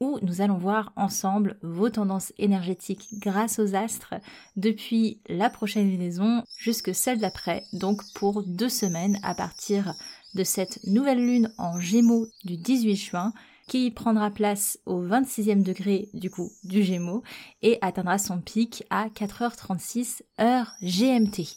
où 0.00 0.18
nous 0.22 0.40
allons 0.40 0.56
voir 0.56 0.92
ensemble 0.96 1.58
vos 1.62 1.90
tendances 1.90 2.32
énergétiques 2.38 3.06
grâce 3.18 3.58
aux 3.58 3.74
astres 3.74 4.14
depuis 4.56 5.20
la 5.28 5.50
prochaine 5.50 5.90
lunaison 5.90 6.42
jusque 6.58 6.94
celle 6.94 7.20
d'après, 7.20 7.62
donc 7.74 8.02
pour 8.14 8.42
deux 8.42 8.68
semaines 8.68 9.18
à 9.22 9.34
partir 9.34 9.92
de 10.34 10.44
cette 10.44 10.80
nouvelle 10.86 11.24
lune 11.24 11.52
en 11.58 11.78
gémeaux 11.78 12.26
du 12.44 12.56
18 12.56 12.96
juin 12.96 13.32
qui 13.70 13.92
prendra 13.92 14.30
place 14.30 14.80
au 14.84 15.00
26e 15.00 15.62
degré 15.62 16.08
du 16.12 16.28
coup 16.28 16.50
du 16.64 16.82
Gémeaux 16.82 17.22
et 17.62 17.78
atteindra 17.82 18.18
son 18.18 18.40
pic 18.40 18.82
à 18.90 19.06
4h36 19.10 20.22
heure 20.40 20.72
GMT. 20.82 21.56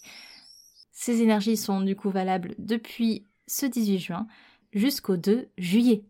Ces 0.91 1.21
énergies 1.23 1.57
sont 1.57 1.81
du 1.81 1.95
coup 1.95 2.11
valables 2.11 2.53
depuis 2.59 3.25
ce 3.47 3.65
18 3.65 3.97
juin 3.97 4.27
jusqu'au 4.73 5.17
2 5.17 5.49
juillet. 5.57 6.03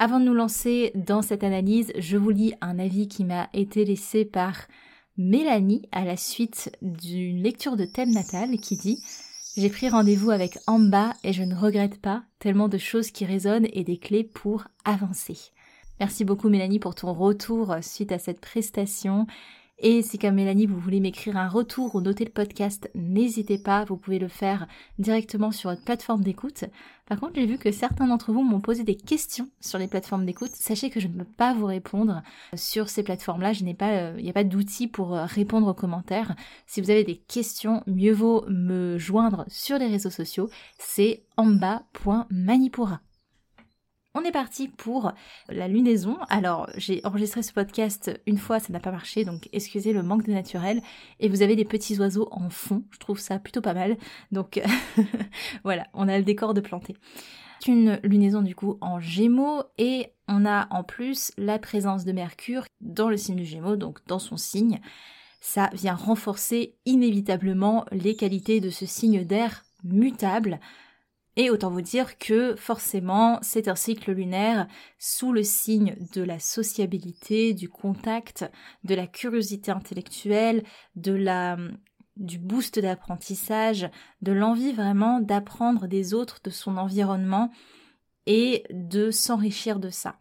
Avant 0.00 0.20
de 0.20 0.24
nous 0.26 0.34
lancer 0.34 0.92
dans 0.94 1.22
cette 1.22 1.42
analyse, 1.42 1.92
je 1.98 2.16
vous 2.16 2.30
lis 2.30 2.54
un 2.60 2.78
avis 2.78 3.08
qui 3.08 3.24
m'a 3.24 3.48
été 3.52 3.84
laissé 3.84 4.24
par 4.24 4.68
Mélanie 5.16 5.88
à 5.90 6.04
la 6.04 6.16
suite 6.16 6.70
d'une 6.82 7.42
lecture 7.42 7.76
de 7.76 7.84
thème 7.84 8.12
natal 8.12 8.58
qui 8.58 8.76
dit 8.76 9.02
J'ai 9.56 9.68
pris 9.68 9.88
rendez-vous 9.88 10.30
avec 10.30 10.56
Amba 10.68 11.14
et 11.24 11.32
je 11.32 11.42
ne 11.42 11.56
regrette 11.56 12.00
pas, 12.00 12.22
tellement 12.38 12.68
de 12.68 12.78
choses 12.78 13.10
qui 13.10 13.24
résonnent 13.24 13.66
et 13.72 13.82
des 13.82 13.96
clés 13.96 14.22
pour 14.22 14.68
avancer. 14.84 15.36
Merci 15.98 16.24
beaucoup 16.24 16.48
Mélanie 16.48 16.78
pour 16.78 16.94
ton 16.94 17.12
retour 17.12 17.74
suite 17.82 18.12
à 18.12 18.20
cette 18.20 18.40
prestation 18.40 19.26
et 19.80 20.02
si 20.02 20.18
comme 20.18 20.34
Mélanie, 20.34 20.66
vous 20.66 20.80
voulez 20.80 20.98
m'écrire 20.98 21.36
un 21.36 21.48
retour 21.48 21.94
ou 21.94 22.00
noter 22.00 22.24
le 22.24 22.32
podcast, 22.32 22.90
n'hésitez 22.96 23.58
pas, 23.58 23.84
vous 23.84 23.96
pouvez 23.96 24.18
le 24.18 24.26
faire 24.26 24.66
directement 24.98 25.52
sur 25.52 25.70
votre 25.70 25.84
plateforme 25.84 26.22
d'écoute. 26.22 26.64
Par 27.06 27.20
contre, 27.20 27.36
j'ai 27.36 27.46
vu 27.46 27.58
que 27.58 27.70
certains 27.70 28.08
d'entre 28.08 28.32
vous 28.32 28.42
m'ont 28.42 28.60
posé 28.60 28.82
des 28.82 28.96
questions 28.96 29.48
sur 29.60 29.78
les 29.78 29.86
plateformes 29.86 30.26
d'écoute. 30.26 30.50
Sachez 30.52 30.90
que 30.90 30.98
je 30.98 31.06
ne 31.06 31.18
peux 31.18 31.24
pas 31.24 31.54
vous 31.54 31.66
répondre 31.66 32.22
sur 32.54 32.88
ces 32.88 33.04
plateformes-là. 33.04 33.52
Je 33.52 33.62
n'ai 33.62 33.74
pas, 33.74 33.90
euh, 33.90 34.14
il 34.18 34.24
n'y 34.24 34.30
a 34.30 34.34
pas 34.34 34.44
d'outil 34.44 34.88
pour 34.88 35.14
euh, 35.14 35.24
répondre 35.24 35.68
aux 35.68 35.74
commentaires. 35.74 36.34
Si 36.66 36.80
vous 36.80 36.90
avez 36.90 37.04
des 37.04 37.16
questions, 37.16 37.82
mieux 37.86 38.12
vaut 38.12 38.44
me 38.48 38.98
joindre 38.98 39.44
sur 39.46 39.78
les 39.78 39.86
réseaux 39.86 40.10
sociaux. 40.10 40.50
C'est 40.78 41.22
amba.manipura. 41.36 43.00
On 44.20 44.24
est 44.24 44.32
parti 44.32 44.66
pour 44.66 45.12
la 45.48 45.68
lunaison. 45.68 46.18
Alors, 46.28 46.68
j'ai 46.76 47.00
enregistré 47.04 47.44
ce 47.44 47.52
podcast 47.52 48.10
une 48.26 48.36
fois, 48.36 48.58
ça 48.58 48.72
n'a 48.72 48.80
pas 48.80 48.90
marché, 48.90 49.24
donc 49.24 49.48
excusez 49.52 49.92
le 49.92 50.02
manque 50.02 50.26
de 50.26 50.32
naturel. 50.32 50.82
Et 51.20 51.28
vous 51.28 51.42
avez 51.42 51.54
des 51.54 51.64
petits 51.64 52.00
oiseaux 52.00 52.26
en 52.32 52.50
fond, 52.50 52.82
je 52.90 52.98
trouve 52.98 53.20
ça 53.20 53.38
plutôt 53.38 53.60
pas 53.60 53.74
mal. 53.74 53.96
Donc 54.32 54.60
voilà, 55.62 55.86
on 55.94 56.08
a 56.08 56.18
le 56.18 56.24
décor 56.24 56.52
de 56.52 56.60
planter. 56.60 56.96
C'est 57.60 57.70
une 57.70 58.00
lunaison 58.02 58.42
du 58.42 58.56
coup 58.56 58.76
en 58.80 58.98
gémeaux 58.98 59.62
et 59.78 60.08
on 60.26 60.44
a 60.44 60.66
en 60.74 60.82
plus 60.82 61.30
la 61.38 61.60
présence 61.60 62.04
de 62.04 62.10
Mercure 62.10 62.64
dans 62.80 63.10
le 63.10 63.16
signe 63.16 63.36
du 63.36 63.44
gémeaux, 63.44 63.76
donc 63.76 64.00
dans 64.08 64.18
son 64.18 64.36
signe. 64.36 64.80
Ça 65.40 65.70
vient 65.74 65.94
renforcer 65.94 66.74
inévitablement 66.86 67.84
les 67.92 68.16
qualités 68.16 68.58
de 68.58 68.70
ce 68.70 68.84
signe 68.84 69.24
d'air 69.24 69.62
mutable 69.84 70.58
et 71.38 71.50
autant 71.50 71.70
vous 71.70 71.80
dire 71.80 72.18
que 72.18 72.56
forcément, 72.56 73.38
c'est 73.42 73.68
un 73.68 73.76
cycle 73.76 74.12
lunaire 74.12 74.66
sous 74.98 75.32
le 75.32 75.44
signe 75.44 75.96
de 76.12 76.22
la 76.22 76.40
sociabilité, 76.40 77.54
du 77.54 77.68
contact, 77.68 78.44
de 78.82 78.96
la 78.96 79.06
curiosité 79.06 79.70
intellectuelle, 79.70 80.64
de 80.96 81.12
la 81.12 81.56
du 82.16 82.40
boost 82.40 82.80
d'apprentissage, 82.80 83.88
de 84.22 84.32
l'envie 84.32 84.72
vraiment 84.72 85.20
d'apprendre 85.20 85.86
des 85.86 86.14
autres, 86.14 86.40
de 86.42 86.50
son 86.50 86.76
environnement 86.76 87.52
et 88.26 88.64
de 88.70 89.12
s'enrichir 89.12 89.78
de 89.78 89.90
ça. 89.90 90.16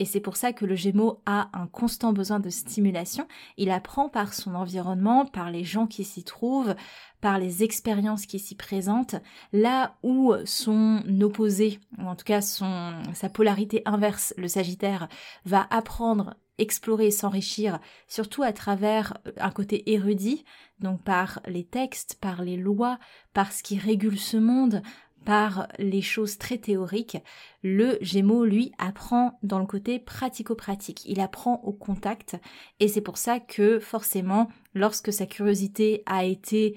Et 0.00 0.04
c'est 0.04 0.20
pour 0.20 0.36
ça 0.36 0.52
que 0.52 0.64
le 0.64 0.76
Gémeaux 0.76 1.20
a 1.26 1.50
un 1.52 1.66
constant 1.66 2.12
besoin 2.12 2.38
de 2.38 2.50
stimulation. 2.50 3.26
Il 3.56 3.70
apprend 3.70 4.08
par 4.08 4.32
son 4.32 4.54
environnement, 4.54 5.26
par 5.26 5.50
les 5.50 5.64
gens 5.64 5.86
qui 5.86 6.04
s'y 6.04 6.22
trouvent, 6.22 6.76
par 7.20 7.38
les 7.38 7.64
expériences 7.64 8.26
qui 8.26 8.38
s'y 8.38 8.54
présentent, 8.54 9.16
là 9.52 9.96
où 10.04 10.34
son 10.44 11.02
opposé, 11.20 11.80
ou 11.98 12.02
en 12.02 12.14
tout 12.14 12.24
cas 12.24 12.40
sa 12.40 13.28
polarité 13.32 13.82
inverse, 13.86 14.34
le 14.36 14.46
Sagittaire, 14.46 15.08
va 15.44 15.66
apprendre, 15.70 16.36
explorer, 16.58 17.10
s'enrichir, 17.10 17.80
surtout 18.06 18.42
à 18.42 18.52
travers 18.52 19.18
un 19.38 19.50
côté 19.50 19.92
érudit, 19.92 20.44
donc 20.78 21.02
par 21.02 21.40
les 21.46 21.64
textes, 21.64 22.18
par 22.20 22.42
les 22.42 22.56
lois, 22.56 22.98
par 23.32 23.52
ce 23.52 23.64
qui 23.64 23.78
régule 23.78 24.18
ce 24.18 24.36
monde, 24.36 24.82
par 25.24 25.68
les 25.78 26.02
choses 26.02 26.38
très 26.38 26.58
théoriques, 26.58 27.18
le 27.62 27.98
Gémeaux, 28.00 28.44
lui, 28.44 28.72
apprend 28.78 29.38
dans 29.42 29.58
le 29.58 29.66
côté 29.66 29.98
pratico-pratique. 29.98 31.04
Il 31.06 31.20
apprend 31.20 31.60
au 31.64 31.72
contact 31.72 32.36
et 32.80 32.88
c'est 32.88 33.00
pour 33.00 33.18
ça 33.18 33.40
que 33.40 33.78
forcément, 33.78 34.48
lorsque 34.74 35.12
sa 35.12 35.26
curiosité 35.26 36.02
a 36.06 36.24
été 36.24 36.76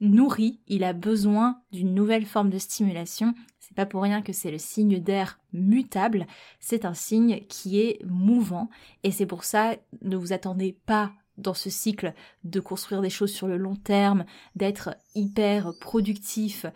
nourrie, 0.00 0.60
il 0.66 0.84
a 0.84 0.92
besoin 0.92 1.60
d'une 1.72 1.94
nouvelle 1.94 2.26
forme 2.26 2.50
de 2.50 2.58
stimulation. 2.58 3.34
C'est 3.58 3.74
pas 3.74 3.86
pour 3.86 4.02
rien 4.02 4.22
que 4.22 4.32
c'est 4.32 4.50
le 4.50 4.58
signe 4.58 4.98
d'air 4.98 5.38
mutable, 5.52 6.26
c'est 6.58 6.84
un 6.84 6.94
signe 6.94 7.40
qui 7.48 7.80
est 7.80 8.04
mouvant 8.04 8.68
et 9.04 9.10
c'est 9.10 9.26
pour 9.26 9.44
ça 9.44 9.76
ne 10.02 10.16
vous 10.16 10.32
attendez 10.32 10.76
pas 10.86 11.12
dans 11.38 11.54
ce 11.54 11.70
cycle 11.70 12.12
de 12.44 12.60
construire 12.60 13.00
des 13.00 13.10
choses 13.10 13.32
sur 13.32 13.46
le 13.46 13.56
long 13.56 13.76
terme, 13.76 14.24
d'être 14.56 14.96
hyper 15.14 15.72
productif 15.80 16.66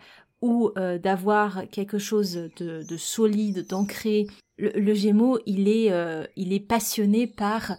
ou 0.45 0.71
euh, 0.77 0.99
d'avoir 0.99 1.67
quelque 1.71 1.97
chose 1.97 2.49
de, 2.57 2.97
solide, 2.97 3.65
d'ancré. 3.67 4.27
Le, 4.59 4.93
Gémeaux, 4.93 5.39
il 5.47 5.67
est, 5.67 5.91
euh, 5.91 6.23
il 6.35 6.53
est 6.53 6.59
passionné 6.59 7.25
par 7.25 7.77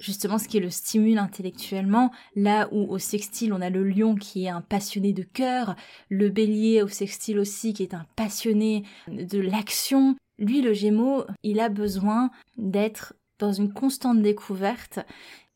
justement 0.00 0.38
ce 0.38 0.48
qui 0.48 0.58
le 0.58 0.70
stimule 0.70 1.18
intellectuellement, 1.18 2.10
là 2.34 2.68
où 2.72 2.90
au 2.90 2.98
sextile 2.98 3.52
on 3.52 3.60
a 3.60 3.68
le 3.68 3.84
lion 3.84 4.14
qui 4.14 4.46
est 4.46 4.48
un 4.48 4.62
passionné 4.62 5.12
de 5.12 5.24
cœur, 5.24 5.76
le 6.08 6.30
bélier 6.30 6.82
au 6.82 6.88
sextile 6.88 7.38
aussi 7.38 7.74
qui 7.74 7.82
est 7.82 7.94
un 7.94 8.06
passionné 8.16 8.84
de 9.08 9.38
l'action. 9.38 10.16
Lui, 10.38 10.62
le 10.62 10.72
Gémeaux, 10.72 11.24
il 11.42 11.60
a 11.60 11.68
besoin 11.68 12.30
d'être 12.56 13.14
dans 13.38 13.52
une 13.52 13.72
constante 13.72 14.22
découverte 14.22 15.00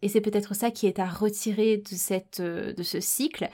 et 0.03 0.09
c'est 0.09 0.21
peut-être 0.21 0.55
ça 0.55 0.71
qui 0.71 0.87
est 0.87 0.99
à 0.99 1.09
retirer 1.09 1.79
de 1.79 1.89
cette 1.89 2.41
euh, 2.41 2.75
de 2.75 2.83
ce 2.83 3.01
cycle, 3.01 3.49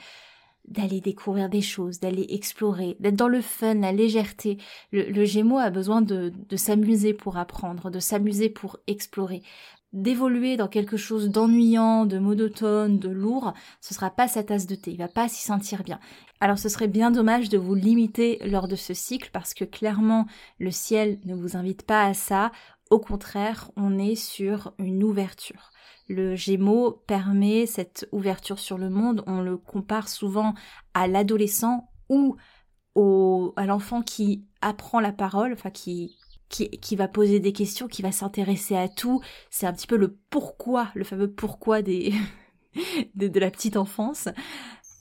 d'aller 0.67 1.01
découvrir 1.01 1.49
des 1.49 1.61
choses, 1.61 1.99
d'aller 1.99 2.25
explorer, 2.29 2.97
d'être 2.99 3.15
dans 3.15 3.27
le 3.27 3.41
fun, 3.41 3.75
la 3.75 3.91
légèreté. 3.91 4.57
Le, 4.91 5.25
Gémeaux 5.25 5.57
a 5.57 5.69
besoin 5.69 6.01
de, 6.01 6.33
de 6.49 6.55
s'amuser 6.57 7.13
pour 7.13 7.37
apprendre, 7.37 7.89
de 7.89 7.99
s'amuser 7.99 8.49
pour 8.49 8.77
explorer. 8.87 9.41
D'évoluer 9.93 10.57
dans 10.57 10.67
quelque 10.67 10.97
chose 10.97 11.29
d'ennuyant, 11.29 12.05
de 12.05 12.19
monotone, 12.19 12.99
de 12.99 13.07
lourd, 13.09 13.53
ce 13.79 13.93
sera 13.93 14.09
pas 14.09 14.27
sa 14.27 14.43
tasse 14.43 14.67
de 14.67 14.75
thé, 14.75 14.91
il 14.91 14.97
va 14.97 15.07
pas 15.07 15.29
s'y 15.29 15.41
sentir 15.41 15.83
bien. 15.83 15.99
Alors 16.41 16.59
ce 16.59 16.67
serait 16.67 16.89
bien 16.89 17.09
dommage 17.09 17.47
de 17.47 17.57
vous 17.57 17.73
limiter 17.73 18.37
lors 18.45 18.67
de 18.67 18.75
ce 18.75 18.93
cycle 18.93 19.29
parce 19.31 19.53
que 19.53 19.63
clairement 19.63 20.27
le 20.59 20.71
ciel 20.71 21.19
ne 21.23 21.35
vous 21.35 21.55
invite 21.55 21.83
pas 21.83 22.03
à 22.03 22.13
ça. 22.13 22.51
Au 22.89 22.99
contraire, 22.99 23.71
on 23.77 23.97
est 23.97 24.15
sur 24.15 24.73
une 24.77 25.03
ouverture. 25.03 25.71
Le 26.07 26.35
Gémeaux 26.35 26.91
permet 27.07 27.65
cette 27.65 28.07
ouverture 28.11 28.59
sur 28.59 28.77
le 28.77 28.89
monde. 28.89 29.23
On 29.27 29.41
le 29.41 29.57
compare 29.57 30.07
souvent 30.07 30.53
à 30.93 31.07
l'adolescent 31.07 31.89
ou 32.09 32.37
à 33.55 33.65
l'enfant 33.65 34.01
qui 34.01 34.45
apprend 34.61 34.99
la 34.99 35.11
parole, 35.11 35.53
enfin 35.53 35.69
qui, 35.69 36.15
va 36.95 37.07
poser 37.07 37.39
des 37.39 37.53
questions, 37.53 37.87
qui 37.87 38.01
va 38.01 38.11
s'intéresser 38.11 38.75
à 38.75 38.87
tout. 38.87 39.21
C'est 39.49 39.67
un 39.67 39.73
petit 39.73 39.87
peu 39.87 39.97
le 39.97 40.17
pourquoi, 40.29 40.89
le 40.95 41.03
fameux 41.03 41.29
pourquoi 41.29 41.81
de 43.15 43.39
la 43.39 43.51
petite 43.51 43.77
enfance. 43.77 44.29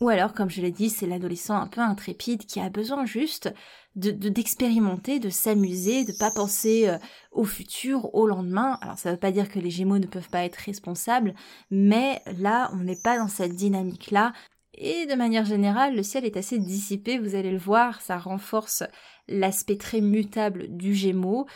Ou 0.00 0.10
alors, 0.10 0.34
comme 0.34 0.50
je 0.50 0.60
l'ai 0.60 0.70
dit, 0.70 0.90
c'est 0.90 1.06
l'adolescent 1.06 1.56
un 1.56 1.66
peu 1.66 1.80
intrépide 1.80 2.44
qui 2.44 2.60
a 2.60 2.68
besoin 2.68 3.06
juste 3.06 3.52
de 3.94 4.10
d'expérimenter, 4.10 5.18
de, 5.20 5.30
s'amuser, 5.30 6.04
de 6.04 6.12
pas 6.12 6.30
penser 6.30 6.86
euh, 6.86 6.98
au 7.32 7.44
futur, 7.44 8.14
au 8.14 8.26
lendemain. 8.26 8.78
Alors 8.82 8.98
ça 8.98 9.10
veut 9.10 9.16
pas 9.16 9.32
dire 9.32 9.48
que 9.48 9.58
les 9.58 9.70
Gémeaux 9.70 9.98
ne 9.98 10.06
peuvent 10.06 10.28
pas 10.28 10.44
être 10.44 10.56
responsables, 10.56 11.34
mais 11.70 12.20
là, 12.38 12.70
on 12.74 12.84
n'est 12.84 13.00
pas 13.02 13.16
dans 13.18 13.28
cette 13.28 13.54
dynamique-là. 13.54 14.34
Et 14.74 15.06
de 15.06 15.14
manière 15.14 15.46
générale, 15.46 15.96
le 15.96 16.02
ciel 16.02 16.26
est 16.26 16.36
assez 16.36 16.58
dissipé, 16.58 17.18
vous 17.18 17.34
allez 17.34 17.50
le 17.50 17.56
voir, 17.56 18.02
ça 18.02 18.18
renforce 18.18 18.84
l'aspect 19.28 19.78
très 19.78 20.02
mutable 20.02 20.66
du 20.68 20.94
Gémeaux. 20.94 21.46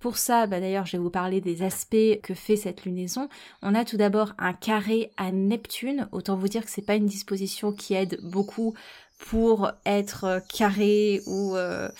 Pour 0.00 0.16
ça, 0.16 0.46
bah 0.46 0.60
d'ailleurs, 0.60 0.86
je 0.86 0.92
vais 0.92 1.02
vous 1.02 1.10
parler 1.10 1.42
des 1.42 1.62
aspects 1.62 2.20
que 2.22 2.32
fait 2.32 2.56
cette 2.56 2.86
lunaison. 2.86 3.28
On 3.60 3.74
a 3.74 3.84
tout 3.84 3.98
d'abord 3.98 4.32
un 4.38 4.54
carré 4.54 5.10
à 5.18 5.30
Neptune. 5.30 6.08
Autant 6.10 6.36
vous 6.36 6.48
dire 6.48 6.64
que 6.64 6.70
c'est 6.70 6.80
pas 6.80 6.94
une 6.94 7.06
disposition 7.06 7.70
qui 7.72 7.92
aide 7.92 8.18
beaucoup 8.22 8.74
pour 9.18 9.70
être 9.84 10.42
carré 10.48 11.20
ou 11.26 11.54
euh, 11.54 11.90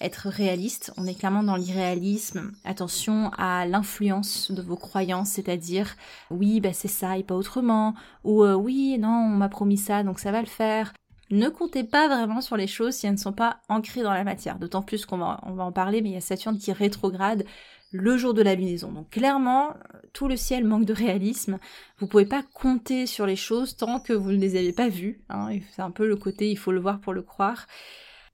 être 0.00 0.28
réaliste. 0.28 0.92
On 0.96 1.06
est 1.06 1.18
clairement 1.18 1.42
dans 1.42 1.56
l'irréalisme. 1.56 2.52
Attention 2.64 3.32
à 3.36 3.66
l'influence 3.66 4.52
de 4.52 4.62
vos 4.62 4.76
croyances, 4.76 5.30
c'est-à-dire 5.30 5.96
oui, 6.30 6.60
bah 6.60 6.72
c'est 6.72 6.86
ça 6.86 7.18
et 7.18 7.24
pas 7.24 7.34
autrement, 7.34 7.94
ou 8.22 8.44
euh, 8.44 8.54
oui, 8.54 8.96
non, 8.98 9.08
on 9.08 9.36
m'a 9.36 9.48
promis 9.48 9.76
ça, 9.76 10.04
donc 10.04 10.20
ça 10.20 10.30
va 10.30 10.40
le 10.40 10.46
faire. 10.46 10.92
Ne 11.30 11.48
comptez 11.48 11.84
pas 11.84 12.08
vraiment 12.08 12.40
sur 12.40 12.56
les 12.56 12.66
choses 12.66 12.94
si 12.94 13.06
elles 13.06 13.12
ne 13.12 13.18
sont 13.18 13.32
pas 13.32 13.60
ancrées 13.68 14.02
dans 14.02 14.12
la 14.12 14.24
matière. 14.24 14.58
D'autant 14.58 14.82
plus 14.82 15.06
qu'on 15.06 15.18
va, 15.18 15.40
en 15.44 15.72
parler, 15.72 16.02
mais 16.02 16.10
il 16.10 16.14
y 16.14 16.16
a 16.16 16.20
Saturne 16.20 16.58
qui 16.58 16.72
rétrograde 16.72 17.44
le 17.92 18.16
jour 18.16 18.34
de 18.34 18.42
la 18.42 18.56
lunaison. 18.56 18.90
Donc 18.90 19.10
clairement, 19.10 19.74
tout 20.12 20.26
le 20.26 20.36
ciel 20.36 20.64
manque 20.64 20.84
de 20.84 20.92
réalisme. 20.92 21.58
Vous 21.98 22.08
pouvez 22.08 22.26
pas 22.26 22.42
compter 22.54 23.06
sur 23.06 23.26
les 23.26 23.36
choses 23.36 23.76
tant 23.76 24.00
que 24.00 24.12
vous 24.12 24.32
ne 24.32 24.38
les 24.38 24.56
avez 24.56 24.72
pas 24.72 24.88
vues. 24.88 25.20
Hein. 25.28 25.50
C'est 25.72 25.82
un 25.82 25.90
peu 25.92 26.08
le 26.08 26.16
côté 26.16 26.50
il 26.50 26.58
faut 26.58 26.72
le 26.72 26.80
voir 26.80 27.00
pour 27.00 27.12
le 27.12 27.22
croire. 27.22 27.66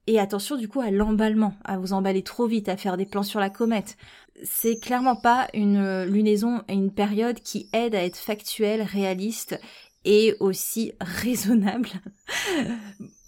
Et 0.06 0.20
attention 0.20 0.56
du 0.56 0.69
coup 0.69 0.81
à 0.81 0.90
l'emballement, 0.90 1.54
à 1.64 1.78
vous 1.78 1.92
emballer 1.92 2.22
trop 2.22 2.46
vite, 2.46 2.69
à 2.69 2.76
faire 2.76 2.96
des 2.96 3.06
plans 3.06 3.25
sur 3.25 3.40
la 3.40 3.50
comète. 3.50 3.96
C'est 4.44 4.78
clairement 4.78 5.16
pas 5.16 5.49
une 5.52 6.04
lunaison 6.04 6.62
et 6.69 6.75
une 6.75 6.92
période 6.92 7.40
qui 7.40 7.69
aide 7.72 7.94
à 7.94 8.04
être 8.04 8.16
factuelle, 8.16 8.82
réaliste 8.82 9.58
et 10.06 10.36
aussi 10.38 10.92
raisonnable. 11.00 11.88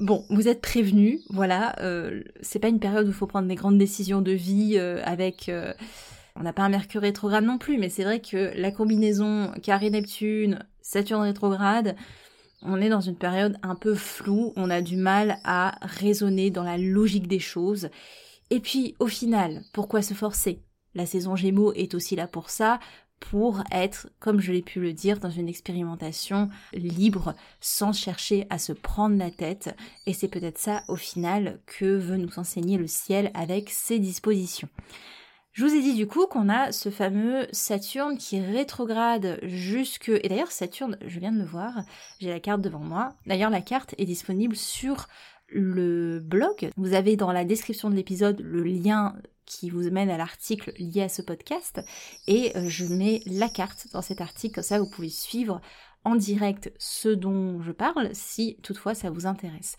bon, 0.01 0.25
vous 0.31 0.49
êtes 0.49 0.63
prévenus, 0.63 1.21
voilà, 1.29 1.75
euh, 1.81 2.23
c'est 2.41 2.61
pas 2.61 2.69
une 2.69 2.79
période 2.79 3.07
où 3.07 3.11
il 3.11 3.15
faut 3.15 3.27
prendre 3.27 3.49
des 3.49 3.57
grandes 3.57 3.79
décisions 3.79 4.23
de 4.23 4.33
vie 4.33 4.77
euh, 4.79 5.03
avec... 5.05 5.51
Euh, 5.51 5.75
on 6.37 6.45
n'a 6.45 6.53
pas 6.53 6.63
un 6.63 6.69
Mercure 6.69 7.03
rétrograde 7.03 7.45
non 7.45 7.59
plus, 7.59 7.79
mais 7.79 7.89
c'est 7.89 8.05
vrai 8.05 8.21
que 8.21 8.53
la 8.55 8.71
combinaison 8.71 9.51
Carré-Neptune, 9.61 10.65
Saturne 10.81 11.23
rétrograde, 11.23 11.97
on 12.63 12.81
est 12.81 12.89
dans 12.89 13.01
une 13.01 13.17
période 13.17 13.59
un 13.65 13.75
peu 13.75 13.97
floue, 13.97 14.53
on 14.55 14.71
a 14.71 14.81
du 14.81 14.97
mal 14.97 15.39
à 15.43 15.77
raisonner 15.83 16.51
dans 16.51 16.63
la 16.63 16.79
logique 16.79 17.27
des 17.27 17.41
choses. 17.41 17.89
Et 18.51 18.61
puis, 18.61 18.95
au 19.01 19.09
final, 19.09 19.63
pourquoi 19.73 20.01
se 20.01 20.15
forcer? 20.15 20.63
La 20.95 21.07
saison 21.07 21.35
Gémeaux 21.35 21.73
est 21.73 21.95
aussi 21.95 22.15
là 22.15 22.29
pour 22.29 22.51
ça, 22.51 22.79
pour 23.21 23.63
être, 23.73 24.09
comme 24.21 24.41
je 24.41 24.53
l'ai 24.53 24.63
pu 24.63 24.81
le 24.81 24.93
dire, 24.93 25.19
dans 25.19 25.31
une 25.31 25.49
expérimentation 25.49 26.49
libre, 26.73 27.35
sans 27.61 27.93
chercher 27.93 28.47
à 28.51 28.59
se 28.59 28.73
prendre 28.73 29.17
la 29.17 29.31
tête. 29.31 29.75
Et 30.07 30.13
c'est 30.13 30.29
peut-être 30.29 30.59
ça, 30.59 30.83
au 30.89 30.97
final, 30.97 31.61
que 31.67 31.85
veut 31.85 32.17
nous 32.17 32.39
enseigner 32.39 32.79
le 32.79 32.87
ciel 32.87 33.31
avec 33.35 33.71
ses 33.71 33.99
dispositions. 33.99 34.69
Je 35.53 35.65
vous 35.65 35.75
ai 35.75 35.81
dit 35.81 35.95
du 35.95 36.07
coup 36.07 36.27
qu'on 36.27 36.49
a 36.49 36.71
ce 36.71 36.89
fameux 36.89 37.49
Saturne 37.51 38.17
qui 38.17 38.39
rétrograde 38.39 39.41
jusque... 39.43 40.09
Et 40.09 40.29
d'ailleurs 40.29 40.53
Saturne, 40.53 40.97
je 41.05 41.19
viens 41.19 41.33
de 41.33 41.39
le 41.39 41.45
voir, 41.45 41.73
j'ai 42.21 42.29
la 42.29 42.39
carte 42.39 42.61
devant 42.61 42.79
moi. 42.79 43.15
D'ailleurs 43.27 43.51
la 43.51 43.61
carte 43.61 43.93
est 43.99 44.05
disponible 44.05 44.55
sur 44.55 45.09
le 45.49 46.21
blog. 46.21 46.71
Vous 46.77 46.95
avez 46.95 47.17
dans 47.17 47.33
la 47.33 47.45
description 47.45 47.91
de 47.91 47.97
l'épisode 47.97 48.41
le 48.41 48.63
lien 48.63 49.17
qui 49.49 49.71
vous 49.71 49.91
mène 49.91 50.11
à 50.11 50.19
l'article 50.19 50.73
lié 50.79 51.03
à 51.03 51.09
ce 51.09 51.23
podcast 51.23 51.81
et 52.27 52.57
euh, 52.57 52.69
je 52.69 52.85
mets 52.85 53.23
la 53.27 53.49
carte 53.49 53.89
dans 53.93 54.03
cet 54.03 54.21
article, 54.21 54.57
comme 54.57 54.65
ça 54.65 54.79
vous 54.79 54.89
pouvez 54.89 55.09
suivre 55.09 55.61
en 56.05 56.15
direct 56.15 56.73
ce 56.79 57.09
dont 57.09 57.61
je 57.63 57.73
parle 57.73 58.11
si 58.13 58.59
toutefois 58.63 58.95
ça 58.95 59.11
vous 59.11 59.27
intéresse. 59.27 59.77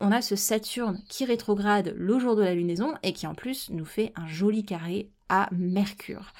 On 0.00 0.10
a 0.10 0.22
ce 0.22 0.36
Saturne 0.36 1.00
qui 1.08 1.24
rétrograde 1.24 1.94
le 1.96 2.18
jour 2.18 2.34
de 2.34 2.42
la 2.42 2.54
lunaison 2.54 2.94
et 3.02 3.12
qui 3.12 3.26
en 3.26 3.34
plus 3.34 3.70
nous 3.70 3.84
fait 3.84 4.12
un 4.16 4.26
joli 4.26 4.64
carré 4.64 5.12
à 5.28 5.48
Mercure. 5.52 6.32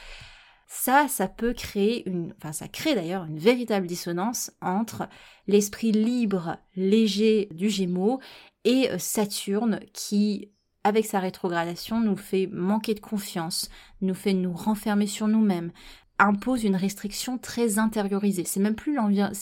Ça, 0.67 1.07
ça 1.09 1.29
peut 1.29 1.53
créer 1.53 2.09
une, 2.09 2.35
enfin 2.39 2.53
ça 2.53 2.67
crée 2.67 2.97
d'ailleurs 2.97 3.25
une 3.25 3.39
véritable 3.39 3.87
dissonance 3.87 4.51
entre 4.61 5.09
l'esprit 5.47 5.93
libre, 5.93 6.57
léger 6.75 7.49
du 7.53 7.71
Gémeaux 7.71 8.19
et 8.65 8.91
euh, 8.91 8.99
Saturne 8.99 9.81
qui 9.93 10.51
avec 10.85 11.07
sa 11.07 11.19
rétrogradation, 11.19 12.01
nous 12.01 12.17
fait 12.17 12.47
manquer 12.53 12.95
de 12.95 13.01
confiance, 13.01 13.71
nous 14.03 14.15
fait 14.15 14.35
nous 14.35 14.53
renfermer 14.53 15.07
sur 15.07 15.27
nous-mêmes, 15.27 15.73
impose 16.19 16.65
une 16.65 16.77
restriction 16.77 17.39
très 17.39 17.79
intériorisée. 17.79 18.45
C'est 18.45 18.61
même 18.61 18.77
plus 18.77 18.97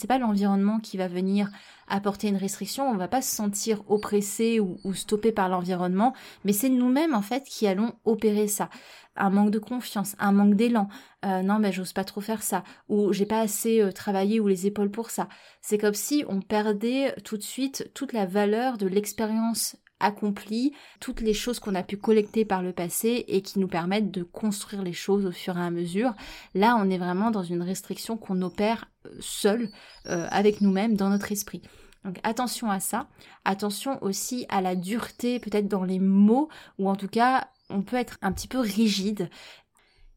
pas 0.07 0.17
l'environnement 0.17 0.79
qui 0.79 0.97
va 0.97 1.07
venir 1.07 1.49
apporter 1.87 2.29
une 2.29 2.37
restriction, 2.37 2.89
on 2.89 2.95
va 2.95 3.07
pas 3.07 3.21
se 3.21 3.35
sentir 3.35 3.83
oppressé 3.89 4.59
ou, 4.59 4.93
stoppé 4.93 5.31
par 5.31 5.49
l'environnement, 5.49 6.13
mais 6.45 6.53
c'est 6.53 6.69
nous-mêmes 6.69 7.13
en 7.13 7.21
fait 7.21 7.43
qui 7.43 7.67
allons 7.67 7.93
opérer 8.05 8.47
ça. 8.47 8.69
Un 9.15 9.29
manque 9.29 9.51
de 9.51 9.59
confiance, 9.59 10.15
un 10.17 10.31
manque 10.31 10.55
d'élan. 10.55 10.87
Euh, 11.23 11.43
non, 11.43 11.59
mais 11.59 11.71
j'ose 11.71 11.93
pas 11.93 12.03
trop 12.03 12.19
faire 12.19 12.41
ça. 12.41 12.63
Ou 12.89 13.13
j'ai 13.13 13.27
pas 13.27 13.41
assez 13.41 13.79
euh, 13.79 13.91
travaillé 13.91 14.39
ou 14.39 14.47
les 14.47 14.65
épaules 14.65 14.89
pour 14.89 15.11
ça. 15.11 15.29
C'est 15.61 15.77
comme 15.77 15.93
si 15.93 16.25
on 16.27 16.41
perdait 16.41 17.13
tout 17.23 17.37
de 17.37 17.43
suite 17.43 17.91
toute 17.93 18.11
la 18.11 18.25
valeur 18.25 18.79
de 18.79 18.87
l'expérience 18.87 19.77
accompli 20.03 20.73
toutes 20.99 21.21
les 21.21 21.33
choses 21.33 21.59
qu'on 21.59 21.75
a 21.75 21.83
pu 21.83 21.97
collecter 21.97 22.45
par 22.45 22.61
le 22.61 22.73
passé 22.73 23.25
et 23.27 23.41
qui 23.41 23.59
nous 23.59 23.67
permettent 23.67 24.11
de 24.11 24.23
construire 24.23 24.83
les 24.83 24.93
choses 24.93 25.25
au 25.25 25.31
fur 25.31 25.57
et 25.57 25.61
à 25.61 25.71
mesure. 25.71 26.13
Là, 26.53 26.77
on 26.79 26.89
est 26.89 26.97
vraiment 26.97 27.31
dans 27.31 27.43
une 27.43 27.63
restriction 27.63 28.17
qu'on 28.17 28.41
opère 28.41 28.85
euh, 29.05 29.09
seul, 29.19 29.69
euh, 30.07 30.27
avec 30.29 30.61
nous-mêmes, 30.61 30.95
dans 30.95 31.09
notre 31.09 31.31
esprit. 31.31 31.61
Donc 32.03 32.19
attention 32.23 32.69
à 32.69 32.81
ça, 32.81 33.07
attention 33.45 33.97
aussi 34.03 34.45
à 34.49 34.61
la 34.61 34.75
dureté 34.75 35.39
peut-être 35.39 35.69
dans 35.69 35.85
les 35.85 35.99
mots, 35.99 36.49
ou 36.77 36.89
en 36.89 36.97
tout 36.97 37.07
cas 37.07 37.47
on 37.69 37.81
peut 37.81 37.95
être 37.95 38.17
un 38.21 38.33
petit 38.33 38.49
peu 38.49 38.59
rigide. 38.59 39.29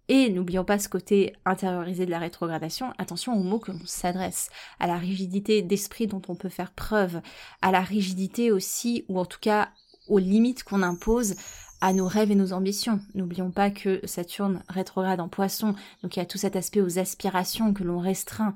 Et 0.09 0.31
n'oublions 0.31 0.65
pas 0.65 0.79
ce 0.79 0.89
côté 0.89 1.35
intériorisé 1.45 2.07
de 2.07 2.11
la 2.11 2.21
rétrogradation, 2.21 2.93
attention 2.99 3.33
aux 3.35 3.43
mots 3.43 3.59
que 3.59 3.73
l'on 3.73 3.81
s'adresse, 3.87 4.51
à 4.79 4.87
la 4.87 4.99
rigidité 4.99 5.63
d'esprit 5.63 6.07
dont 6.07 6.23
on 6.29 6.37
peut 6.37 6.49
faire 6.49 6.71
preuve, 6.71 7.21
à 7.61 7.73
la 7.73 7.81
rigidité 7.81 8.53
aussi, 8.53 9.05
ou 9.09 9.19
en 9.19 9.25
tout 9.25 9.41
cas 9.41 9.71
aux 10.09 10.21
limites 10.21 10.63
qu'on 10.63 10.83
impose 10.83 11.35
à 11.81 11.93
nos 11.93 12.07
rêves 12.07 12.31
et 12.31 12.37
nos 12.37 12.53
ambitions. 12.53 13.01
N'oublions 13.15 13.51
pas 13.51 13.71
que 13.71 14.01
Saturne 14.05 14.63
rétrograde 14.69 15.21
en 15.21 15.29
poisson, 15.29 15.75
donc 16.03 16.17
il 16.17 16.21
y 16.21 16.23
a 16.23 16.27
tout 16.27 16.39
cet 16.39 16.57
aspect 16.57 16.81
aux 16.81 16.99
aspirations 16.99 17.75
que 17.75 17.83
l'on 17.83 17.99
restreint. 17.99 18.55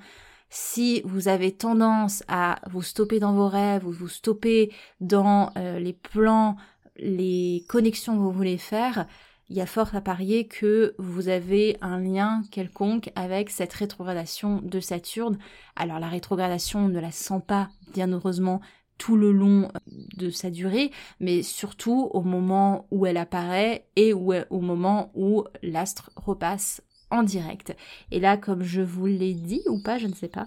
Si 0.50 1.02
vous 1.04 1.28
avez 1.28 1.52
tendance 1.52 2.24
à 2.28 2.60
vous 2.70 2.82
stopper 2.82 3.20
dans 3.20 3.34
vos 3.34 3.48
rêves 3.48 3.86
ou 3.86 3.92
vous 3.92 4.08
stopper 4.08 4.72
dans 5.00 5.52
euh, 5.56 5.78
les 5.78 5.92
plans, 5.92 6.56
les 6.96 7.64
connexions 7.68 8.14
que 8.14 8.20
vous 8.20 8.32
voulez 8.32 8.58
faire, 8.58 9.06
il 9.50 9.56
y 9.56 9.60
a 9.60 9.66
fort 9.66 9.94
à 9.96 10.00
parier 10.00 10.46
que 10.46 10.94
vous 10.98 11.28
avez 11.28 11.76
un 11.80 11.98
lien 11.98 12.42
quelconque 12.52 13.10
avec 13.16 13.50
cette 13.50 13.72
rétrogradation 13.72 14.60
de 14.62 14.78
Saturne. 14.78 15.38
Alors 15.74 15.98
la 15.98 16.08
rétrogradation, 16.08 16.84
on 16.84 16.88
ne 16.88 17.00
la 17.00 17.10
sent 17.10 17.42
pas, 17.46 17.68
bien 17.92 18.06
heureusement, 18.12 18.60
tout 18.96 19.16
le 19.16 19.32
long 19.32 19.68
de 20.16 20.30
sa 20.30 20.50
durée, 20.50 20.92
mais 21.18 21.42
surtout 21.42 22.10
au 22.12 22.22
moment 22.22 22.86
où 22.92 23.06
elle 23.06 23.16
apparaît 23.16 23.86
et 23.96 24.12
au 24.12 24.60
moment 24.60 25.10
où 25.14 25.44
l'astre 25.62 26.10
repasse 26.14 26.82
en 27.10 27.24
direct. 27.24 27.74
Et 28.12 28.20
là, 28.20 28.36
comme 28.36 28.62
je 28.62 28.82
vous 28.82 29.06
l'ai 29.06 29.34
dit 29.34 29.62
ou 29.68 29.82
pas, 29.82 29.98
je 29.98 30.06
ne 30.06 30.14
sais 30.14 30.28
pas, 30.28 30.46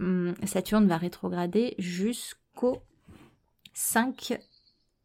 hum, 0.00 0.34
Saturne 0.44 0.88
va 0.88 0.96
rétrograder 0.96 1.74
jusqu'au 1.78 2.82
5 3.74 4.40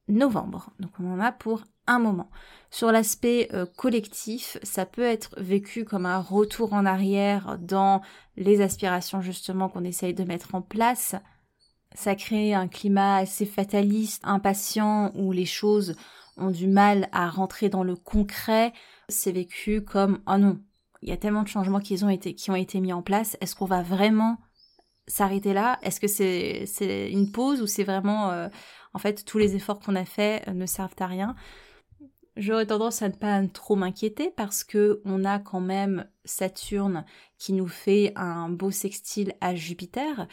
novembre. 0.08 0.72
Donc 0.80 0.92
on 1.00 1.14
en 1.14 1.20
a 1.20 1.32
pour 1.32 1.64
un 1.88 2.00
moment. 2.00 2.30
Sur 2.72 2.92
l'aspect 2.92 3.50
euh, 3.54 3.66
collectif, 3.66 4.58
ça 4.64 4.86
peut 4.86 5.04
être 5.04 5.36
vécu 5.38 5.86
comme 5.86 6.06
un 6.06 6.20
retour 6.20 6.74
en 6.74 6.86
arrière 6.86 7.58
dans 7.60 8.02
les 8.38 8.62
aspirations 8.62 9.22
justement 9.22 9.70
qu'on 9.70 9.84
essaye 9.84 10.14
de 10.14 10.24
mettre 10.24 10.56
en 10.56 10.62
place. 10.62 11.16
Ça 11.94 12.16
crée 12.16 12.54
un 12.54 12.68
climat 12.68 13.18
assez 13.18 13.46
fataliste, 13.46 14.22
impatient, 14.26 15.12
où 15.16 15.32
les 15.32 15.46
choses 15.46 15.96
ont 16.38 16.52
du 16.52 16.68
mal 16.68 17.08
à 17.14 17.30
rentrer 17.30 17.70
dans 17.70 17.84
le 17.84 17.96
concret. 17.96 18.74
C'est 19.08 19.32
vécu 19.32 19.82
comme 19.82 20.20
oh 20.28 20.38
non, 20.38 20.60
il 21.02 21.10
y 21.10 21.14
a 21.14 21.18
tellement 21.18 21.44
de 21.44 21.48
changements 21.48 21.80
qui 21.80 22.04
ont 22.04 22.10
été, 22.10 22.34
qui 22.36 22.52
ont 22.52 22.56
été 22.56 22.82
mis 22.82 22.92
en 22.92 23.02
place. 23.02 23.38
Est-ce 23.40 23.56
qu'on 23.56 23.66
va 23.66 23.84
vraiment 23.84 24.38
s'arrêter 25.08 25.54
là? 25.54 25.80
Est-ce 25.84 26.00
que 26.00 26.08
c'est 26.08 27.12
une 27.12 27.32
pause 27.32 27.62
ou 27.62 27.68
c'est 27.68 27.84
vraiment 27.84 28.32
euh, 28.32 28.50
en 28.96 29.00
fait 29.00 29.25
tous 29.25 29.38
les 29.38 29.56
efforts 29.56 29.80
qu'on 29.80 29.96
a 29.96 30.06
faits 30.06 30.48
euh, 30.48 30.54
ne 30.54 30.66
servent 30.66 30.96
à 31.00 31.08
rien 31.08 31.36
J'aurais 32.38 32.66
tendance 32.66 33.02
à 33.02 33.08
ne 33.08 33.14
pas 33.14 33.42
trop 33.48 33.78
m'inquiéter 33.78 34.30
parce 34.36 34.66
que 34.66 35.02
on 35.06 35.24
a 35.24 35.40
quand 35.40 35.62
même 35.62 36.10
Saturne 36.25 37.06
qui 37.38 37.54
nous 37.54 37.68
fait 37.68 38.12
un 38.18 38.50
beau 38.50 38.72
sextile 38.72 39.34
à 39.40 39.56
Jupiter 39.56 40.28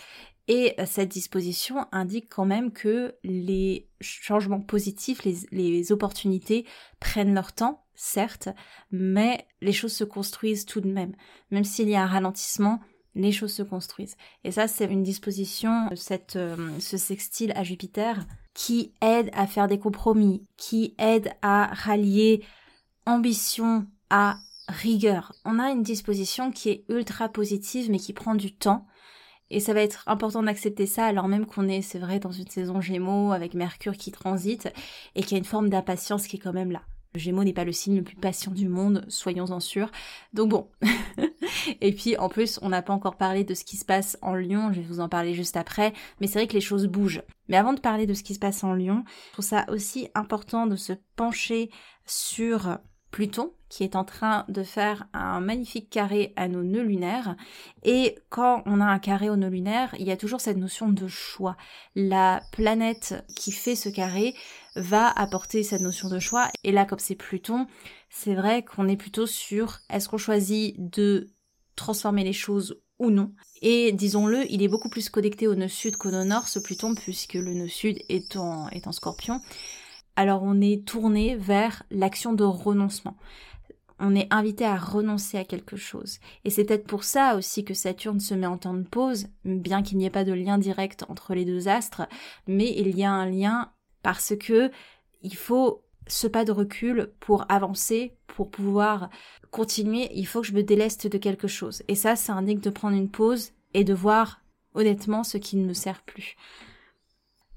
Et 0.49 0.75
euh, 0.81 0.85
cette 0.85 1.11
disposition 1.11 1.87
indique 1.93 2.29
quand 2.29 2.45
même 2.45 2.73
que 2.73 3.15
les 3.23 3.89
changements 4.01 4.61
positifs, 4.61 5.23
les, 5.25 5.93
opportunités 5.93 6.67
prennent 6.99 7.35
leur 7.35 7.53
temps, 7.53 7.85
certes, 7.95 8.49
mais 8.91 9.47
les 9.61 9.73
choses 9.73 9.93
se 9.93 10.03
construisent 10.03 10.67
tout 10.67 10.81
de 10.81 10.91
même. 10.91 11.15
Même 11.53 11.65
s'il 11.65 11.89
y 11.89 11.95
a 11.95 12.03
un 12.03 12.07
ralentissement, 12.07 12.81
les 13.15 13.31
choses 13.31 13.53
se 13.53 13.63
construisent. 13.63 14.17
Et 14.43 14.51
ça, 14.51 14.67
c'est 14.67 14.87
une 14.87 15.05
disposition, 15.05 15.89
cette, 15.95 16.35
euh, 16.35 16.57
ce 16.81 16.97
sextile 16.97 17.53
à 17.55 17.63
Jupiter, 17.63 18.27
qui 18.55 18.93
aide 19.01 19.31
à 19.33 19.47
faire 19.47 19.69
des 19.69 19.79
compromis, 19.79 20.47
qui 20.57 20.95
aide 20.99 21.33
à 21.43 21.67
rallier 21.73 22.45
ambition 23.07 23.87
à 24.11 24.37
rigueur. 24.69 25.33
On 25.45 25.59
a 25.59 25.71
une 25.71 25.83
disposition 25.83 26.51
qui 26.51 26.71
est 26.71 26.85
ultra 26.89 27.29
positive, 27.29 27.91
mais 27.91 27.99
qui 27.99 28.13
prend 28.13 28.35
du 28.35 28.55
temps 28.55 28.87
et 29.53 29.61
ça 29.61 29.75
va 29.75 29.83
être 29.83 30.03
important 30.07 30.43
d'accepter 30.43 30.87
ça 30.87 31.05
alors 31.05 31.29
même 31.29 31.45
qu'on 31.45 31.69
est, 31.69 31.83
c'est 31.83 31.99
vrai, 31.99 32.19
dans 32.19 32.33
une 32.33 32.49
saison 32.49 32.81
Gémeaux 32.81 33.33
avec 33.33 33.53
Mercure 33.53 33.99
qui 33.99 34.11
transite 34.11 34.73
et 35.15 35.21
qu'il 35.21 35.33
y 35.33 35.35
a 35.35 35.39
une 35.39 35.45
forme 35.45 35.69
d'impatience 35.69 36.27
qui 36.27 36.37
est 36.37 36.41
quand 36.41 36.55
même 36.55 36.73
là. 36.73 36.81
Le 37.15 37.21
Gémeaux 37.21 37.45
n'est 37.45 37.53
pas 37.53 37.65
le 37.65 37.73
signe 37.73 37.97
le 37.97 38.03
plus 38.03 38.17
patient 38.17 38.51
du 38.51 38.67
monde, 38.67 39.05
soyons-en 39.09 39.61
sûrs. 39.61 39.91
Donc 40.33 40.49
bon. 40.49 40.71
et 41.81 41.93
puis 41.93 42.17
en 42.17 42.29
plus, 42.29 42.59
on 42.63 42.69
n'a 42.69 42.83
pas 42.83 42.93
encore 42.93 43.17
parlé 43.17 43.45
de 43.45 43.55
ce 43.55 43.65
qui 43.65 43.77
se 43.77 43.85
passe 43.85 44.19
en 44.23 44.35
Lyon, 44.35 44.73
je 44.73 44.81
vais 44.81 44.87
vous 44.87 45.01
en 45.01 45.09
parler 45.09 45.35
juste 45.35 45.57
après, 45.57 45.93
mais 46.21 46.27
c'est 46.27 46.39
vrai 46.39 46.47
que 46.47 46.55
les 46.55 46.61
choses 46.61 46.87
bougent. 46.87 47.23
Mais 47.49 47.57
avant 47.57 47.73
de 47.73 47.81
parler 47.81 48.07
de 48.07 48.15
ce 48.15 48.23
qui 48.23 48.35
se 48.35 48.39
passe 48.39 48.65
en 48.65 48.75
Lyon, 48.75 49.05
je 49.29 49.33
trouve 49.33 49.45
ça 49.45 49.67
aussi 49.69 50.09
important 50.15 50.67
de 50.67 50.77
se 50.77 50.93
pencher 51.17 51.71
sur 52.07 52.79
Pluton, 53.13 53.53
qui 53.69 53.85
est 53.85 53.95
en 53.95 54.05
train 54.05 54.45
de 54.49 54.63
faire 54.63 55.07
un 55.13 55.41
magnifique 55.41 55.91
carré 55.91 56.33
à 56.35 56.49
nos 56.49 56.63
nœuds 56.63 56.83
lunaires. 56.83 57.37
Et 57.85 58.19
quand 58.31 58.63
on 58.67 58.81
a 58.81 58.87
un 58.87 58.99
carré 58.99 59.29
aux 59.29 59.37
nœuds 59.37 59.51
lunaires, 59.51 59.95
il 59.99 60.07
y 60.07 60.11
a 60.11 60.17
toujours 60.17 60.41
cette 60.41 60.57
notion 60.57 60.89
de 60.89 61.07
choix. 61.07 61.57
La 61.95 62.43
planète 62.53 63.23
qui 63.37 63.53
fait 63.53 63.77
ce 63.77 63.91
carré 63.91 64.35
va 64.77 65.09
apporter 65.09 65.63
cette 65.63 65.83
notion 65.83 66.09
de 66.09 66.19
choix. 66.19 66.49
Et 66.65 66.73
là, 66.73 66.87
comme 66.87 66.99
c'est 66.99 67.15
Pluton, 67.15 67.67
c'est 68.09 68.35
vrai 68.35 68.63
qu'on 68.65 68.89
est 68.89 68.97
plutôt 68.97 69.27
sur 69.27 69.79
est-ce 69.91 70.09
qu'on 70.09 70.19
choisit 70.19 70.75
de 70.79 71.29
transformer 71.77 72.25
les 72.25 72.33
choses 72.33 72.81
ou 72.99 73.11
non. 73.11 73.33
Et 73.63 73.93
disons-le, 73.93 74.51
il 74.51 74.63
est 74.63 74.69
beaucoup 74.69 74.89
plus 74.89 75.09
connecté 75.09 75.47
au 75.49 75.55
nœud 75.55 75.69
sud 75.69 75.97
qu'au 75.97 76.11
nœud 76.11 76.25
nord, 76.25 76.49
ce 76.49 76.59
Pluton, 76.59 76.95
puisque 76.95 77.35
le 77.35 77.55
nœud 77.55 77.69
sud 77.69 77.99
est 78.09 78.37
en, 78.37 78.69
est 78.69 78.87
en 78.87 78.93
scorpion 78.93 79.41
alors 80.17 80.43
on 80.43 80.61
est 80.61 80.87
tourné 80.87 81.37
vers 81.37 81.83
l'action 81.91 82.33
de 82.33 82.45
renoncement. 82.45 83.17
On 83.99 84.17
est 84.17 84.27
invité 84.33 84.65
à 84.65 84.77
renoncer 84.77 85.39
à 85.39 85.45
quelque 85.45 85.77
chose. 85.77 86.19
Et 86.45 86.51
c'est 86.51 86.65
peut-être 86.65 86.87
pour 86.87 87.05
ça 87.05 87.37
aussi 87.37 87.65
que 87.65 87.75
Saturne 87.75 88.19
se 88.19 88.35
met 88.35 88.47
en 88.47 88.59
temps 88.59 88.75
de 88.75 88.83
pause, 88.83 89.29
bien 89.45 89.83
qu'il 89.83 89.99
n'y 89.99 90.07
ait 90.07 90.11
pas 90.11 90.25
de 90.25 90.33
lien 90.33 90.59
direct 90.59 91.05
entre 91.09 91.35
les 91.35 91.45
deux 91.45 91.69
astres, 91.69 92.03
mais 92.49 92.75
il 92.77 92.97
y 92.97 93.05
a 93.05 93.13
un 93.13 93.31
lien 93.31 93.71
parce 94.03 94.35
que 94.37 94.71
il 95.23 95.37
faut 95.37 95.85
ce 96.13 96.27
pas 96.27 96.45
de 96.45 96.53
recul 96.53 97.11
pour 97.21 97.47
avancer, 97.49 98.15
pour 98.27 98.51
pouvoir 98.51 99.09
continuer, 99.51 100.11
il 100.15 100.27
faut 100.27 100.43
que 100.43 100.47
je 100.47 100.53
me 100.53 100.63
déleste 100.63 101.07
de 101.07 101.19
quelque 101.19 101.49
chose. 101.49 101.83
Et 101.89 101.95
ça, 101.95 102.17
ça 102.17 102.35
indique 102.35 102.61
de 102.61 102.71
prendre 102.71 102.97
une 102.97 103.11
pause 103.11 103.53
et 103.75 103.85
de 103.85 103.95
voir 103.95 104.43
honnêtement 104.75 105.25
ce 105.25 105.39
qui 105.39 105.57
ne 105.57 105.67
me 105.67 105.73
sert 105.73 106.03
plus. 106.03 106.37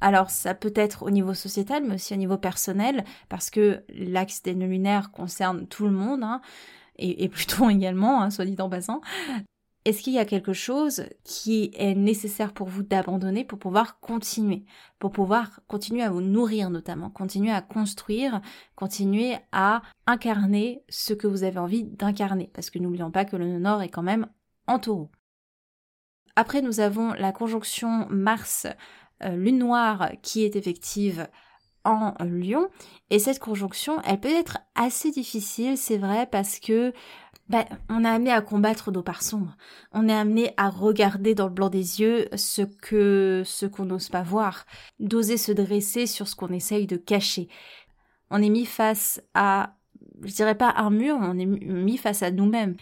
Alors 0.02 0.30
ça 0.30 0.54
peut 0.54 0.74
être 0.76 1.04
au 1.04 1.10
niveau 1.10 1.34
sociétal, 1.34 1.84
mais 1.84 1.96
aussi 1.96 2.14
au 2.14 2.18
niveau 2.18 2.38
personnel, 2.38 3.04
parce 3.30 3.50
que 3.50 3.84
l'axe 3.90 4.42
des 4.44 4.54
lunaires 4.54 5.12
concerne 5.12 5.68
tout 5.68 5.86
le 5.86 5.92
monde, 5.92 6.24
hein, 6.24 6.42
et, 6.98 7.28
Pluton 7.28 7.70
également, 7.70 8.22
hein, 8.22 8.30
soit 8.30 8.46
dit 8.46 8.56
en 8.60 8.70
passant. 8.70 9.02
Est-ce 9.86 10.02
qu'il 10.02 10.14
y 10.14 10.20
a 10.20 10.26
quelque 10.26 10.54
chose 10.54 11.06
qui 11.24 11.72
est 11.76 11.94
nécessaire 11.94 12.54
pour 12.54 12.68
vous 12.68 12.82
d'abandonner 12.82 13.46
pour 13.46 13.60
pouvoir 13.60 14.00
continuer, 14.00 14.66
pour 14.98 15.12
pouvoir 15.12 15.60
continuer 15.68 16.02
à 16.02 16.10
vous 16.10 16.22
nourrir 16.22 16.72
notamment, 16.72 17.12
continuer 17.12 17.52
à 17.52 17.62
construire, 17.62 18.42
continuer 18.76 19.36
à 19.52 19.84
incarner 20.08 20.84
ce 20.90 21.14
que 21.14 21.28
vous 21.28 21.44
avez 21.44 21.60
envie 21.60 21.84
d'incarner, 21.84 22.50
parce 22.54 22.72
que 22.72 22.80
n'oublions 22.80 23.12
pas 23.12 23.26
que 23.26 23.36
le 23.36 23.60
nord 23.60 23.84
est 23.84 23.90
quand 23.90 24.02
même 24.02 24.28
en 24.66 24.80
taureau. 24.80 25.12
Après, 26.36 26.64
nous 26.64 26.80
avons 26.80 27.14
la 27.14 27.32
conjonction 27.32 28.08
Mars 28.10 28.66
euh, 29.24 29.36
lune 29.36 29.60
noire 29.60 30.12
qui 30.24 30.44
est 30.44 30.56
effective 30.56 31.28
en 31.86 32.16
lion. 32.20 32.68
Et 33.10 33.20
cette 33.20 33.40
conjonction, 33.40 34.02
elle 34.02 34.20
peut 34.20 34.28
être 34.28 34.58
assez 34.74 35.12
difficile, 35.12 35.78
c'est 35.78 35.98
vrai, 35.98 36.26
parce 36.26 36.60
que 36.60 36.92
ben, 37.48 37.64
on 37.90 38.04
est 38.04 38.10
amené 38.10 38.32
à 38.32 38.42
combattre 38.42 38.92
nos 38.92 39.04
parts 39.04 39.22
sombres. 39.22 39.56
On 39.92 40.10
est 40.10 40.14
amené 40.14 40.54
à 40.58 40.70
regarder 40.70 41.36
dans 41.36 41.46
le 41.46 41.54
blanc 41.54 41.70
des 41.70 42.02
yeux 42.02 42.28
ce 42.36 42.64
que 42.64 43.44
ce 43.46 43.68
qu'on 43.68 43.86
n'ose 43.86 44.10
pas 44.10 44.24
voir, 44.24 44.66
d'oser 45.00 45.38
se 45.38 45.52
dresser 45.52 46.08
sur 46.08 46.28
ce 46.28 46.36
qu'on 46.36 46.50
essaye 46.50 46.88
de 46.88 46.98
cacher. 46.98 47.48
On 48.32 48.42
est 48.42 48.50
mis 48.50 48.66
face 48.66 49.22
à, 49.36 49.76
je 50.24 50.34
dirais 50.34 50.56
pas 50.56 50.74
un 50.78 50.90
mur, 50.90 51.18
on 51.20 51.38
est 51.38 51.46
mis 51.46 51.98
face 51.98 52.24
à 52.24 52.32
nous-mêmes. 52.32 52.76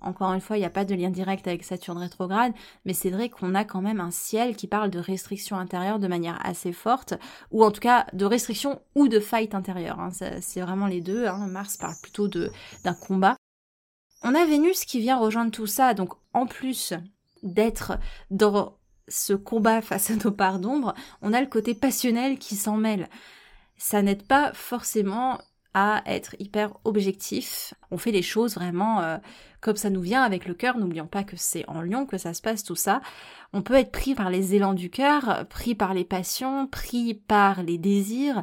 Encore 0.00 0.32
une 0.32 0.40
fois, 0.40 0.56
il 0.56 0.60
n'y 0.60 0.66
a 0.66 0.70
pas 0.70 0.86
de 0.86 0.94
lien 0.94 1.10
direct 1.10 1.46
avec 1.46 1.62
Saturne 1.62 1.98
rétrograde, 1.98 2.54
mais 2.86 2.94
c'est 2.94 3.10
vrai 3.10 3.28
qu'on 3.28 3.54
a 3.54 3.64
quand 3.64 3.82
même 3.82 4.00
un 4.00 4.10
ciel 4.10 4.56
qui 4.56 4.66
parle 4.66 4.88
de 4.88 4.98
restriction 4.98 5.58
intérieure 5.58 5.98
de 5.98 6.08
manière 6.08 6.38
assez 6.42 6.72
forte, 6.72 7.14
ou 7.50 7.62
en 7.62 7.70
tout 7.70 7.80
cas 7.80 8.06
de 8.14 8.24
restriction 8.24 8.80
ou 8.94 9.08
de 9.08 9.20
fight 9.20 9.54
intérieure. 9.54 10.00
Hein. 10.00 10.10
C'est 10.40 10.62
vraiment 10.62 10.86
les 10.86 11.02
deux. 11.02 11.26
Hein. 11.26 11.46
Mars 11.48 11.76
parle 11.76 11.96
plutôt 12.02 12.28
d'un 12.28 12.94
combat. 12.94 13.36
On 14.22 14.34
a 14.34 14.44
Vénus 14.44 14.84
qui 14.84 15.00
vient 15.00 15.18
rejoindre 15.18 15.50
tout 15.50 15.66
ça, 15.66 15.94
donc 15.94 16.12
en 16.34 16.46
plus 16.46 16.94
d'être 17.42 17.98
dans 18.30 18.76
ce 19.08 19.32
combat 19.32 19.80
face 19.80 20.10
à 20.10 20.16
nos 20.16 20.30
parts 20.30 20.58
d'ombre, 20.58 20.94
on 21.22 21.32
a 21.32 21.40
le 21.40 21.46
côté 21.46 21.74
passionnel 21.74 22.38
qui 22.38 22.54
s'en 22.54 22.76
mêle. 22.76 23.08
Ça 23.76 24.02
n'aide 24.02 24.26
pas 24.26 24.52
forcément 24.52 25.40
à 25.72 26.02
être 26.06 26.34
hyper 26.38 26.72
objectif. 26.84 27.74
On 27.90 27.96
fait 27.96 28.10
les 28.10 28.22
choses 28.22 28.54
vraiment 28.54 29.00
euh, 29.00 29.18
comme 29.60 29.76
ça 29.76 29.88
nous 29.88 30.00
vient 30.00 30.22
avec 30.22 30.46
le 30.46 30.54
cœur. 30.54 30.76
N'oublions 30.76 31.06
pas 31.06 31.22
que 31.22 31.36
c'est 31.36 31.68
en 31.68 31.80
lion 31.80 32.06
que 32.06 32.18
ça 32.18 32.34
se 32.34 32.42
passe 32.42 32.64
tout 32.64 32.76
ça. 32.76 33.00
On 33.52 33.62
peut 33.62 33.74
être 33.74 33.92
pris 33.92 34.14
par 34.14 34.30
les 34.30 34.54
élans 34.54 34.74
du 34.74 34.90
cœur, 34.90 35.46
pris 35.48 35.74
par 35.74 35.94
les 35.94 36.04
passions, 36.04 36.66
pris 36.66 37.14
par 37.14 37.62
les 37.62 37.78
désirs. 37.78 38.42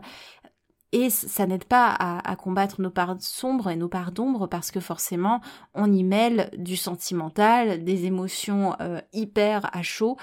Et 0.94 1.10
ça 1.10 1.46
n'aide 1.46 1.66
pas 1.66 1.90
à, 1.90 2.36
combattre 2.38 2.82
nos 2.82 2.90
parts 2.90 3.18
sombres 3.20 3.70
et 3.70 3.76
nos 3.76 3.90
parts 3.90 4.14
d'ombre 4.14 4.48
parce 4.48 4.72
que 4.72 4.80
forcément 4.80 5.42
on 5.74 5.92
y 5.92 6.04
mêle 6.04 6.50
du 6.58 6.78
sentimental, 6.78 7.84
des 7.84 8.06
émotions 8.06 8.74
euh, 8.80 9.02
hyper 9.12 9.70
à 9.76 9.84
chaud 9.84 10.18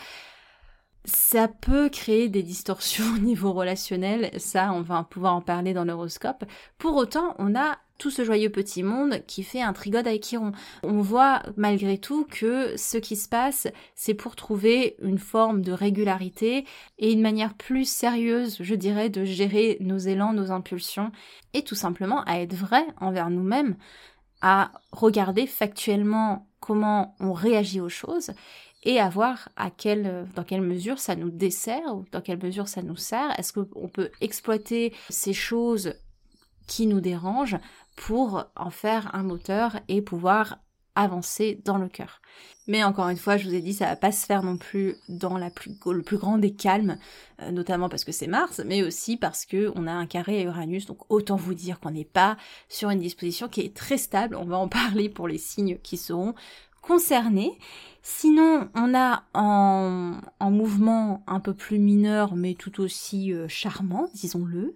ça 1.05 1.49
peut 1.49 1.89
créer 1.89 2.29
des 2.29 2.43
distorsions 2.43 3.05
au 3.17 3.19
niveau 3.19 3.53
relationnel, 3.53 4.31
ça 4.39 4.73
on 4.73 4.81
va 4.83 5.05
pouvoir 5.05 5.35
en 5.35 5.43
parler 5.43 5.75
dans 5.75 5.85
l'horoscope. 5.85 6.45
Pour 6.79 6.97
autant, 6.97 7.35
on 7.39 7.55
a 7.55 7.77
tout 7.99 8.11
ce 8.11 8.25
joyeux 8.25 8.51
petit 8.51 8.83
monde 8.83 9.23
qui 9.27 9.43
fait 9.43 9.63
un 9.63 9.73
trigode 9.73 10.07
avec 10.07 10.23
Chiron. 10.23 10.53
On 10.83 11.01
voit 11.01 11.43
malgré 11.57 11.99
tout 11.99 12.25
que 12.25 12.77
ce 12.77 12.99
qui 12.99 13.17
se 13.17 13.29
passe, 13.29 13.69
c'est 13.95 14.15
pour 14.15 14.37
trouver 14.37 14.97
une 15.03 15.19
forme 15.19 15.63
de 15.63 15.73
régularité 15.73 16.65
et 16.99 17.13
une 17.13 17.21
manière 17.21 17.55
plus 17.55 17.89
sérieuse, 17.89 18.57
je 18.61 18.75
dirais, 18.75 19.11
de 19.11 19.25
gérer 19.25 19.77
nos 19.81 19.99
élans, 19.99 20.33
nos 20.33 20.51
impulsions, 20.51 21.13
et 21.53 21.63
tout 21.63 21.75
simplement 21.75 22.23
à 22.25 22.41
être 22.41 22.55
vrai 22.55 22.85
envers 23.01 23.31
nous-mêmes, 23.31 23.77
à 24.41 24.73
regarder 24.93 25.47
factuellement 25.47 26.47
comment 26.61 27.15
on 27.21 27.33
réagit 27.33 27.81
aux 27.81 27.89
choses 27.89 28.33
et 28.85 29.01
à 29.01 29.09
voir 29.09 29.49
à 29.57 29.71
quelle, 29.71 30.27
dans 30.35 30.45
quelle 30.45 30.61
mesure 30.61 30.99
ça 30.99 31.17
nous 31.17 31.31
dessert 31.31 31.95
ou 31.95 32.05
dans 32.13 32.21
quelle 32.21 32.43
mesure 32.43 32.69
ça 32.69 32.83
nous 32.83 32.97
sert. 32.97 33.39
Est-ce 33.39 33.53
qu'on 33.53 33.89
peut 33.89 34.11
exploiter 34.21 34.93
ces 35.09 35.33
choses 35.33 35.95
qui 36.67 36.87
nous 36.87 37.01
dérangent 37.01 37.59
pour 37.97 38.45
en 38.57 38.71
faire 38.71 39.15
un 39.15 39.23
moteur 39.23 39.79
et 39.89 40.03
pouvoir 40.03 40.59
avancer 40.95 41.61
dans 41.65 41.79
le 41.79 41.89
cœur. 41.89 42.21
Mais 42.67 42.83
encore 42.83 43.09
une 43.09 43.17
fois, 43.17 43.37
je 43.37 43.47
vous 43.47 43.55
ai 43.55 43.61
dit, 43.61 43.75
ça 43.75 43.87
va 43.87 43.97
pas 43.97 44.13
se 44.13 44.25
faire 44.25 44.43
non 44.43 44.57
plus 44.57 44.97
dans 45.09 45.37
le 45.37 46.03
plus 46.03 46.17
grand 46.17 46.39
des 46.39 46.55
calmes, 46.55 46.99
euh, 47.43 47.51
notamment 47.51 47.89
parce 47.89 48.05
que 48.05 48.13
c'est 48.13 48.27
Mars, 48.27 48.63
mais 48.65 48.83
aussi 48.83 49.17
parce 49.17 49.45
que 49.45 49.73
on 49.75 49.87
a 49.87 49.93
un 49.93 50.07
carré 50.07 50.41
à 50.41 50.45
Uranus, 50.45 50.87
donc 50.87 50.99
autant 51.11 51.37
vous 51.37 51.55
dire 51.55 51.79
qu'on 51.81 51.91
n'est 51.91 52.05
pas 52.05 52.37
sur 52.69 52.91
une 52.91 53.01
disposition 53.01 53.49
qui 53.49 53.61
est 53.61 53.77
très 53.77 53.99
stable. 53.99 54.37
On 54.37 54.47
va 54.47 54.57
en 54.57 54.69
parler 54.69 55.09
pour 55.09 55.29
les 55.29 55.39
signes 55.39 55.79
qui 55.83 55.97
seront 55.97 56.35
concernés. 56.81 57.59
Sinon, 58.03 58.69
on 58.75 58.95
a 58.95 59.25
en, 59.35 60.21
en 60.39 60.51
mouvement 60.51 61.23
un 61.27 61.41
peu 61.41 61.55
plus 61.55 61.79
mineur, 61.79 62.35
mais 62.35 62.55
tout 62.55 62.81
aussi 62.81 63.33
euh, 63.33 63.49
charmant, 63.49 64.09
disons-le, 64.15 64.75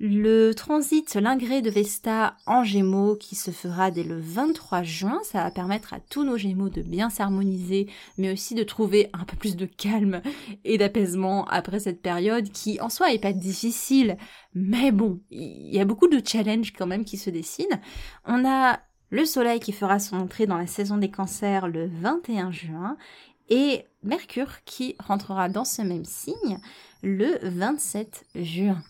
le 0.00 0.52
transit 0.52 1.16
l'ingré 1.16 1.60
de 1.60 1.70
Vesta 1.70 2.36
en 2.46 2.62
Gémeaux 2.62 3.16
qui 3.16 3.34
se 3.34 3.50
fera 3.50 3.90
dès 3.90 4.04
le 4.04 4.20
23 4.20 4.84
juin, 4.84 5.18
ça 5.24 5.42
va 5.42 5.50
permettre 5.50 5.92
à 5.92 5.98
tous 5.98 6.22
nos 6.22 6.36
Gémeaux 6.36 6.68
de 6.68 6.82
bien 6.82 7.10
s'harmoniser, 7.10 7.88
mais 8.16 8.32
aussi 8.32 8.54
de 8.54 8.62
trouver 8.62 9.10
un 9.12 9.24
peu 9.24 9.36
plus 9.36 9.56
de 9.56 9.66
calme 9.66 10.22
et 10.64 10.78
d'apaisement 10.78 11.46
après 11.46 11.80
cette 11.80 12.00
période 12.00 12.50
qui 12.50 12.80
en 12.80 12.90
soi 12.90 13.12
est 13.12 13.18
pas 13.18 13.32
difficile, 13.32 14.16
mais 14.54 14.92
bon, 14.92 15.20
il 15.30 15.74
y 15.74 15.80
a 15.80 15.84
beaucoup 15.84 16.08
de 16.08 16.22
challenges 16.24 16.72
quand 16.72 16.86
même 16.86 17.04
qui 17.04 17.16
se 17.16 17.30
dessinent. 17.30 17.80
On 18.24 18.44
a 18.48 18.78
le 19.10 19.24
Soleil 19.24 19.58
qui 19.58 19.72
fera 19.72 19.98
son 19.98 20.16
entrée 20.16 20.46
dans 20.46 20.58
la 20.58 20.68
saison 20.68 20.96
des 20.96 21.10
cancers 21.10 21.66
le 21.66 21.88
21 21.88 22.52
juin 22.52 22.96
et 23.48 23.84
Mercure 24.04 24.62
qui 24.64 24.94
rentrera 25.00 25.48
dans 25.48 25.64
ce 25.64 25.82
même 25.82 26.04
signe 26.04 26.60
le 27.02 27.38
27 27.42 28.26
juin. 28.36 28.80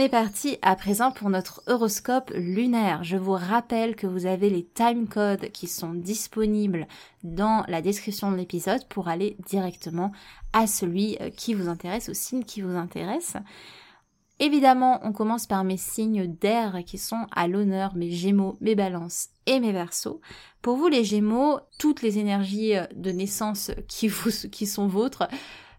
Est 0.00 0.08
parti 0.08 0.56
à 0.62 0.76
présent 0.76 1.12
pour 1.12 1.28
notre 1.28 1.62
horoscope 1.66 2.32
lunaire. 2.34 3.04
Je 3.04 3.18
vous 3.18 3.32
rappelle 3.32 3.94
que 3.94 4.06
vous 4.06 4.24
avez 4.24 4.48
les 4.48 4.64
time 4.64 5.06
codes 5.06 5.50
qui 5.52 5.66
sont 5.66 5.92
disponibles 5.92 6.88
dans 7.22 7.64
la 7.68 7.82
description 7.82 8.32
de 8.32 8.36
l'épisode 8.36 8.86
pour 8.88 9.08
aller 9.08 9.36
directement 9.46 10.10
à 10.54 10.66
celui 10.66 11.18
euh, 11.20 11.28
qui 11.28 11.52
vous 11.52 11.68
intéresse, 11.68 12.08
au 12.08 12.14
signe 12.14 12.44
qui 12.44 12.62
vous 12.62 12.76
intéresse. 12.76 13.36
Évidemment, 14.38 15.00
on 15.02 15.12
commence 15.12 15.46
par 15.46 15.64
mes 15.64 15.76
signes 15.76 16.26
d'air 16.26 16.78
qui 16.86 16.96
sont 16.96 17.26
à 17.30 17.46
l'honneur, 17.46 17.94
mes 17.94 18.10
gémeaux, 18.10 18.56
mes 18.62 18.74
balances 18.74 19.28
et 19.44 19.60
mes 19.60 19.72
versos. 19.72 20.22
Pour 20.62 20.78
vous 20.78 20.88
les 20.88 21.04
gémeaux, 21.04 21.60
toutes 21.78 22.00
les 22.00 22.18
énergies 22.18 22.74
euh, 22.74 22.86
de 22.96 23.10
naissance 23.10 23.70
qui, 23.86 24.08
vous, 24.08 24.30
qui 24.50 24.66
sont 24.66 24.86
vôtres 24.86 25.28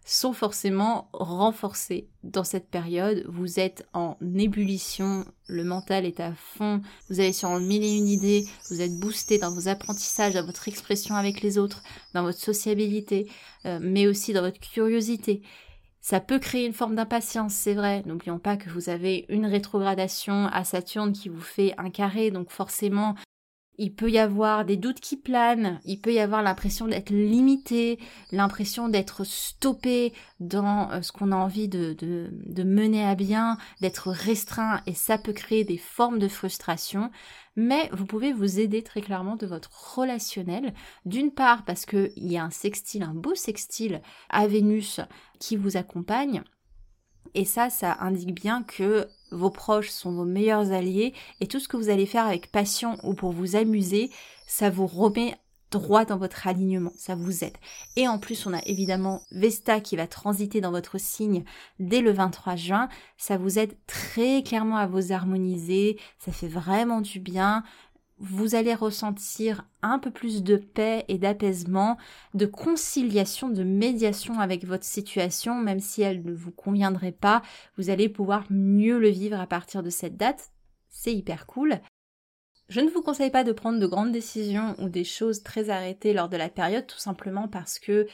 sont 0.04 0.32
forcément 0.32 1.08
renforcés 1.12 2.08
dans 2.24 2.44
cette 2.44 2.68
période. 2.68 3.24
Vous 3.28 3.60
êtes 3.60 3.86
en 3.92 4.16
ébullition, 4.36 5.24
le 5.46 5.64
mental 5.64 6.04
est 6.04 6.20
à 6.20 6.32
fond, 6.34 6.80
vous 7.08 7.20
avez 7.20 7.32
sur 7.32 7.50
mille 7.60 7.84
et 7.84 7.96
une 7.96 8.08
idées, 8.08 8.44
vous 8.70 8.80
êtes 8.80 8.98
boosté 8.98 9.38
dans 9.38 9.52
vos 9.52 9.68
apprentissages, 9.68 10.34
dans 10.34 10.44
votre 10.44 10.68
expression 10.68 11.14
avec 11.14 11.40
les 11.40 11.58
autres, 11.58 11.82
dans 12.14 12.22
votre 12.22 12.38
sociabilité, 12.38 13.30
euh, 13.66 13.78
mais 13.80 14.06
aussi 14.06 14.32
dans 14.32 14.42
votre 14.42 14.60
curiosité. 14.60 15.42
Ça 16.00 16.18
peut 16.18 16.40
créer 16.40 16.66
une 16.66 16.72
forme 16.72 16.96
d'impatience, 16.96 17.54
c'est 17.54 17.74
vrai. 17.74 18.02
N'oublions 18.06 18.40
pas 18.40 18.56
que 18.56 18.68
vous 18.70 18.88
avez 18.88 19.24
une 19.28 19.46
rétrogradation 19.46 20.46
à 20.46 20.64
Saturne 20.64 21.12
qui 21.12 21.28
vous 21.28 21.40
fait 21.40 21.74
un 21.78 21.90
carré, 21.90 22.32
donc 22.32 22.50
forcément 22.50 23.14
il 23.78 23.94
peut 23.94 24.10
y 24.10 24.18
avoir 24.18 24.64
des 24.64 24.76
doutes 24.76 25.00
qui 25.00 25.16
planent, 25.16 25.80
il 25.84 26.00
peut 26.00 26.12
y 26.12 26.18
avoir 26.18 26.42
l'impression 26.42 26.86
d'être 26.86 27.10
limité, 27.10 27.98
l'impression 28.30 28.88
d'être 28.88 29.24
stoppé 29.24 30.12
dans 30.40 30.90
euh, 30.90 31.02
ce 31.02 31.12
qu'on 31.12 31.32
a 31.32 31.36
envie 31.36 31.68
de, 31.68 31.94
de, 31.94 32.62
mener 32.62 33.04
à 33.04 33.14
bien, 33.14 33.56
d'être 33.80 34.10
restreint, 34.10 34.82
et 34.86 34.94
ça 34.94 35.18
peut 35.18 35.32
créer 35.32 35.64
des 35.64 35.78
formes 35.78 36.18
de 36.18 36.28
frustration. 36.28 37.10
Mais 37.56 37.90
vous 37.92 38.06
pouvez 38.06 38.32
vous 38.32 38.60
aider 38.60 38.82
très 38.82 39.02
clairement 39.02 39.36
de 39.36 39.46
votre 39.46 39.96
relationnel, 39.96 40.72
d'une 41.04 41.32
part 41.32 41.64
parce 41.64 41.84
qu'il 41.86 42.12
y 42.16 42.36
a 42.36 42.44
un 42.44 42.50
sextile, 42.50 43.02
un 43.02 43.14
beau 43.14 43.34
sextile 43.34 44.00
à 44.30 44.46
Vénus 44.46 45.00
qui 45.38 45.56
vous 45.56 45.76
accompagne, 45.76 46.42
et 47.34 47.44
ça, 47.44 47.70
ça 47.70 47.96
indique 48.00 48.34
bien 48.34 48.62
que 48.62 49.08
vos 49.30 49.50
proches 49.50 49.88
sont 49.88 50.12
vos 50.12 50.24
meilleurs 50.24 50.72
alliés 50.72 51.14
et 51.40 51.46
tout 51.46 51.60
ce 51.60 51.68
que 51.68 51.76
vous 51.76 51.88
allez 51.88 52.06
faire 52.06 52.26
avec 52.26 52.52
passion 52.52 52.98
ou 53.02 53.14
pour 53.14 53.32
vous 53.32 53.56
amuser, 53.56 54.10
ça 54.46 54.68
vous 54.68 54.86
remet 54.86 55.34
droit 55.70 56.04
dans 56.04 56.18
votre 56.18 56.46
alignement, 56.46 56.92
ça 56.96 57.14
vous 57.14 57.42
aide. 57.42 57.56
Et 57.96 58.06
en 58.06 58.18
plus, 58.18 58.46
on 58.46 58.52
a 58.52 58.60
évidemment 58.66 59.22
Vesta 59.30 59.80
qui 59.80 59.96
va 59.96 60.06
transiter 60.06 60.60
dans 60.60 60.70
votre 60.70 60.98
signe 60.98 61.44
dès 61.80 62.02
le 62.02 62.12
23 62.12 62.56
juin. 62.56 62.88
Ça 63.16 63.38
vous 63.38 63.58
aide 63.58 63.74
très 63.86 64.42
clairement 64.42 64.76
à 64.76 64.86
vous 64.86 65.12
harmoniser, 65.12 65.98
ça 66.18 66.30
fait 66.30 66.48
vraiment 66.48 67.00
du 67.00 67.18
bien 67.18 67.64
vous 68.18 68.54
allez 68.54 68.74
ressentir 68.74 69.66
un 69.82 69.98
peu 69.98 70.10
plus 70.10 70.42
de 70.42 70.56
paix 70.56 71.04
et 71.08 71.18
d'apaisement, 71.18 71.96
de 72.34 72.46
conciliation, 72.46 73.48
de 73.48 73.64
médiation 73.64 74.38
avec 74.38 74.64
votre 74.64 74.84
situation, 74.84 75.56
même 75.56 75.80
si 75.80 76.02
elle 76.02 76.24
ne 76.24 76.32
vous 76.32 76.52
conviendrait 76.52 77.12
pas, 77.12 77.42
vous 77.76 77.90
allez 77.90 78.08
pouvoir 78.08 78.44
mieux 78.50 78.98
le 78.98 79.08
vivre 79.08 79.40
à 79.40 79.46
partir 79.46 79.82
de 79.82 79.90
cette 79.90 80.16
date. 80.16 80.52
C'est 80.88 81.14
hyper 81.14 81.46
cool. 81.46 81.80
Je 82.68 82.80
ne 82.80 82.88
vous 82.88 83.02
conseille 83.02 83.30
pas 83.30 83.44
de 83.44 83.52
prendre 83.52 83.80
de 83.80 83.86
grandes 83.86 84.12
décisions 84.12 84.76
ou 84.78 84.88
des 84.88 85.04
choses 85.04 85.42
très 85.42 85.68
arrêtées 85.68 86.12
lors 86.12 86.28
de 86.28 86.36
la 86.36 86.48
période, 86.48 86.86
tout 86.86 86.98
simplement 86.98 87.48
parce 87.48 87.78
que 87.78 88.06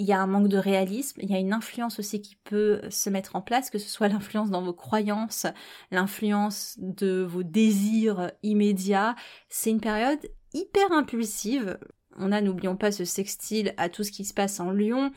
il 0.00 0.06
y 0.06 0.12
a 0.12 0.20
un 0.20 0.26
manque 0.26 0.48
de 0.48 0.56
réalisme, 0.56 1.20
il 1.22 1.30
y 1.30 1.34
a 1.34 1.38
une 1.38 1.52
influence 1.52 1.98
aussi 1.98 2.22
qui 2.22 2.34
peut 2.36 2.80
se 2.88 3.10
mettre 3.10 3.36
en 3.36 3.42
place, 3.42 3.68
que 3.68 3.78
ce 3.78 3.90
soit 3.90 4.08
l'influence 4.08 4.50
dans 4.50 4.62
vos 4.62 4.72
croyances, 4.72 5.46
l'influence 5.90 6.76
de 6.78 7.20
vos 7.22 7.42
désirs 7.42 8.32
immédiats. 8.42 9.14
C'est 9.50 9.70
une 9.70 9.80
période 9.80 10.20
hyper 10.54 10.90
impulsive. 10.92 11.78
On 12.16 12.32
a, 12.32 12.40
n'oublions 12.40 12.76
pas, 12.76 12.92
ce 12.92 13.04
sextile 13.04 13.74
à 13.76 13.90
tout 13.90 14.02
ce 14.02 14.10
qui 14.10 14.24
se 14.24 14.32
passe 14.32 14.58
en 14.58 14.70
Lyon. 14.70 15.12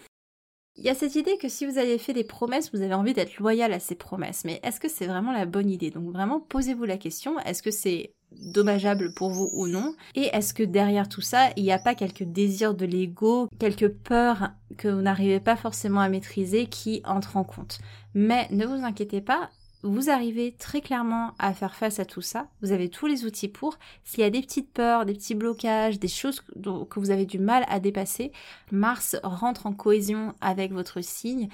Il 0.76 0.84
y 0.84 0.90
a 0.90 0.96
cette 0.96 1.16
idée 1.16 1.38
que 1.38 1.48
si 1.48 1.66
vous 1.66 1.78
avez 1.78 1.98
fait 1.98 2.14
des 2.14 2.26
promesses, 2.26 2.74
vous 2.74 2.82
avez 2.82 2.94
envie 2.94 3.14
d'être 3.14 3.38
loyal 3.38 3.72
à 3.72 3.80
ces 3.80 3.96
promesses. 3.96 4.44
Mais 4.44 4.60
est-ce 4.64 4.82
que 4.82 4.90
c'est 4.90 5.08
vraiment 5.08 5.32
la 5.32 5.46
bonne 5.46 5.70
idée? 5.70 5.92
Donc 5.92 6.12
vraiment, 6.12 6.42
posez-vous 6.42 6.84
la 6.84 6.98
question. 6.98 7.40
Est-ce 7.40 7.64
que 7.64 7.72
c'est 7.72 8.16
dommageable 8.42 9.14
pour 9.14 9.30
vous 9.30 9.50
ou 9.54 9.68
non 9.68 9.96
Et 10.16 10.30
est-ce 10.34 10.54
que 10.54 10.64
derrière 10.64 11.10
tout 11.10 11.22
ça, 11.22 11.50
il 11.56 11.64
n'y 11.64 11.72
a 11.72 11.80
pas 11.80 11.96
quelques 11.96 12.24
désirs 12.24 12.74
de 12.74 12.86
l'ego, 12.86 13.50
quelques 13.60 13.90
peurs 13.90 14.52
que 14.78 14.88
vous 14.88 15.02
n'arrivez 15.02 15.40
pas 15.40 15.56
forcément 15.56 16.02
à 16.02 16.10
maîtriser 16.10 16.68
qui 16.68 17.02
entrent 17.06 17.38
en 17.38 17.44
compte? 17.44 17.80
Mais 18.14 18.48
ne 18.52 18.66
vous 18.66 18.84
inquiétez 18.84 19.22
pas, 19.22 19.50
vous 19.84 20.10
arrivez 20.10 20.54
très 20.54 20.80
clairement 20.80 21.34
à 21.40 21.54
faire 21.54 21.76
face 21.76 22.00
à 22.00 22.06
tout 22.06 22.22
ça. 22.22 22.48
Vous 22.62 22.72
avez 22.72 22.90
tous 22.90 23.06
les 23.06 23.26
outils 23.26 23.50
pour. 23.50 23.78
S'il 24.06 24.22
y 24.22 24.24
a 24.24 24.30
des 24.30 24.42
petites 24.42 24.72
peurs, 24.72 25.06
des 25.06 25.14
petits 25.14 25.36
blocages, 25.36 26.00
des 26.00 26.08
choses 26.08 26.40
que 26.40 27.00
vous 27.00 27.12
avez 27.12 27.26
du 27.26 27.38
mal 27.38 27.66
à 27.68 27.82
dépasser, 27.82 28.32
Mars 28.72 29.18
rentre 29.24 29.66
en 29.66 29.74
cohésion 29.74 30.36
avec 30.40 30.72
votre 30.72 31.02
signe 31.02 31.50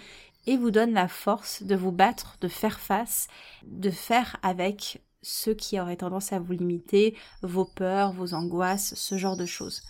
et 0.45 0.57
vous 0.57 0.71
donne 0.71 0.93
la 0.93 1.07
force 1.07 1.63
de 1.63 1.75
vous 1.75 1.91
battre, 1.91 2.37
de 2.41 2.47
faire 2.47 2.79
face, 2.79 3.27
de 3.65 3.89
faire 3.89 4.37
avec 4.43 5.01
ceux 5.21 5.53
qui 5.53 5.79
auraient 5.79 5.97
tendance 5.97 6.33
à 6.33 6.39
vous 6.39 6.53
limiter, 6.53 7.15
vos 7.41 7.65
peurs, 7.65 8.13
vos 8.13 8.33
angoisses, 8.33 8.93
ce 8.95 9.17
genre 9.17 9.37
de 9.37 9.45
choses. 9.45 9.81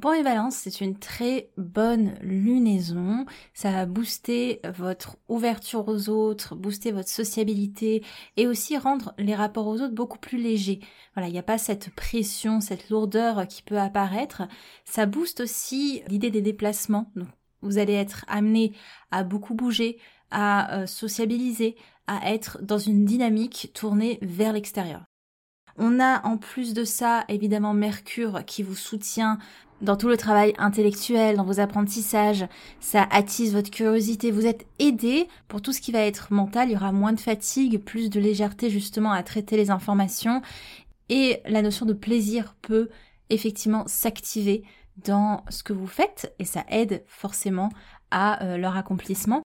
Pour 0.00 0.10
les 0.10 0.22
balances, 0.22 0.56
c'est 0.56 0.82
une 0.82 0.98
très 0.98 1.48
bonne 1.56 2.16
lunaison. 2.20 3.24
Ça 3.54 3.72
va 3.72 3.86
booster 3.86 4.60
votre 4.76 5.16
ouverture 5.26 5.88
aux 5.88 6.10
autres, 6.10 6.54
booster 6.54 6.92
votre 6.92 7.08
sociabilité 7.08 8.04
et 8.36 8.46
aussi 8.46 8.76
rendre 8.76 9.14
les 9.16 9.34
rapports 9.34 9.66
aux 9.66 9.80
autres 9.80 9.94
beaucoup 9.94 10.18
plus 10.18 10.36
légers. 10.36 10.80
Voilà, 11.14 11.28
il 11.28 11.32
n'y 11.32 11.38
a 11.38 11.42
pas 11.42 11.56
cette 11.56 11.94
pression, 11.94 12.60
cette 12.60 12.90
lourdeur 12.90 13.48
qui 13.48 13.62
peut 13.62 13.78
apparaître. 13.78 14.42
Ça 14.84 15.06
booste 15.06 15.40
aussi 15.40 16.02
l'idée 16.08 16.30
des 16.30 16.42
déplacements. 16.42 17.10
vous 17.62 17.78
allez 17.78 17.94
être 17.94 18.26
amené 18.28 18.74
à 19.10 19.24
beaucoup 19.24 19.54
bouger, 19.54 19.98
à 20.30 20.76
euh, 20.76 20.86
sociabiliser, 20.86 21.76
à 22.06 22.32
être 22.32 22.58
dans 22.62 22.78
une 22.78 23.04
dynamique 23.04 23.70
tournée 23.74 24.18
vers 24.22 24.52
l'extérieur. 24.52 25.02
On 25.78 26.00
a 26.00 26.26
en 26.26 26.38
plus 26.38 26.72
de 26.72 26.84
ça 26.84 27.24
évidemment 27.28 27.74
Mercure 27.74 28.44
qui 28.46 28.62
vous 28.62 28.76
soutient 28.76 29.38
dans 29.82 29.96
tout 29.96 30.08
le 30.08 30.16
travail 30.16 30.54
intellectuel, 30.58 31.36
dans 31.36 31.44
vos 31.44 31.60
apprentissages, 31.60 32.46
ça 32.80 33.06
attise 33.10 33.52
votre 33.52 33.70
curiosité, 33.70 34.30
vous 34.30 34.46
êtes 34.46 34.66
aidé. 34.78 35.28
Pour 35.48 35.60
tout 35.60 35.72
ce 35.72 35.80
qui 35.80 35.92
va 35.92 36.00
être 36.00 36.32
mental, 36.32 36.70
il 36.70 36.72
y 36.72 36.76
aura 36.76 36.92
moins 36.92 37.12
de 37.12 37.20
fatigue, 37.20 37.78
plus 37.78 38.08
de 38.08 38.18
légèreté 38.18 38.70
justement 38.70 39.12
à 39.12 39.22
traiter 39.22 39.56
les 39.56 39.70
informations. 39.70 40.40
Et 41.08 41.40
la 41.46 41.62
notion 41.62 41.84
de 41.84 41.92
plaisir 41.92 42.54
peut 42.62 42.88
effectivement 43.28 43.84
s'activer 43.86 44.64
dans 45.04 45.44
ce 45.50 45.62
que 45.62 45.74
vous 45.74 45.86
faites. 45.86 46.34
Et 46.38 46.44
ça 46.44 46.64
aide 46.68 47.04
forcément 47.06 47.68
à 48.10 48.44
euh, 48.44 48.56
leur 48.56 48.76
accomplissement. 48.76 49.42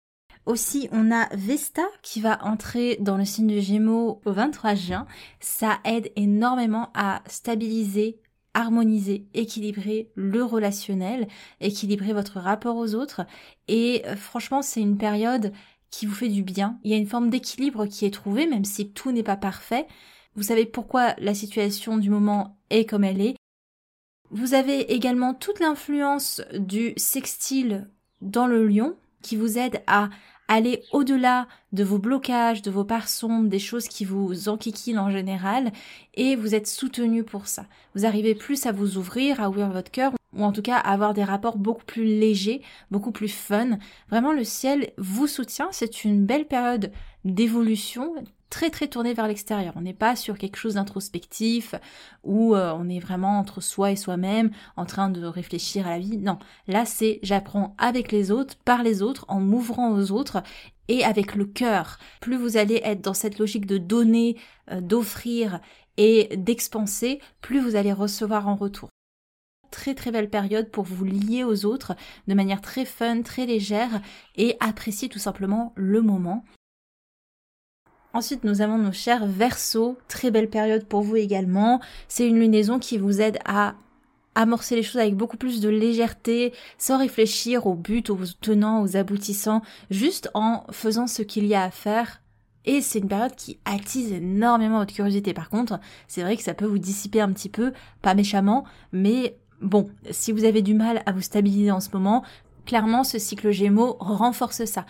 Aussi, 0.47 0.87
on 0.93 1.11
a 1.11 1.27
Vesta 1.35 1.85
qui 2.01 2.21
va 2.21 2.41
entrer 2.41 2.95
dans 3.01 3.17
le 3.17 3.25
signe 3.25 3.53
de 3.53 3.59
Gémeaux 3.59 4.21
au 4.23 4.31
23 4.31 4.75
juin. 4.75 5.05
Ça 5.41 5.79
aide 5.83 6.09
énormément 6.15 6.89
à 6.93 7.21
stabiliser, 7.27 8.21
harmoniser, 8.53 9.27
équilibrer 9.33 10.09
le 10.15 10.45
relationnel, 10.45 11.27
équilibrer 11.59 12.13
votre 12.13 12.39
rapport 12.39 12.77
aux 12.77 12.95
autres. 12.95 13.25
Et 13.67 14.03
euh, 14.05 14.15
franchement, 14.15 14.61
c'est 14.61 14.79
une 14.79 14.97
période 14.97 15.51
qui 15.89 16.05
vous 16.05 16.15
fait 16.15 16.29
du 16.29 16.43
bien. 16.43 16.79
Il 16.85 16.91
y 16.91 16.93
a 16.93 16.97
une 16.97 17.07
forme 17.07 17.29
d'équilibre 17.29 17.85
qui 17.85 18.05
est 18.05 18.13
trouvée, 18.13 18.47
même 18.47 18.63
si 18.63 18.93
tout 18.93 19.11
n'est 19.11 19.23
pas 19.23 19.35
parfait. 19.35 19.85
Vous 20.35 20.43
savez 20.43 20.65
pourquoi 20.65 21.13
la 21.17 21.33
situation 21.33 21.97
du 21.97 22.09
moment 22.09 22.57
est 22.69 22.85
comme 22.85 23.03
elle 23.03 23.19
est. 23.19 23.35
Vous 24.31 24.53
avez 24.53 24.93
également 24.93 25.33
toute 25.33 25.59
l'influence 25.59 26.41
du 26.53 26.93
sextile 26.95 27.89
dans 28.21 28.47
le 28.47 28.65
lion 28.65 28.95
qui 29.21 29.35
vous 29.35 29.57
aide 29.57 29.81
à 29.87 30.09
aller 30.47 30.83
au-delà 30.91 31.47
de 31.73 31.83
vos 31.83 31.99
blocages, 31.99 32.61
de 32.61 32.71
vos 32.71 32.85
parts 32.85 33.09
sombres, 33.09 33.49
des 33.49 33.59
choses 33.59 33.87
qui 33.87 34.05
vous 34.05 34.49
enquiquinent 34.49 34.99
en 34.99 35.11
général, 35.11 35.71
et 36.15 36.35
vous 36.35 36.55
êtes 36.55 36.67
soutenu 36.67 37.23
pour 37.23 37.47
ça. 37.47 37.65
Vous 37.95 38.05
arrivez 38.05 38.35
plus 38.35 38.65
à 38.65 38.71
vous 38.71 38.97
ouvrir, 38.97 39.41
à 39.41 39.49
ouvrir 39.49 39.69
votre 39.69 39.91
cœur. 39.91 40.13
ou 40.33 40.43
en 40.43 40.51
tout 40.51 40.61
cas 40.61 40.77
avoir 40.77 41.13
des 41.13 41.23
rapports 41.23 41.57
beaucoup 41.57 41.85
plus 41.85 42.05
légers, 42.05 42.61
beaucoup 42.91 43.11
plus 43.11 43.29
fun. 43.29 43.79
Vraiment, 44.09 44.33
le 44.33 44.43
ciel 44.43 44.91
vous 44.97 45.27
soutient. 45.27 45.69
C'est 45.71 46.03
une 46.03 46.25
belle 46.25 46.45
période 46.45 46.91
d'évolution 47.33 48.13
très 48.49 48.69
très 48.69 48.87
tournée 48.87 49.13
vers 49.13 49.27
l'extérieur. 49.27 49.73
On 49.75 49.81
n'est 49.81 49.93
pas 49.93 50.15
sur 50.15 50.37
quelque 50.37 50.55
chose 50.55 50.75
d'introspectif 50.75 51.75
où 52.23 52.55
euh, 52.55 52.73
on 52.77 52.89
est 52.89 52.99
vraiment 52.99 53.39
entre 53.39 53.61
soi 53.61 53.91
et 53.91 53.95
soi-même 53.95 54.51
en 54.77 54.85
train 54.85 55.09
de 55.09 55.25
réfléchir 55.25 55.85
à 55.87 55.91
la 55.91 55.99
vie. 55.99 56.17
Non, 56.17 56.39
là 56.67 56.85
c'est 56.85 57.19
j'apprends 57.23 57.75
avec 57.77 58.11
les 58.11 58.31
autres, 58.31 58.55
par 58.63 58.83
les 58.83 59.01
autres, 59.01 59.25
en 59.27 59.39
m'ouvrant 59.39 59.91
aux 59.91 60.11
autres 60.11 60.43
et 60.87 61.03
avec 61.03 61.35
le 61.35 61.45
cœur. 61.45 61.99
Plus 62.21 62.37
vous 62.37 62.57
allez 62.57 62.81
être 62.83 63.01
dans 63.01 63.13
cette 63.13 63.39
logique 63.39 63.65
de 63.65 63.77
donner, 63.77 64.37
euh, 64.71 64.81
d'offrir 64.81 65.59
et 65.97 66.35
d'expanser, 66.37 67.19
plus 67.41 67.59
vous 67.59 67.75
allez 67.75 67.91
recevoir 67.93 68.47
en 68.47 68.55
retour 68.55 68.89
très 69.69 69.95
très 69.95 70.11
belle 70.11 70.29
période 70.29 70.71
pour 70.71 70.85
vous 70.85 71.03
lier 71.03 71.43
aux 71.43 71.65
autres 71.65 71.93
de 72.27 72.33
manière 72.33 72.61
très 72.61 72.85
fun, 72.85 73.21
très 73.21 73.45
légère 73.45 74.01
et 74.37 74.55
apprécier 74.61 75.09
tout 75.09 75.19
simplement 75.19 75.73
le 75.75 76.01
moment. 76.01 76.45
Ensuite, 78.13 78.43
nous 78.43 78.61
avons 78.61 78.77
nos 78.77 78.91
chers 78.91 79.25
Verseaux, 79.25 79.97
très 80.07 80.31
belle 80.31 80.49
période 80.49 80.85
pour 80.85 81.01
vous 81.01 81.15
également. 81.15 81.79
C'est 82.07 82.27
une 82.27 82.39
lunaison 82.39 82.79
qui 82.79 82.97
vous 82.97 83.21
aide 83.21 83.37
à 83.45 83.75
amorcer 84.35 84.75
les 84.75 84.83
choses 84.83 85.01
avec 85.01 85.15
beaucoup 85.15 85.37
plus 85.37 85.61
de 85.61 85.69
légèreté, 85.69 86.53
sans 86.77 86.97
réfléchir 86.97 87.67
au 87.67 87.75
but, 87.75 88.09
aux 88.09 88.19
tenants, 88.39 88.81
aux 88.83 88.95
aboutissants, 88.95 89.61
juste 89.89 90.29
en 90.33 90.63
faisant 90.71 91.07
ce 91.07 91.21
qu'il 91.21 91.45
y 91.45 91.55
a 91.55 91.63
à 91.63 91.71
faire. 91.71 92.21
Et 92.65 92.81
c'est 92.81 92.99
une 92.99 93.07
période 93.07 93.35
qui 93.35 93.59
attise 93.65 94.11
énormément 94.11 94.79
votre 94.79 94.93
curiosité. 94.93 95.33
Par 95.33 95.49
contre, 95.49 95.79
c'est 96.07 96.21
vrai 96.21 96.35
que 96.37 96.43
ça 96.43 96.53
peut 96.53 96.65
vous 96.65 96.79
dissiper 96.79 97.21
un 97.21 97.31
petit 97.31 97.49
peu, 97.49 97.71
pas 98.01 98.13
méchamment, 98.13 98.65
mais 98.91 99.37
Bon, 99.61 99.89
si 100.11 100.31
vous 100.31 100.43
avez 100.43 100.61
du 100.61 100.75
mal 100.75 101.01
à 101.05 101.11
vous 101.11 101.21
stabiliser 101.21 101.71
en 101.71 101.79
ce 101.79 101.89
moment, 101.91 102.23
clairement 102.65 103.03
ce 103.03 103.17
cycle 103.17 103.49
Gémeaux 103.51 103.97
renforce 103.99 104.65
ça. 104.65 104.85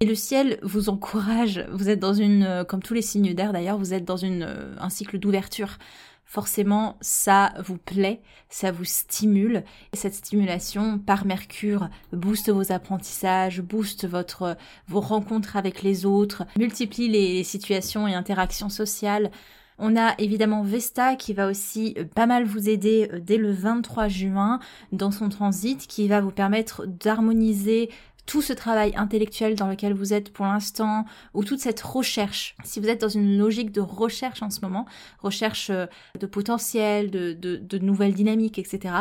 Et 0.00 0.04
le 0.04 0.14
ciel 0.14 0.58
vous 0.62 0.90
encourage, 0.90 1.64
vous 1.72 1.88
êtes 1.88 2.00
dans 2.00 2.12
une, 2.12 2.42
euh, 2.42 2.64
comme 2.64 2.82
tous 2.82 2.92
les 2.92 3.02
signes 3.02 3.32
d'air 3.32 3.52
d'ailleurs, 3.54 3.78
vous 3.78 3.94
êtes 3.94 4.04
dans 4.04 4.18
une, 4.18 4.42
euh, 4.42 4.74
un 4.78 4.90
cycle 4.90 5.18
d'ouverture. 5.18 5.78
Forcément, 6.26 6.98
ça 7.00 7.54
vous 7.64 7.78
plaît, 7.78 8.20
ça 8.50 8.72
vous 8.72 8.84
stimule. 8.84 9.62
Et 9.92 9.96
cette 9.96 10.14
stimulation 10.14 10.98
par 10.98 11.24
Mercure 11.24 11.88
booste 12.12 12.50
vos 12.50 12.72
apprentissages, 12.72 13.62
booste 13.62 14.06
votre, 14.06 14.56
vos 14.88 15.00
rencontres 15.00 15.56
avec 15.56 15.82
les 15.82 16.04
autres, 16.04 16.44
multiplie 16.58 17.08
les 17.08 17.44
situations 17.44 18.06
et 18.06 18.14
interactions 18.14 18.68
sociales. 18.68 19.30
On 19.78 19.96
a 19.96 20.14
évidemment 20.18 20.62
Vesta 20.62 21.16
qui 21.16 21.34
va 21.34 21.48
aussi 21.48 21.94
euh, 21.98 22.04
pas 22.04 22.26
mal 22.26 22.44
vous 22.44 22.68
aider 22.68 23.10
euh, 23.12 23.20
dès 23.20 23.36
le 23.36 23.52
23 23.52 24.08
juin 24.08 24.58
dans 24.92 25.10
son 25.10 25.28
transit 25.28 25.86
qui 25.86 26.08
va 26.08 26.20
vous 26.20 26.30
permettre 26.30 26.86
d'harmoniser 26.86 27.90
tout 28.26 28.42
ce 28.42 28.52
travail 28.52 28.92
intellectuel 28.96 29.54
dans 29.54 29.68
lequel 29.68 29.94
vous 29.94 30.12
êtes 30.12 30.32
pour 30.32 30.44
l'instant, 30.46 31.04
ou 31.32 31.44
toute 31.44 31.60
cette 31.60 31.80
recherche, 31.80 32.56
si 32.64 32.80
vous 32.80 32.88
êtes 32.88 33.00
dans 33.00 33.08
une 33.08 33.38
logique 33.38 33.72
de 33.72 33.80
recherche 33.80 34.42
en 34.42 34.50
ce 34.50 34.60
moment, 34.60 34.86
recherche 35.20 35.70
euh, 35.70 35.86
de 36.18 36.26
potentiel, 36.26 37.10
de, 37.10 37.32
de 37.32 37.78
nouvelles 37.78 38.14
dynamiques, 38.14 38.58
etc., 38.58 38.94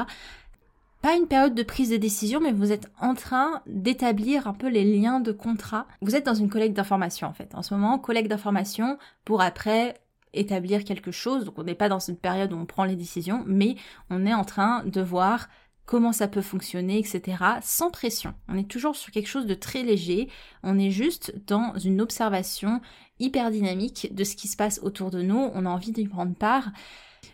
pas 1.01 1.15
une 1.15 1.27
période 1.27 1.53
de 1.53 1.61
prise 1.61 1.91
de 1.91 1.97
décision, 1.97 2.39
mais 2.39 2.51
vous 2.51 2.71
êtes 2.71 2.89
en 2.99 3.13
train 3.13 3.61
d'établir 3.67 4.47
un 4.47 4.53
peu 4.53 4.67
les 4.67 4.83
liens 4.83 5.19
de 5.19 5.31
contrat. 5.31 5.85
Vous 6.01 6.15
êtes 6.15 6.25
dans 6.25 6.33
une 6.33 6.49
collecte 6.49 6.75
d'informations 6.75 7.27
en 7.27 7.33
fait. 7.33 7.53
En 7.53 7.61
ce 7.61 7.75
moment, 7.75 7.99
collecte 7.99 8.27
d'informations 8.27 8.97
pour 9.23 9.43
après 9.43 10.01
établir 10.33 10.83
quelque 10.83 11.11
chose. 11.11 11.45
Donc 11.45 11.59
on 11.59 11.63
n'est 11.63 11.75
pas 11.75 11.89
dans 11.89 11.99
une 11.99 12.17
période 12.17 12.53
où 12.53 12.57
on 12.57 12.65
prend 12.65 12.85
les 12.85 12.95
décisions, 12.95 13.43
mais 13.45 13.75
on 14.09 14.25
est 14.25 14.33
en 14.33 14.43
train 14.43 14.83
de 14.83 15.01
voir 15.01 15.47
comment 15.85 16.13
ça 16.13 16.27
peut 16.27 16.41
fonctionner, 16.41 16.97
etc. 16.97 17.37
sans 17.61 17.91
pression. 17.91 18.33
On 18.47 18.57
est 18.57 18.67
toujours 18.67 18.95
sur 18.95 19.11
quelque 19.11 19.27
chose 19.27 19.45
de 19.45 19.53
très 19.53 19.83
léger. 19.83 20.29
On 20.63 20.79
est 20.79 20.91
juste 20.91 21.33
dans 21.47 21.77
une 21.77 22.01
observation 22.01 22.81
hyper 23.19 23.51
dynamique 23.51 24.13
de 24.13 24.23
ce 24.23 24.35
qui 24.35 24.47
se 24.47 24.57
passe 24.57 24.79
autour 24.83 25.11
de 25.11 25.21
nous. 25.21 25.49
On 25.53 25.65
a 25.65 25.69
envie 25.69 25.91
d'y 25.91 26.07
prendre 26.07 26.35
part. 26.35 26.71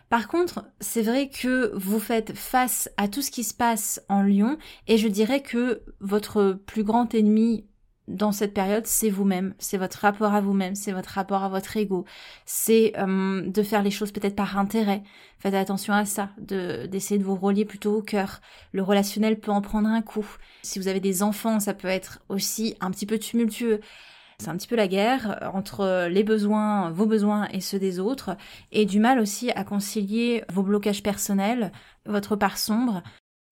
Par 0.09 0.27
contre, 0.27 0.65
c'est 0.79 1.01
vrai 1.01 1.29
que 1.29 1.71
vous 1.75 1.99
faites 1.99 2.37
face 2.37 2.89
à 2.97 3.07
tout 3.07 3.21
ce 3.21 3.31
qui 3.31 3.43
se 3.43 3.53
passe 3.53 4.01
en 4.09 4.23
Lyon 4.23 4.57
et 4.87 4.97
je 4.97 5.07
dirais 5.07 5.41
que 5.41 5.81
votre 5.99 6.59
plus 6.65 6.83
grand 6.83 7.13
ennemi 7.15 7.65
dans 8.11 8.31
cette 8.31 8.53
période, 8.53 8.85
c'est 8.85 9.09
vous-même, 9.09 9.53
c'est 9.57 9.77
votre 9.77 9.99
rapport 9.99 10.33
à 10.33 10.41
vous-même, 10.41 10.75
c'est 10.75 10.91
votre 10.91 11.09
rapport 11.09 11.43
à 11.43 11.49
votre 11.49 11.75
ego, 11.77 12.05
c'est 12.45 12.93
euh, 12.97 13.41
de 13.41 13.63
faire 13.63 13.83
les 13.83 13.91
choses 13.91 14.11
peut-être 14.11 14.35
par 14.35 14.57
intérêt. 14.57 15.03
Faites 15.39 15.53
attention 15.53 15.93
à 15.93 16.05
ça, 16.05 16.29
de 16.37 16.85
d'essayer 16.85 17.17
de 17.17 17.23
vous 17.23 17.35
relier 17.35 17.65
plutôt 17.65 17.95
au 17.95 18.01
cœur. 18.01 18.41
Le 18.71 18.83
relationnel 18.83 19.39
peut 19.39 19.51
en 19.51 19.61
prendre 19.61 19.87
un 19.87 20.01
coup. 20.01 20.27
Si 20.63 20.79
vous 20.79 20.87
avez 20.87 20.99
des 20.99 21.23
enfants, 21.23 21.59
ça 21.59 21.73
peut 21.73 21.87
être 21.87 22.19
aussi 22.29 22.75
un 22.81 22.91
petit 22.91 23.05
peu 23.05 23.17
tumultueux. 23.17 23.79
C'est 24.39 24.49
un 24.49 24.57
petit 24.57 24.67
peu 24.67 24.75
la 24.75 24.87
guerre 24.87 25.51
entre 25.53 26.07
les 26.09 26.23
besoins, 26.23 26.89
vos 26.89 27.05
besoins 27.05 27.47
et 27.49 27.61
ceux 27.61 27.77
des 27.77 27.99
autres, 27.99 28.35
et 28.71 28.85
du 28.85 28.99
mal 28.99 29.19
aussi 29.19 29.51
à 29.51 29.63
concilier 29.63 30.43
vos 30.51 30.63
blocages 30.63 31.03
personnels, 31.03 31.71
votre 32.07 32.35
part 32.35 32.57
sombre, 32.57 33.03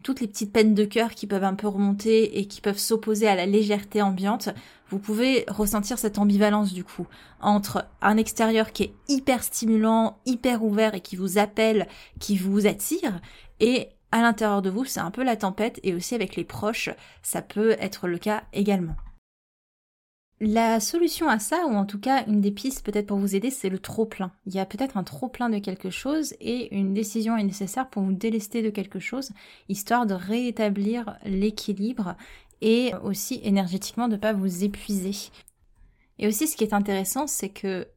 toutes 0.03 0.21
les 0.21 0.27
petites 0.27 0.53
peines 0.53 0.73
de 0.73 0.85
cœur 0.85 1.11
qui 1.11 1.27
peuvent 1.27 1.43
un 1.43 1.55
peu 1.55 1.67
remonter 1.67 2.39
et 2.39 2.45
qui 2.45 2.61
peuvent 2.61 2.77
s'opposer 2.77 3.27
à 3.27 3.35
la 3.35 3.45
légèreté 3.45 4.01
ambiante, 4.01 4.49
vous 4.89 4.99
pouvez 4.99 5.45
ressentir 5.47 5.99
cette 5.99 6.17
ambivalence 6.17 6.73
du 6.73 6.83
coup 6.83 7.05
entre 7.41 7.85
un 8.01 8.17
extérieur 8.17 8.71
qui 8.71 8.83
est 8.83 8.93
hyper 9.07 9.43
stimulant, 9.43 10.17
hyper 10.25 10.63
ouvert 10.63 10.95
et 10.95 11.01
qui 11.01 11.15
vous 11.15 11.37
appelle, 11.37 11.87
qui 12.19 12.37
vous 12.37 12.65
attire, 12.65 13.19
et 13.59 13.89
à 14.11 14.21
l'intérieur 14.21 14.61
de 14.61 14.69
vous, 14.69 14.85
c'est 14.85 14.99
un 14.99 15.11
peu 15.11 15.23
la 15.23 15.35
tempête 15.35 15.79
et 15.83 15.93
aussi 15.93 16.15
avec 16.15 16.35
les 16.35 16.43
proches, 16.43 16.89
ça 17.21 17.41
peut 17.41 17.75
être 17.79 18.07
le 18.07 18.17
cas 18.17 18.43
également. 18.53 18.95
La 20.41 20.79
solution 20.79 21.27
à 21.27 21.37
ça, 21.37 21.65
ou 21.65 21.73
en 21.73 21.85
tout 21.85 21.99
cas 21.99 22.25
une 22.25 22.39
des 22.39 22.51
pistes 22.51 22.85
peut-être 22.85 23.07
pour 23.07 23.17
vous 23.17 23.35
aider, 23.35 23.51
c'est 23.51 23.67
le 23.67 23.79
trop-plein. 23.79 24.31
Il 24.45 24.53
y 24.53 24.59
a 24.59 24.65
peut-être 24.65 24.95
un 24.95 25.03
trop-plein 25.03 25.49
de 25.49 25.59
quelque 25.59 25.89
chose 25.89 26.33
et 26.39 26.73
une 26.73 26.93
décision 26.93 27.35
est 27.35 27.43
nécessaire 27.43 27.89
pour 27.89 28.03
vous 28.03 28.13
délester 28.13 28.61
de 28.61 28.69
quelque 28.69 28.99
chose, 28.99 29.31
histoire 29.67 30.05
de 30.05 30.13
rétablir 30.13 31.17
l'équilibre 31.25 32.15
et 32.61 32.93
aussi 33.03 33.41
énergétiquement 33.43 34.07
de 34.07 34.13
ne 34.13 34.19
pas 34.19 34.31
vous 34.31 34.63
épuiser. 34.63 35.29
Et 36.19 36.27
aussi 36.27 36.47
ce 36.47 36.55
qui 36.55 36.63
est 36.63 36.73
intéressant, 36.73 37.27
c'est 37.27 37.49
que 37.49 37.87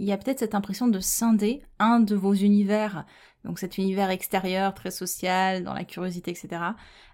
il 0.00 0.06
y 0.06 0.12
a 0.12 0.18
peut-être 0.18 0.40
cette 0.40 0.56
impression 0.56 0.88
de 0.88 0.98
scinder 0.98 1.62
un 1.78 2.00
de 2.00 2.16
vos 2.16 2.34
univers, 2.34 3.06
donc 3.44 3.60
cet 3.60 3.78
univers 3.78 4.10
extérieur 4.10 4.74
très 4.74 4.90
social, 4.90 5.62
dans 5.62 5.74
la 5.74 5.84
curiosité, 5.84 6.32
etc., 6.32 6.60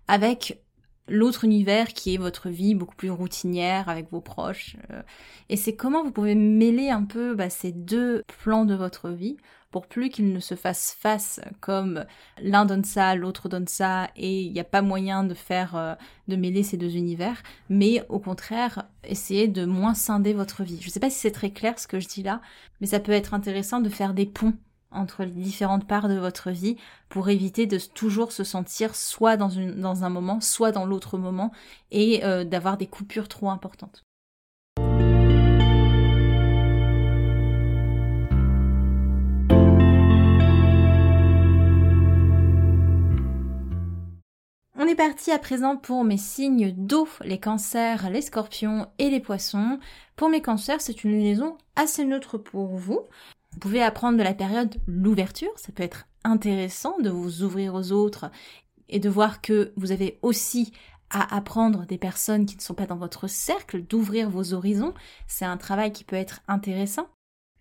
avec 0.09 0.63
l'autre 1.11 1.45
univers 1.45 1.89
qui 1.89 2.15
est 2.15 2.19
votre 2.19 2.49
vie 2.49 2.75
beaucoup 2.75 2.95
plus 2.95 3.11
routinière 3.11 3.89
avec 3.89 4.11
vos 4.11 4.21
proches. 4.21 4.77
Euh. 4.91 5.03
et 5.49 5.57
c'est 5.57 5.75
comment 5.75 6.03
vous 6.03 6.13
pouvez 6.13 6.35
mêler 6.35 6.89
un 6.89 7.05
peu 7.05 7.35
bah, 7.35 7.51
ces 7.51 7.73
deux 7.73 8.23
plans 8.43 8.65
de 8.65 8.75
votre 8.75 9.11
vie 9.11 9.37
pour 9.71 9.87
plus 9.87 10.09
qu'ils 10.09 10.33
ne 10.33 10.41
se 10.41 10.55
fassent 10.55 10.97
face 10.99 11.41
comme 11.61 12.05
l'un 12.43 12.65
donne 12.65 12.85
ça, 12.85 13.15
l'autre 13.15 13.49
donne 13.49 13.69
ça, 13.69 14.09
et 14.17 14.43
il 14.43 14.53
n'y 14.53 14.61
a 14.61 14.65
pas 14.65 14.83
moyen 14.83 15.25
de 15.25 15.35
faire, 15.35 15.77
euh, 15.77 15.95
de 16.29 16.37
mêler 16.37 16.63
ces 16.63 16.77
deux 16.77 16.97
univers, 16.97 17.43
mais 17.69 18.05
au 18.09 18.19
contraire, 18.19 18.87
essayer 19.05 19.49
de 19.49 19.65
moins 19.65 19.95
scinder 19.95 20.33
votre 20.33 20.65
vie. 20.65 20.79
Je 20.81 20.87
ne 20.87 20.91
sais 20.91 21.01
pas 21.01 21.11
si 21.11 21.19
c'est 21.19 21.31
très 21.31 21.51
clair 21.51 21.79
ce 21.79 21.87
que 21.87 22.01
je 22.01 22.09
dis 22.09 22.23
là, 22.23 22.41
mais 22.81 22.87
ça 22.87 23.01
peut 23.01 23.13
être 23.13 23.35
intéressant 23.35 23.81
de 23.81 23.89
faire 23.89 24.15
des 24.15 24.27
ponts 24.27 24.55
entre 24.91 25.25
les 25.25 25.31
différentes 25.31 25.87
parts 25.87 26.09
de 26.09 26.19
votre 26.19 26.51
vie 26.51 26.77
pour 27.09 27.29
éviter 27.29 27.67
de 27.67 27.79
toujours 27.79 28.33
se 28.33 28.45
sentir 28.45 28.95
soit 28.95 29.37
dans, 29.37 29.51
un 29.57 30.09
moment, 30.09 30.41
soit 30.41 30.73
dans 30.73 30.87
l'autre 30.87 31.19
moment 31.19 31.53
et 31.91 32.25
euh, 32.25 32.45
d'avoir 32.45 32.77
des 32.77 32.87
coupures 32.87 33.29
trop 33.29 33.51
importantes. 33.51 34.05
On 44.83 44.87
est 44.87 44.95
parti 44.95 45.31
à 45.31 45.39
présent 45.39 45.77
pour 45.77 46.05
mes 46.05 46.17
signes 46.17 46.73
d'eau, 46.73 47.07
les 47.23 47.39
cancers, 47.39 48.09
les 48.09 48.23
scorpions 48.23 48.87
et 48.99 49.11
les 49.11 49.21
poissons. 49.21 49.79
Pour 50.17 50.31
mes 50.31 50.41
cancers, 50.41 50.81
c'est 50.81 51.05
une 51.05 51.21
liaison 51.21 51.59
assez 51.77 52.07
neutre 52.07 52.39
pour 52.39 52.69
vous. 52.69 53.01
Vous 53.53 53.59
pouvez 53.59 53.83
apprendre 53.83 54.19
de 54.19 54.23
la 54.23 54.35
période 54.35 54.77
l'ouverture, 54.87 55.53
ça 55.57 55.73
peut 55.73 55.83
être 55.83 56.07
intéressant 56.25 56.99
de 57.01 57.11
vous 57.11 57.43
ouvrir 57.43 57.75
aux 57.75 57.93
autres 57.93 58.31
et 58.89 58.99
de 58.99 59.09
voir 59.09 59.41
que 59.41 59.73
vous 59.77 59.93
avez 59.93 60.19
aussi 60.23 60.73
à 61.11 61.35
apprendre 61.37 61.87
des 61.87 61.99
personnes 61.99 62.47
qui 62.47 62.57
ne 62.57 62.63
sont 62.63 62.75
pas 62.75 62.87
dans 62.87 62.97
votre 62.97 63.27
cercle, 63.27 63.83
d'ouvrir 63.83 64.31
vos 64.31 64.55
horizons. 64.55 64.95
C'est 65.27 65.45
un 65.45 65.57
travail 65.57 65.93
qui 65.93 66.05
peut 66.05 66.17
être 66.17 66.41
intéressant. 66.47 67.09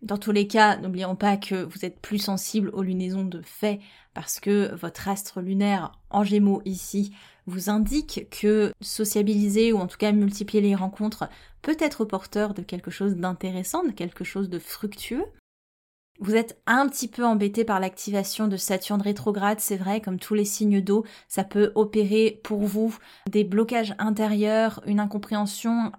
Dans 0.02 0.18
tous 0.18 0.32
les 0.32 0.48
cas, 0.48 0.78
n'oublions 0.78 1.16
pas 1.16 1.36
que 1.36 1.64
vous 1.64 1.84
êtes 1.84 2.00
plus 2.00 2.20
sensible 2.20 2.70
aux 2.70 2.84
lunaisons 2.84 3.26
de 3.26 3.42
fait 3.42 3.80
parce 4.14 4.40
que 4.40 4.74
votre 4.76 5.10
astre 5.10 5.42
lunaire 5.42 5.92
en 6.10 6.24
gémeaux 6.24 6.62
ici 6.64 7.14
vous 7.48 7.70
indique 7.70 8.28
que 8.30 8.72
sociabiliser 8.80 9.74
ou 9.74 9.80
en 9.80 9.88
tout 9.88 9.98
cas 9.98 10.12
multiplier 10.14 10.62
les 10.62 10.76
rencontres 10.76 11.28
peut 11.62 11.76
être 11.80 12.06
porteur 12.06 12.54
de 12.54 12.62
quelque 12.62 12.92
chose 12.92 13.16
d'intéressant, 13.16 13.84
de 13.84 13.92
quelque 13.92 14.24
chose 14.24 14.50
de 14.50 14.60
fructueux. 14.60 15.26
Vous 16.22 16.36
êtes 16.36 16.62
un 16.68 16.88
petit 16.90 17.08
peu 17.08 17.26
embêté 17.26 17.64
par 17.64 17.80
l'activation 17.80 18.50
de 18.50 18.58
Saturne 18.58 19.02
rétrograde, 19.02 19.62
c'est 19.62 19.78
vrai, 19.78 20.02
comme 20.02 20.20
tous 20.20 20.34
les 20.34 20.44
signes 20.44 20.82
d'eau, 20.82 21.06
ça 21.30 21.46
peut 21.46 21.72
opérer 21.76 22.42
pour 22.44 22.60
vous 22.60 22.98
des 23.30 23.46
blocages 23.46 23.96
intérieurs, 24.00 24.82
une 24.86 25.00
incompréhension, 25.00 25.94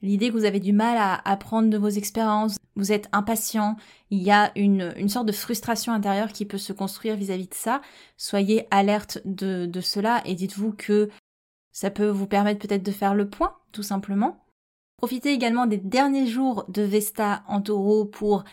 l'idée 0.00 0.28
que 0.28 0.32
vous 0.32 0.46
avez 0.46 0.60
du 0.60 0.72
mal 0.72 0.96
à 0.96 1.20
apprendre 1.28 1.68
de 1.68 1.76
vos 1.76 1.88
expériences, 1.88 2.56
vous 2.76 2.92
êtes 2.92 3.08
impatient, 3.12 3.76
il 4.10 4.22
y 4.22 4.30
a 4.30 4.52
une, 4.56 5.08
sorte 5.08 5.26
de 5.26 5.32
frustration 5.32 5.92
intérieure 5.92 6.32
qui 6.32 6.46
peut 6.46 6.58
se 6.58 6.72
construire 6.72 7.16
vis-à-vis 7.16 7.48
de 7.48 7.54
ça. 7.54 7.82
Soyez 8.16 8.66
alerte 8.70 9.18
de, 9.26 9.66
de 9.66 9.80
cela 9.82 10.22
et 10.24 10.34
dites-vous 10.34 10.72
que 10.72 11.10
ça 11.72 11.90
peut 11.90 12.08
vous 12.08 12.26
permettre 12.26 12.66
peut-être 12.66 12.82
de 12.82 12.92
faire 12.92 13.14
le 13.14 13.28
point, 13.28 13.54
tout 13.72 13.82
simplement. 13.82 14.44
Profitez 14.96 15.32
également 15.32 15.66
des 15.66 15.76
derniers 15.76 16.26
jours 16.26 16.64
de 16.68 16.82
Vesta 16.82 17.44
en 17.46 17.60
taureau 17.60 18.04
pour 18.04 18.44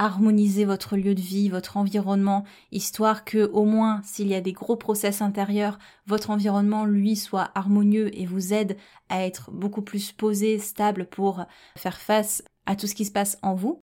harmoniser 0.00 0.64
votre 0.64 0.96
lieu 0.96 1.14
de 1.14 1.20
vie, 1.20 1.50
votre 1.50 1.76
environnement, 1.76 2.44
histoire 2.72 3.24
que 3.24 3.50
au 3.52 3.64
moins 3.66 4.00
s'il 4.02 4.28
y 4.28 4.34
a 4.34 4.40
des 4.40 4.52
gros 4.52 4.76
process 4.76 5.20
intérieurs, 5.20 5.78
votre 6.06 6.30
environnement 6.30 6.86
lui 6.86 7.16
soit 7.16 7.50
harmonieux 7.54 8.10
et 8.18 8.24
vous 8.24 8.54
aide 8.54 8.78
à 9.10 9.24
être 9.26 9.50
beaucoup 9.52 9.82
plus 9.82 10.12
posé, 10.12 10.58
stable 10.58 11.06
pour 11.06 11.44
faire 11.76 11.98
face 12.00 12.42
à 12.64 12.76
tout 12.76 12.86
ce 12.86 12.94
qui 12.94 13.04
se 13.04 13.12
passe 13.12 13.36
en 13.42 13.54
vous. 13.54 13.82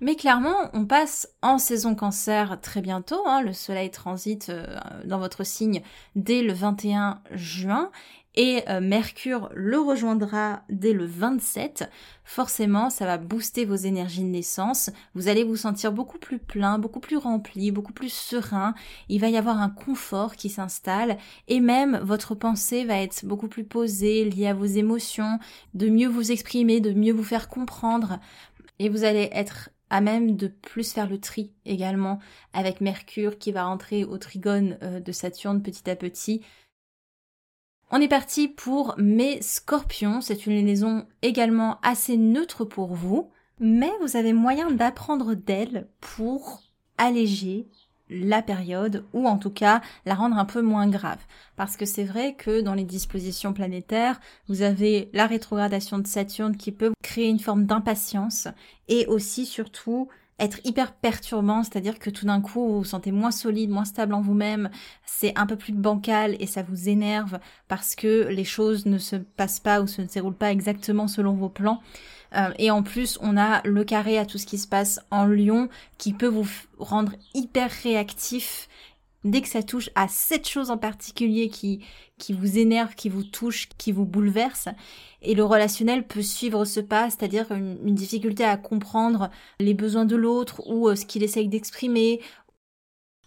Mais 0.00 0.14
clairement, 0.16 0.70
on 0.72 0.84
passe 0.84 1.28
en 1.42 1.58
saison 1.58 1.94
cancer 1.94 2.60
très 2.60 2.80
bientôt. 2.80 3.22
Hein. 3.26 3.42
le 3.42 3.52
soleil 3.52 3.90
transite 3.90 4.50
euh, 4.50 4.78
dans 5.04 5.18
votre 5.18 5.44
signe 5.44 5.82
dès 6.14 6.42
le 6.42 6.52
21 6.52 7.20
juin. 7.32 7.90
Et 8.38 8.62
euh, 8.68 8.82
Mercure 8.82 9.48
le 9.54 9.78
rejoindra 9.78 10.60
dès 10.68 10.92
le 10.92 11.06
27, 11.06 11.90
forcément 12.22 12.90
ça 12.90 13.06
va 13.06 13.16
booster 13.16 13.64
vos 13.64 13.76
énergies 13.76 14.24
de 14.24 14.28
naissance, 14.28 14.90
vous 15.14 15.28
allez 15.28 15.42
vous 15.42 15.56
sentir 15.56 15.90
beaucoup 15.90 16.18
plus 16.18 16.38
plein, 16.38 16.78
beaucoup 16.78 17.00
plus 17.00 17.16
rempli, 17.16 17.70
beaucoup 17.70 17.94
plus 17.94 18.12
serein, 18.12 18.74
il 19.08 19.22
va 19.22 19.30
y 19.30 19.38
avoir 19.38 19.58
un 19.58 19.70
confort 19.70 20.36
qui 20.36 20.50
s'installe. 20.50 21.16
Et 21.48 21.60
même 21.60 21.98
votre 22.02 22.34
pensée 22.34 22.84
va 22.84 22.98
être 22.98 23.24
beaucoup 23.24 23.48
plus 23.48 23.64
posée, 23.64 24.26
liée 24.26 24.48
à 24.48 24.54
vos 24.54 24.66
émotions, 24.66 25.38
de 25.72 25.88
mieux 25.88 26.08
vous 26.08 26.30
exprimer, 26.30 26.80
de 26.80 26.92
mieux 26.92 27.14
vous 27.14 27.24
faire 27.24 27.48
comprendre. 27.48 28.18
Et 28.78 28.90
vous 28.90 29.04
allez 29.04 29.30
être 29.32 29.70
à 29.90 30.00
même 30.00 30.36
de 30.36 30.48
plus 30.48 30.92
faire 30.92 31.08
le 31.08 31.20
tri 31.20 31.52
également 31.64 32.18
avec 32.52 32.80
Mercure 32.80 33.38
qui 33.38 33.52
va 33.52 33.64
rentrer 33.64 34.04
au 34.04 34.18
trigone 34.18 34.78
euh, 34.82 35.00
de 35.00 35.12
Saturne 35.12 35.62
petit 35.62 35.88
à 35.88 35.96
petit 35.96 36.42
on 37.90 38.00
est 38.00 38.08
parti 38.08 38.48
pour 38.48 38.94
mes 38.98 39.40
scorpions. 39.42 40.20
C'est 40.20 40.46
une 40.46 40.66
liaison 40.66 41.06
également 41.22 41.78
assez 41.82 42.16
neutre 42.16 42.64
pour 42.64 42.94
vous, 42.94 43.30
mais 43.60 43.90
vous 44.00 44.16
avez 44.16 44.32
moyen 44.32 44.70
d'apprendre 44.72 45.34
d'elle 45.34 45.88
pour 46.00 46.62
alléger 46.98 47.68
la 48.08 48.42
période 48.42 49.04
ou 49.12 49.26
en 49.26 49.38
tout 49.38 49.50
cas 49.50 49.80
la 50.04 50.14
rendre 50.14 50.36
un 50.36 50.44
peu 50.44 50.62
moins 50.62 50.88
grave. 50.88 51.18
Parce 51.56 51.76
que 51.76 51.86
c'est 51.86 52.04
vrai 52.04 52.34
que 52.34 52.60
dans 52.60 52.74
les 52.74 52.84
dispositions 52.84 53.52
planétaires, 53.52 54.20
vous 54.48 54.62
avez 54.62 55.10
la 55.12 55.26
rétrogradation 55.26 55.98
de 55.98 56.06
Saturne 56.06 56.56
qui 56.56 56.72
peut 56.72 56.92
créer 57.02 57.28
une 57.28 57.40
forme 57.40 57.66
d'impatience 57.66 58.48
et 58.88 59.06
aussi 59.06 59.46
surtout 59.46 60.08
être 60.38 60.60
hyper 60.64 60.92
perturbant, 60.92 61.62
c'est-à-dire 61.62 61.98
que 61.98 62.10
tout 62.10 62.26
d'un 62.26 62.40
coup 62.40 62.68
vous 62.68 62.78
vous 62.78 62.84
sentez 62.84 63.10
moins 63.10 63.30
solide, 63.30 63.70
moins 63.70 63.86
stable 63.86 64.12
en 64.12 64.20
vous-même, 64.20 64.70
c'est 65.06 65.36
un 65.38 65.46
peu 65.46 65.56
plus 65.56 65.72
bancal 65.72 66.36
et 66.40 66.46
ça 66.46 66.62
vous 66.62 66.88
énerve 66.88 67.38
parce 67.68 67.94
que 67.94 68.28
les 68.28 68.44
choses 68.44 68.84
ne 68.84 68.98
se 68.98 69.16
passent 69.16 69.60
pas 69.60 69.80
ou 69.80 69.86
se 69.86 70.02
déroulent 70.02 70.34
pas 70.34 70.52
exactement 70.52 71.08
selon 71.08 71.32
vos 71.32 71.48
plans. 71.48 71.80
Euh, 72.34 72.52
et 72.58 72.70
en 72.70 72.82
plus, 72.82 73.18
on 73.20 73.36
a 73.36 73.62
le 73.64 73.84
carré 73.84 74.18
à 74.18 74.26
tout 74.26 74.38
ce 74.38 74.46
qui 74.46 74.58
se 74.58 74.68
passe 74.68 75.00
en 75.10 75.26
Lyon 75.26 75.68
qui 75.98 76.12
peut 76.12 76.26
vous 76.26 76.46
rendre 76.78 77.12
hyper 77.34 77.70
réactif 77.82 78.68
dès 79.26 79.42
que 79.42 79.48
ça 79.48 79.62
touche 79.62 79.90
à 79.94 80.08
cette 80.08 80.48
chose 80.48 80.70
en 80.70 80.78
particulier 80.78 81.48
qui, 81.48 81.84
qui 82.18 82.32
vous 82.32 82.58
énerve, 82.58 82.94
qui 82.94 83.08
vous 83.08 83.24
touche, 83.24 83.68
qui 83.76 83.92
vous 83.92 84.06
bouleverse. 84.06 84.68
Et 85.22 85.34
le 85.34 85.44
relationnel 85.44 86.06
peut 86.06 86.22
suivre 86.22 86.64
ce 86.64 86.80
pas, 86.80 87.10
c'est-à-dire 87.10 87.50
une, 87.50 87.94
difficulté 87.94 88.44
à 88.44 88.56
comprendre 88.56 89.30
les 89.58 89.74
besoins 89.74 90.04
de 90.04 90.16
l'autre 90.16 90.62
ou 90.66 90.88
euh, 90.88 90.94
ce 90.94 91.04
qu'il 91.04 91.22
essaye 91.22 91.48
d'exprimer. 91.48 92.20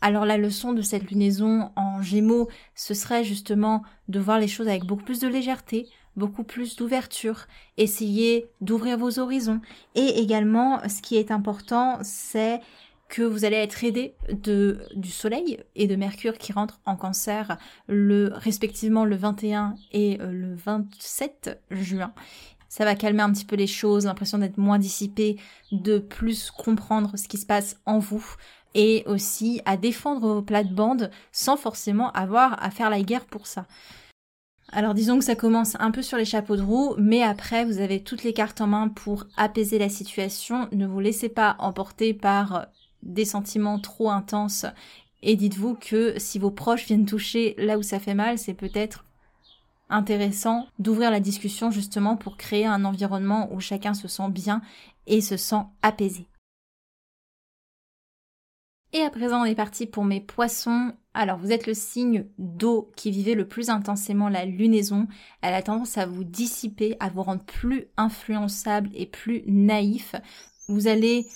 Alors 0.01 0.25
la 0.25 0.37
leçon 0.37 0.71
de 0.71 0.81
cette 0.81 1.11
lunaison 1.11 1.71
en 1.75 2.01
gémeaux, 2.01 2.47
ce 2.73 2.93
serait 2.93 3.25
justement 3.25 3.83
de 4.07 4.19
voir 4.19 4.39
les 4.39 4.47
choses 4.47 4.69
avec 4.69 4.85
beaucoup 4.85 5.03
plus 5.03 5.19
de 5.19 5.27
légèreté, 5.27 5.89
beaucoup 6.19 6.43
plus 6.43 6.75
d'ouverture, 6.75 7.47
essayer 7.77 8.47
d'ouvrir 8.61 8.97
vos 8.97 9.17
horizons. 9.17 9.61
Et 9.95 10.19
également, 10.19 10.87
ce 10.87 11.01
qui 11.01 11.17
est 11.17 11.31
important, 11.31 11.97
c'est 12.03 12.61
que 13.07 13.23
vous 13.23 13.43
allez 13.43 13.55
être 13.55 13.83
aidé 13.83 14.13
de, 14.31 14.81
du 14.95 15.09
Soleil 15.09 15.59
et 15.75 15.87
de 15.87 15.95
Mercure 15.95 16.37
qui 16.37 16.53
rentrent 16.53 16.79
en 16.85 16.95
cancer 16.95 17.57
le, 17.87 18.31
respectivement 18.35 19.03
le 19.03 19.15
21 19.15 19.75
et 19.91 20.21
euh, 20.21 20.31
le 20.31 20.53
27 20.53 21.59
juin. 21.71 22.13
Ça 22.67 22.85
va 22.85 22.93
calmer 22.93 23.23
un 23.23 23.31
petit 23.31 23.45
peu 23.45 23.55
les 23.55 23.65
choses, 23.65 24.05
l'impression 24.05 24.37
d'être 24.37 24.59
moins 24.59 24.77
dissipé, 24.77 25.37
de 25.71 25.97
plus 25.97 26.51
comprendre 26.51 27.17
ce 27.17 27.27
qui 27.27 27.39
se 27.39 27.47
passe 27.47 27.77
en 27.87 27.97
vous 27.97 28.23
et 28.75 29.03
aussi 29.07 29.59
à 29.65 29.75
défendre 29.75 30.21
vos 30.21 30.41
plates-bandes 30.43 31.09
sans 31.31 31.57
forcément 31.57 32.11
avoir 32.11 32.61
à 32.63 32.69
faire 32.69 32.91
la 32.91 33.01
guerre 33.01 33.25
pour 33.25 33.47
ça. 33.47 33.65
Alors 34.71 34.93
disons 34.93 35.17
que 35.17 35.25
ça 35.25 35.35
commence 35.35 35.75
un 35.79 35.89
peu 35.89 36.03
sur 36.03 36.17
les 36.17 36.25
chapeaux 36.25 36.55
de 36.55 36.61
roue, 36.61 36.93
mais 36.97 37.23
après 37.23 37.65
vous 37.65 37.79
avez 37.79 38.03
toutes 38.03 38.23
les 38.23 38.33
cartes 38.33 38.61
en 38.61 38.67
main 38.67 38.87
pour 38.87 39.25
apaiser 39.35 39.79
la 39.79 39.89
situation. 39.89 40.67
Ne 40.71 40.85
vous 40.85 40.99
laissez 40.99 41.29
pas 41.29 41.55
emporter 41.59 42.13
par 42.13 42.67
des 43.01 43.25
sentiments 43.25 43.79
trop 43.79 44.11
intenses. 44.11 44.65
Et 45.23 45.35
dites-vous 45.35 45.75
que 45.75 46.13
si 46.17 46.37
vos 46.37 46.51
proches 46.51 46.85
viennent 46.85 47.05
toucher 47.05 47.55
là 47.57 47.77
où 47.77 47.81
ça 47.81 47.99
fait 47.99 48.13
mal, 48.13 48.37
c'est 48.37 48.53
peut-être 48.53 49.05
intéressant 49.89 50.67
d'ouvrir 50.77 51.09
la 51.09 51.19
discussion 51.19 51.71
justement 51.71 52.15
pour 52.15 52.37
créer 52.37 52.67
un 52.67 52.85
environnement 52.85 53.51
où 53.51 53.59
chacun 53.59 53.95
se 53.95 54.07
sent 54.07 54.29
bien 54.29 54.61
et 55.07 55.21
se 55.21 55.35
sent 55.35 55.63
apaisé. 55.81 56.27
Et 58.91 59.01
à 59.01 59.09
présent, 59.11 59.41
on 59.41 59.45
est 59.45 59.55
parti 59.55 59.85
pour 59.85 60.03
mes 60.03 60.19
poissons. 60.19 60.93
Alors, 61.13 61.37
vous 61.37 61.51
êtes 61.51 61.67
le 61.67 61.75
signe 61.75 62.25
d'eau 62.39 62.91
qui 62.95 63.11
vivait 63.11 63.35
le 63.35 63.47
plus 63.47 63.69
intensément 63.69 64.29
la 64.29 64.45
lunaison. 64.45 65.07
Elle 65.41 65.53
a 65.53 65.61
tendance 65.61 65.97
à 65.99 66.07
vous 66.07 66.23
dissiper, 66.23 66.97
à 66.99 67.09
vous 67.09 67.21
rendre 67.21 67.43
plus 67.43 67.85
influençable 67.97 68.89
et 68.95 69.05
plus 69.05 69.43
naïf. 69.45 70.15
Vous 70.69 70.87
allez 70.87 71.27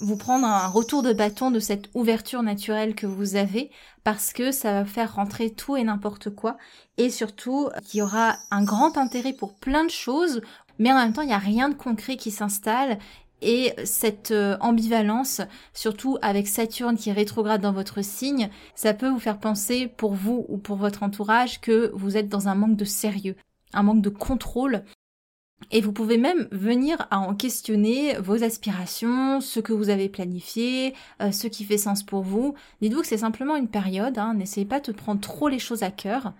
vous 0.00 0.16
prendre 0.16 0.46
un 0.46 0.68
retour 0.68 1.02
de 1.02 1.12
bâton 1.12 1.50
de 1.50 1.60
cette 1.60 1.88
ouverture 1.94 2.42
naturelle 2.42 2.94
que 2.94 3.06
vous 3.06 3.36
avez 3.36 3.70
parce 4.04 4.32
que 4.32 4.52
ça 4.52 4.72
va 4.72 4.84
faire 4.84 5.14
rentrer 5.14 5.50
tout 5.50 5.76
et 5.76 5.84
n'importe 5.84 6.30
quoi 6.30 6.58
et 6.98 7.08
surtout 7.08 7.70
qu'il 7.82 8.00
y 8.00 8.02
aura 8.02 8.36
un 8.50 8.62
grand 8.62 8.98
intérêt 8.98 9.32
pour 9.32 9.54
plein 9.54 9.84
de 9.84 9.90
choses 9.90 10.42
mais 10.78 10.92
en 10.92 10.96
même 10.96 11.14
temps 11.14 11.22
il 11.22 11.28
n'y 11.28 11.32
a 11.32 11.38
rien 11.38 11.70
de 11.70 11.74
concret 11.74 12.18
qui 12.18 12.30
s'installe 12.30 12.98
et 13.42 13.72
cette 13.84 14.30
euh, 14.30 14.56
ambivalence, 14.60 15.40
surtout 15.74 16.18
avec 16.22 16.48
Saturne 16.48 16.96
qui 16.96 17.10
est 17.10 17.14
rétrograde 17.14 17.60
dans 17.60 17.72
votre 17.72 18.02
signe, 18.02 18.48
ça 18.74 18.94
peut 18.94 19.08
vous 19.08 19.18
faire 19.18 19.38
penser 19.38 19.88
pour 19.88 20.14
vous 20.14 20.46
ou 20.48 20.58
pour 20.58 20.76
votre 20.76 21.02
entourage 21.02 21.60
que 21.60 21.90
vous 21.94 22.16
êtes 22.16 22.28
dans 22.28 22.48
un 22.48 22.54
manque 22.54 22.76
de 22.76 22.84
sérieux, 22.84 23.36
un 23.72 23.82
manque 23.82 24.02
de 24.02 24.08
contrôle 24.08 24.82
et 25.70 25.80
vous 25.80 25.92
pouvez 25.92 26.18
même 26.18 26.48
venir 26.52 27.06
à 27.10 27.18
en 27.18 27.34
questionner 27.34 28.18
vos 28.18 28.44
aspirations, 28.44 29.40
ce 29.40 29.58
que 29.58 29.72
vous 29.72 29.88
avez 29.88 30.08
planifié, 30.08 30.94
euh, 31.22 31.32
ce 31.32 31.46
qui 31.46 31.64
fait 31.64 31.78
sens 31.78 32.02
pour 32.02 32.22
vous. 32.22 32.54
Dites-vous 32.82 33.00
que 33.00 33.06
c'est 33.06 33.18
simplement 33.18 33.56
une 33.56 33.68
période, 33.68 34.18
hein, 34.18 34.34
n'essayez 34.34 34.66
pas 34.66 34.80
de 34.80 34.92
prendre 34.92 35.20
trop 35.20 35.48
les 35.48 35.58
choses 35.58 35.82
à 35.82 35.90
cœur. 35.90 36.34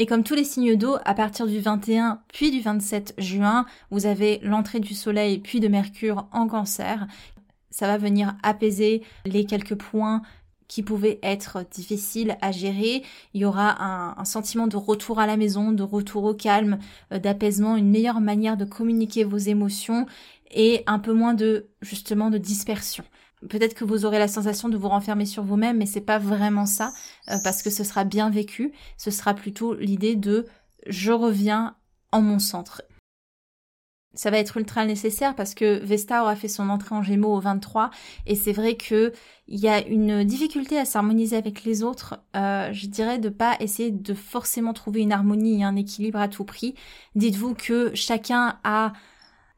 Et 0.00 0.06
comme 0.06 0.22
tous 0.22 0.36
les 0.36 0.44
signes 0.44 0.76
d'eau, 0.76 0.96
à 1.04 1.12
partir 1.12 1.48
du 1.48 1.58
21 1.58 2.20
puis 2.28 2.52
du 2.52 2.60
27 2.60 3.14
juin, 3.18 3.66
vous 3.90 4.06
avez 4.06 4.38
l'entrée 4.44 4.78
du 4.78 4.94
Soleil 4.94 5.38
puis 5.38 5.58
de 5.58 5.66
Mercure 5.66 6.28
en 6.30 6.46
cancer. 6.46 7.08
Ça 7.70 7.88
va 7.88 7.98
venir 7.98 8.36
apaiser 8.44 9.02
les 9.24 9.44
quelques 9.44 9.74
points 9.74 10.22
qui 10.68 10.84
pouvaient 10.84 11.18
être 11.24 11.64
difficiles 11.68 12.36
à 12.42 12.52
gérer. 12.52 13.02
Il 13.34 13.40
y 13.40 13.44
aura 13.44 14.14
un, 14.20 14.24
sentiment 14.24 14.68
de 14.68 14.76
retour 14.76 15.18
à 15.18 15.26
la 15.26 15.36
maison, 15.36 15.72
de 15.72 15.82
retour 15.82 16.24
au 16.24 16.34
calme, 16.34 16.78
euh, 17.12 17.18
d'apaisement, 17.18 17.76
une 17.76 17.90
meilleure 17.90 18.20
manière 18.20 18.56
de 18.56 18.66
communiquer 18.66 19.24
vos 19.24 19.38
émotions 19.38 20.06
et 20.52 20.84
un 20.86 20.98
peu 20.98 21.12
moins 21.12 21.34
de 21.34 21.66
justement 21.82 22.30
de 22.30 22.38
dispersion. 22.38 23.04
Peut-être 23.48 23.74
que 23.74 23.84
vous 23.84 24.04
aurez 24.04 24.18
la 24.18 24.28
sensation 24.28 24.68
de 24.68 24.76
vous 24.76 24.88
renfermer 24.88 25.26
sur 25.26 25.42
vous-même, 25.44 25.78
mais 25.78 25.86
c'est 25.86 26.00
pas 26.00 26.18
vraiment 26.18 26.66
ça, 26.66 26.92
euh, 27.30 27.36
parce 27.44 27.62
que 27.62 27.70
ce 27.70 27.84
sera 27.84 28.04
bien 28.04 28.30
vécu. 28.30 28.72
Ce 28.96 29.10
sera 29.10 29.34
plutôt 29.34 29.74
l'idée 29.74 30.16
de 30.16 30.46
je 30.86 31.12
reviens 31.12 31.76
en 32.12 32.22
mon 32.22 32.38
centre 32.38 32.82
ça 34.18 34.30
va 34.30 34.38
être 34.38 34.56
ultra 34.56 34.84
nécessaire 34.84 35.36
parce 35.36 35.54
que 35.54 35.78
Vesta 35.84 36.22
aura 36.22 36.34
fait 36.34 36.48
son 36.48 36.70
entrée 36.70 36.94
en 36.94 37.02
Gémeaux 37.02 37.36
au 37.36 37.40
23 37.40 37.90
et 38.26 38.34
c'est 38.34 38.52
vrai 38.52 38.74
que 38.74 39.12
il 39.46 39.60
y 39.60 39.68
a 39.68 39.86
une 39.86 40.24
difficulté 40.24 40.76
à 40.76 40.84
s'harmoniser 40.84 41.36
avec 41.36 41.62
les 41.62 41.84
autres. 41.84 42.18
Euh, 42.34 42.72
je 42.72 42.88
dirais 42.88 43.18
de 43.18 43.28
pas 43.28 43.56
essayer 43.60 43.92
de 43.92 44.14
forcément 44.14 44.72
trouver 44.72 45.02
une 45.02 45.12
harmonie 45.12 45.60
et 45.60 45.64
un 45.64 45.76
équilibre 45.76 46.18
à 46.18 46.26
tout 46.26 46.44
prix. 46.44 46.74
Dites-vous 47.14 47.54
que 47.54 47.92
chacun 47.94 48.58
a 48.64 48.92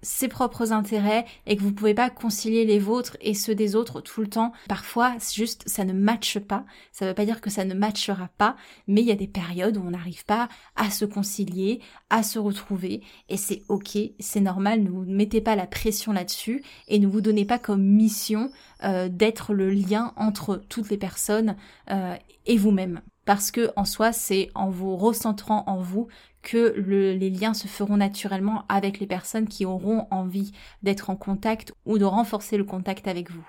ses 0.02 0.28
propres 0.28 0.72
intérêts 0.72 1.24
et 1.46 1.56
que 1.56 1.62
vous 1.62 1.72
pouvez 1.72 1.94
pas 1.94 2.10
concilier 2.10 2.64
les 2.64 2.78
vôtres 2.78 3.16
et 3.20 3.34
ceux 3.34 3.54
des 3.54 3.76
autres 3.76 4.00
tout 4.00 4.20
le 4.20 4.28
temps. 4.28 4.52
Parfois, 4.68 5.14
juste 5.32 5.64
ça 5.66 5.84
ne 5.84 5.92
matche 5.92 6.38
pas. 6.38 6.64
Ça 6.92 7.06
veut 7.06 7.14
pas 7.14 7.24
dire 7.24 7.40
que 7.40 7.50
ça 7.50 7.64
ne 7.64 7.74
matchera 7.74 8.28
pas, 8.38 8.56
mais 8.86 9.02
il 9.02 9.06
y 9.06 9.12
a 9.12 9.16
des 9.16 9.26
périodes 9.26 9.76
où 9.76 9.82
on 9.82 9.90
n'arrive 9.90 10.24
pas 10.24 10.48
à 10.76 10.90
se 10.90 11.04
concilier, 11.04 11.80
à 12.08 12.22
se 12.22 12.38
retrouver 12.38 13.02
et 13.28 13.36
c'est 13.36 13.62
OK, 13.68 13.98
c'est 14.18 14.40
normal, 14.40 14.82
ne 14.82 14.90
vous 14.90 15.04
mettez 15.04 15.40
pas 15.40 15.56
la 15.56 15.66
pression 15.66 16.12
là-dessus 16.12 16.62
et 16.88 16.98
ne 16.98 17.06
vous 17.06 17.20
donnez 17.20 17.44
pas 17.44 17.58
comme 17.58 17.82
mission 17.82 18.50
euh, 18.84 19.08
d'être 19.08 19.52
le 19.52 19.70
lien 19.70 20.12
entre 20.16 20.62
toutes 20.68 20.90
les 20.90 20.96
personnes 20.96 21.56
euh, 21.90 22.16
et 22.46 22.56
vous-même 22.56 23.00
parce 23.30 23.52
que 23.52 23.70
en 23.76 23.84
soi, 23.84 24.10
c'est 24.10 24.50
en 24.56 24.70
vous 24.70 24.96
recentrant 24.96 25.62
en 25.68 25.80
vous 25.80 26.08
que 26.42 26.74
les 26.76 27.30
liens 27.30 27.54
se 27.54 27.68
feront 27.68 27.96
naturellement 27.96 28.64
avec 28.68 28.98
les 28.98 29.06
personnes 29.06 29.46
qui 29.46 29.64
auront 29.64 30.08
envie 30.10 30.50
d'être 30.82 31.10
en 31.10 31.14
contact 31.14 31.72
ou 31.86 31.98
de 31.98 32.04
renforcer 32.04 32.56
le 32.56 32.64
contact 32.64 33.06
avec 33.06 33.30
vous. 33.30 33.48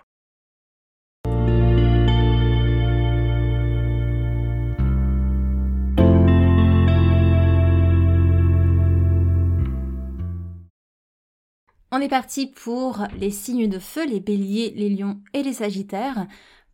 On 11.92 12.00
est 12.00 12.08
parti 12.08 12.46
pour 12.46 13.08
les 13.18 13.32
signes 13.32 13.68
de 13.68 13.80
feu, 13.80 14.06
les 14.06 14.20
béliers, 14.20 14.74
les 14.76 14.90
lions 14.90 15.22
et 15.34 15.42
les 15.42 15.54
sagittaires. 15.54 16.28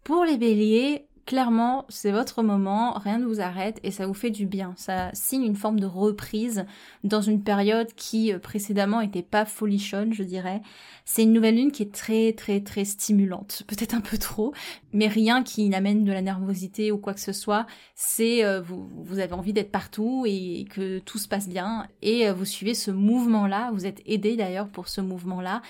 Pour 0.03 0.25
les 0.25 0.37
béliers, 0.37 1.06
clairement, 1.27 1.85
c'est 1.89 2.11
votre 2.11 2.41
moment, 2.41 2.93
rien 2.93 3.19
ne 3.19 3.25
vous 3.25 3.41
arrête 3.41 3.79
et 3.83 3.91
ça 3.91 4.07
vous 4.07 4.13
fait 4.13 4.31
du 4.31 4.47
bien. 4.47 4.73
Ça 4.77 5.11
signe 5.13 5.43
une 5.43 5.57
forme 5.57 5.79
de 5.79 5.85
reprise 5.85 6.65
dans 7.03 7.21
une 7.21 7.43
période 7.43 7.93
qui 7.95 8.33
euh, 8.33 8.39
précédemment 8.39 9.01
était 9.01 9.21
pas 9.21 9.43
folichonne, 9.45 10.13
je 10.13 10.23
dirais. 10.23 10.61
C'est 11.03 11.23
une 11.23 11.33
nouvelle 11.33 11.57
lune 11.57 11.71
qui 11.71 11.83
est 11.83 11.93
très 11.93 12.31
très 12.31 12.61
très 12.61 12.85
stimulante, 12.85 13.63
peut-être 13.67 13.93
un 13.93 14.01
peu 14.01 14.17
trop, 14.17 14.53
mais 14.93 15.07
rien 15.07 15.43
qui 15.43 15.67
n'amène 15.67 16.05
de 16.05 16.13
la 16.13 16.21
nervosité 16.21 16.93
ou 16.93 16.97
quoi 16.97 17.13
que 17.13 17.19
ce 17.19 17.33
soit. 17.33 17.67
C'est 17.93 18.45
euh, 18.45 18.61
vous, 18.61 18.89
vous 19.03 19.19
avez 19.19 19.33
envie 19.33 19.53
d'être 19.53 19.71
partout 19.71 20.23
et 20.25 20.65
que 20.69 20.99
tout 20.99 21.17
se 21.17 21.27
passe 21.27 21.49
bien 21.49 21.87
et 22.01 22.29
euh, 22.29 22.33
vous 22.33 22.45
suivez 22.45 22.73
ce 22.73 22.89
mouvement-là. 22.89 23.71
Vous 23.73 23.85
êtes 23.85 24.01
aidé 24.05 24.37
d'ailleurs 24.37 24.69
pour 24.69 24.87
ce 24.87 25.01
mouvement-là 25.01 25.61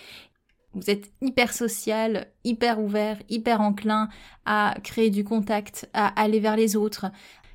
vous 0.78 0.90
êtes 0.90 1.12
hyper 1.22 1.54
social, 1.54 2.28
hyper 2.44 2.80
ouvert, 2.80 3.18
hyper 3.30 3.62
enclin 3.62 4.10
à 4.46 4.76
créer 4.84 5.10
du 5.10 5.24
contact, 5.24 5.90
à 5.94 6.08
aller 6.22 6.40
vers 6.40 6.56
les 6.56 6.76
autres. 6.76 7.08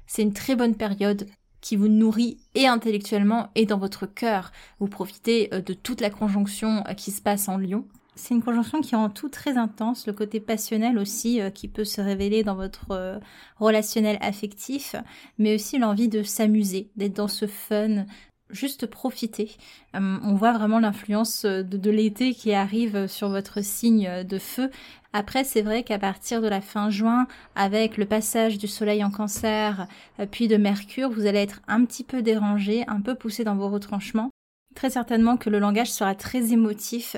C'est 0.06 0.22
une 0.22 0.32
très 0.32 0.56
bonne 0.56 0.74
période 0.74 1.26
qui 1.62 1.76
vous 1.76 1.88
nourrit 1.88 2.38
et 2.54 2.66
intellectuellement 2.66 3.48
et 3.54 3.64
dans 3.64 3.78
votre 3.78 4.04
cœur. 4.04 4.52
Vous 4.80 4.88
profitez 4.88 5.48
euh, 5.54 5.62
de 5.62 5.72
toute 5.72 6.00
la 6.00 6.10
conjonction 6.10 6.84
euh, 6.88 6.92
qui 6.92 7.12
se 7.12 7.22
passe 7.22 7.48
en 7.48 7.56
Lyon. 7.56 7.86
C'est 8.14 8.34
une 8.34 8.42
conjonction 8.42 8.82
qui 8.82 8.94
en 8.94 9.08
tout 9.08 9.30
très 9.30 9.56
intense, 9.56 10.06
le 10.06 10.12
côté 10.12 10.38
passionnel 10.38 10.98
aussi 10.98 11.40
euh, 11.40 11.48
qui 11.48 11.68
peut 11.68 11.84
se 11.84 12.00
révéler 12.00 12.42
dans 12.42 12.56
votre 12.56 13.20
relationnel 13.58 14.18
affectif, 14.20 14.96
mais 15.38 15.54
aussi 15.54 15.78
l'envie 15.78 16.08
de 16.08 16.22
s'amuser, 16.22 16.90
d'être 16.96 17.14
dans 17.14 17.28
ce 17.28 17.46
fun, 17.46 18.04
juste 18.52 18.86
profiter. 18.86 19.56
Euh, 19.94 20.18
on 20.22 20.34
voit 20.34 20.52
vraiment 20.52 20.78
l'influence 20.78 21.44
euh, 21.44 21.62
de, 21.62 21.90
l'été 21.90 22.34
qui 22.34 22.52
arrive 22.52 23.06
sur 23.06 23.28
votre 23.28 23.64
signe 23.64 24.22
de 24.22 24.38
feu. 24.38 24.70
Après, 25.12 25.44
c'est 25.44 25.62
vrai 25.62 25.82
qu'à 25.82 25.98
partir 25.98 26.40
de 26.40 26.48
la 26.48 26.60
fin 26.60 26.88
juin, 26.88 27.26
avec 27.54 27.96
le 27.96 28.06
passage 28.06 28.58
du 28.58 28.66
soleil 28.66 29.02
en 29.02 29.10
cancer, 29.10 29.86
euh, 30.20 30.26
puis 30.30 30.48
de 30.48 30.56
Mercure, 30.56 31.10
vous 31.10 31.26
allez 31.26 31.40
être 31.40 31.60
un 31.68 31.84
petit 31.84 32.04
peu 32.04 32.22
dérangé, 32.22 32.84
un 32.88 33.00
peu 33.00 33.14
poussé 33.14 33.44
dans 33.44 33.56
vos 33.56 33.68
retranchements. 33.68 34.30
Très 34.74 34.90
certainement 34.90 35.36
que 35.36 35.50
le 35.50 35.58
langage 35.58 35.90
sera 35.90 36.14
très 36.14 36.52
émotif 36.52 37.16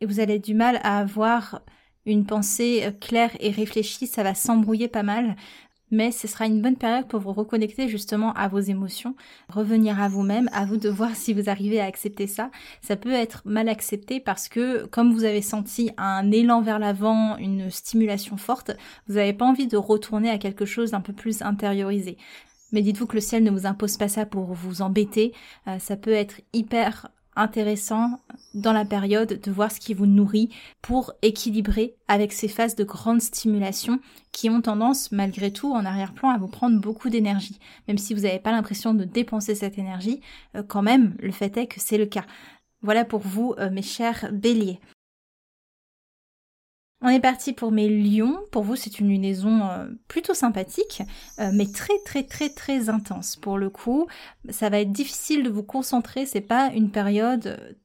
et 0.00 0.06
vous 0.06 0.20
allez 0.20 0.38
du 0.38 0.54
mal 0.54 0.80
à 0.84 0.98
avoir 0.98 1.62
une 2.06 2.26
pensée 2.26 2.92
claire 3.00 3.30
et 3.38 3.50
réfléchie, 3.50 4.08
ça 4.08 4.24
va 4.24 4.34
s'embrouiller 4.34 4.88
pas 4.88 5.04
mal 5.04 5.36
mais 5.92 6.10
ce 6.10 6.26
sera 6.26 6.46
une 6.46 6.60
bonne 6.60 6.76
période 6.76 7.06
pour 7.06 7.20
vous 7.20 7.32
reconnecter 7.32 7.86
justement 7.86 8.32
à 8.32 8.48
vos 8.48 8.58
émotions, 8.58 9.14
revenir 9.48 10.00
à 10.02 10.08
vous-même, 10.08 10.48
à 10.52 10.64
vous 10.64 10.78
de 10.78 10.88
voir 10.88 11.14
si 11.14 11.32
vous 11.32 11.48
arrivez 11.48 11.80
à 11.80 11.84
accepter 11.84 12.26
ça. 12.26 12.50
Ça 12.80 12.96
peut 12.96 13.12
être 13.12 13.42
mal 13.44 13.68
accepté 13.68 14.18
parce 14.18 14.48
que 14.48 14.86
comme 14.86 15.12
vous 15.12 15.24
avez 15.24 15.42
senti 15.42 15.90
un 15.98 16.32
élan 16.32 16.62
vers 16.62 16.80
l'avant, 16.80 17.36
une 17.36 17.70
stimulation 17.70 18.36
forte, 18.36 18.72
vous 19.06 19.14
n'avez 19.14 19.34
pas 19.34 19.44
envie 19.44 19.68
de 19.68 19.76
retourner 19.76 20.30
à 20.30 20.38
quelque 20.38 20.64
chose 20.64 20.90
d'un 20.90 21.00
peu 21.00 21.12
plus 21.12 21.42
intériorisé. 21.42 22.16
Mais 22.72 22.80
dites-vous 22.80 23.06
que 23.06 23.16
le 23.16 23.20
ciel 23.20 23.44
ne 23.44 23.50
vous 23.50 23.66
impose 23.66 23.98
pas 23.98 24.08
ça 24.08 24.24
pour 24.24 24.54
vous 24.54 24.80
embêter. 24.80 25.34
Euh, 25.68 25.78
ça 25.78 25.96
peut 25.96 26.10
être 26.10 26.40
hyper 26.54 27.08
intéressant 27.36 28.20
dans 28.54 28.72
la 28.72 28.84
période 28.84 29.40
de 29.40 29.50
voir 29.50 29.72
ce 29.72 29.80
qui 29.80 29.94
vous 29.94 30.06
nourrit 30.06 30.50
pour 30.82 31.12
équilibrer 31.22 31.94
avec 32.08 32.32
ces 32.32 32.48
phases 32.48 32.76
de 32.76 32.84
grande 32.84 33.22
stimulation 33.22 34.00
qui 34.32 34.50
ont 34.50 34.60
tendance 34.60 35.12
malgré 35.12 35.52
tout 35.52 35.72
en 35.72 35.84
arrière-plan 35.84 36.30
à 36.30 36.38
vous 36.38 36.48
prendre 36.48 36.80
beaucoup 36.80 37.08
d'énergie. 37.08 37.58
Même 37.88 37.98
si 37.98 38.14
vous 38.14 38.22
n'avez 38.22 38.38
pas 38.38 38.52
l'impression 38.52 38.94
de 38.94 39.04
dépenser 39.04 39.54
cette 39.54 39.78
énergie, 39.78 40.20
euh, 40.56 40.62
quand 40.62 40.82
même 40.82 41.14
le 41.20 41.32
fait 41.32 41.56
est 41.56 41.66
que 41.66 41.80
c'est 41.80 41.98
le 41.98 42.06
cas. 42.06 42.24
Voilà 42.82 43.04
pour 43.04 43.20
vous 43.20 43.54
euh, 43.58 43.70
mes 43.70 43.82
chers 43.82 44.30
béliers. 44.32 44.80
On 47.02 47.08
est 47.08 47.20
parti 47.20 47.52
pour 47.52 47.72
mes 47.72 47.88
lions. 47.88 48.38
Pour 48.52 48.62
vous, 48.62 48.76
c'est 48.76 49.00
une 49.00 49.08
lunaison 49.08 49.66
euh, 49.66 49.86
plutôt 50.06 50.34
sympathique, 50.34 51.02
euh, 51.40 51.50
mais 51.52 51.66
très 51.66 51.98
très 52.04 52.22
très 52.22 52.48
très 52.48 52.88
intense. 52.88 53.34
Pour 53.34 53.58
le 53.58 53.70
coup, 53.70 54.06
ça 54.48 54.70
va 54.70 54.78
être 54.78 54.92
difficile 54.92 55.42
de 55.42 55.50
vous 55.50 55.64
concentrer. 55.64 56.26
C'est 56.26 56.40
pas 56.40 56.70
une 56.72 56.90
période 56.90 57.76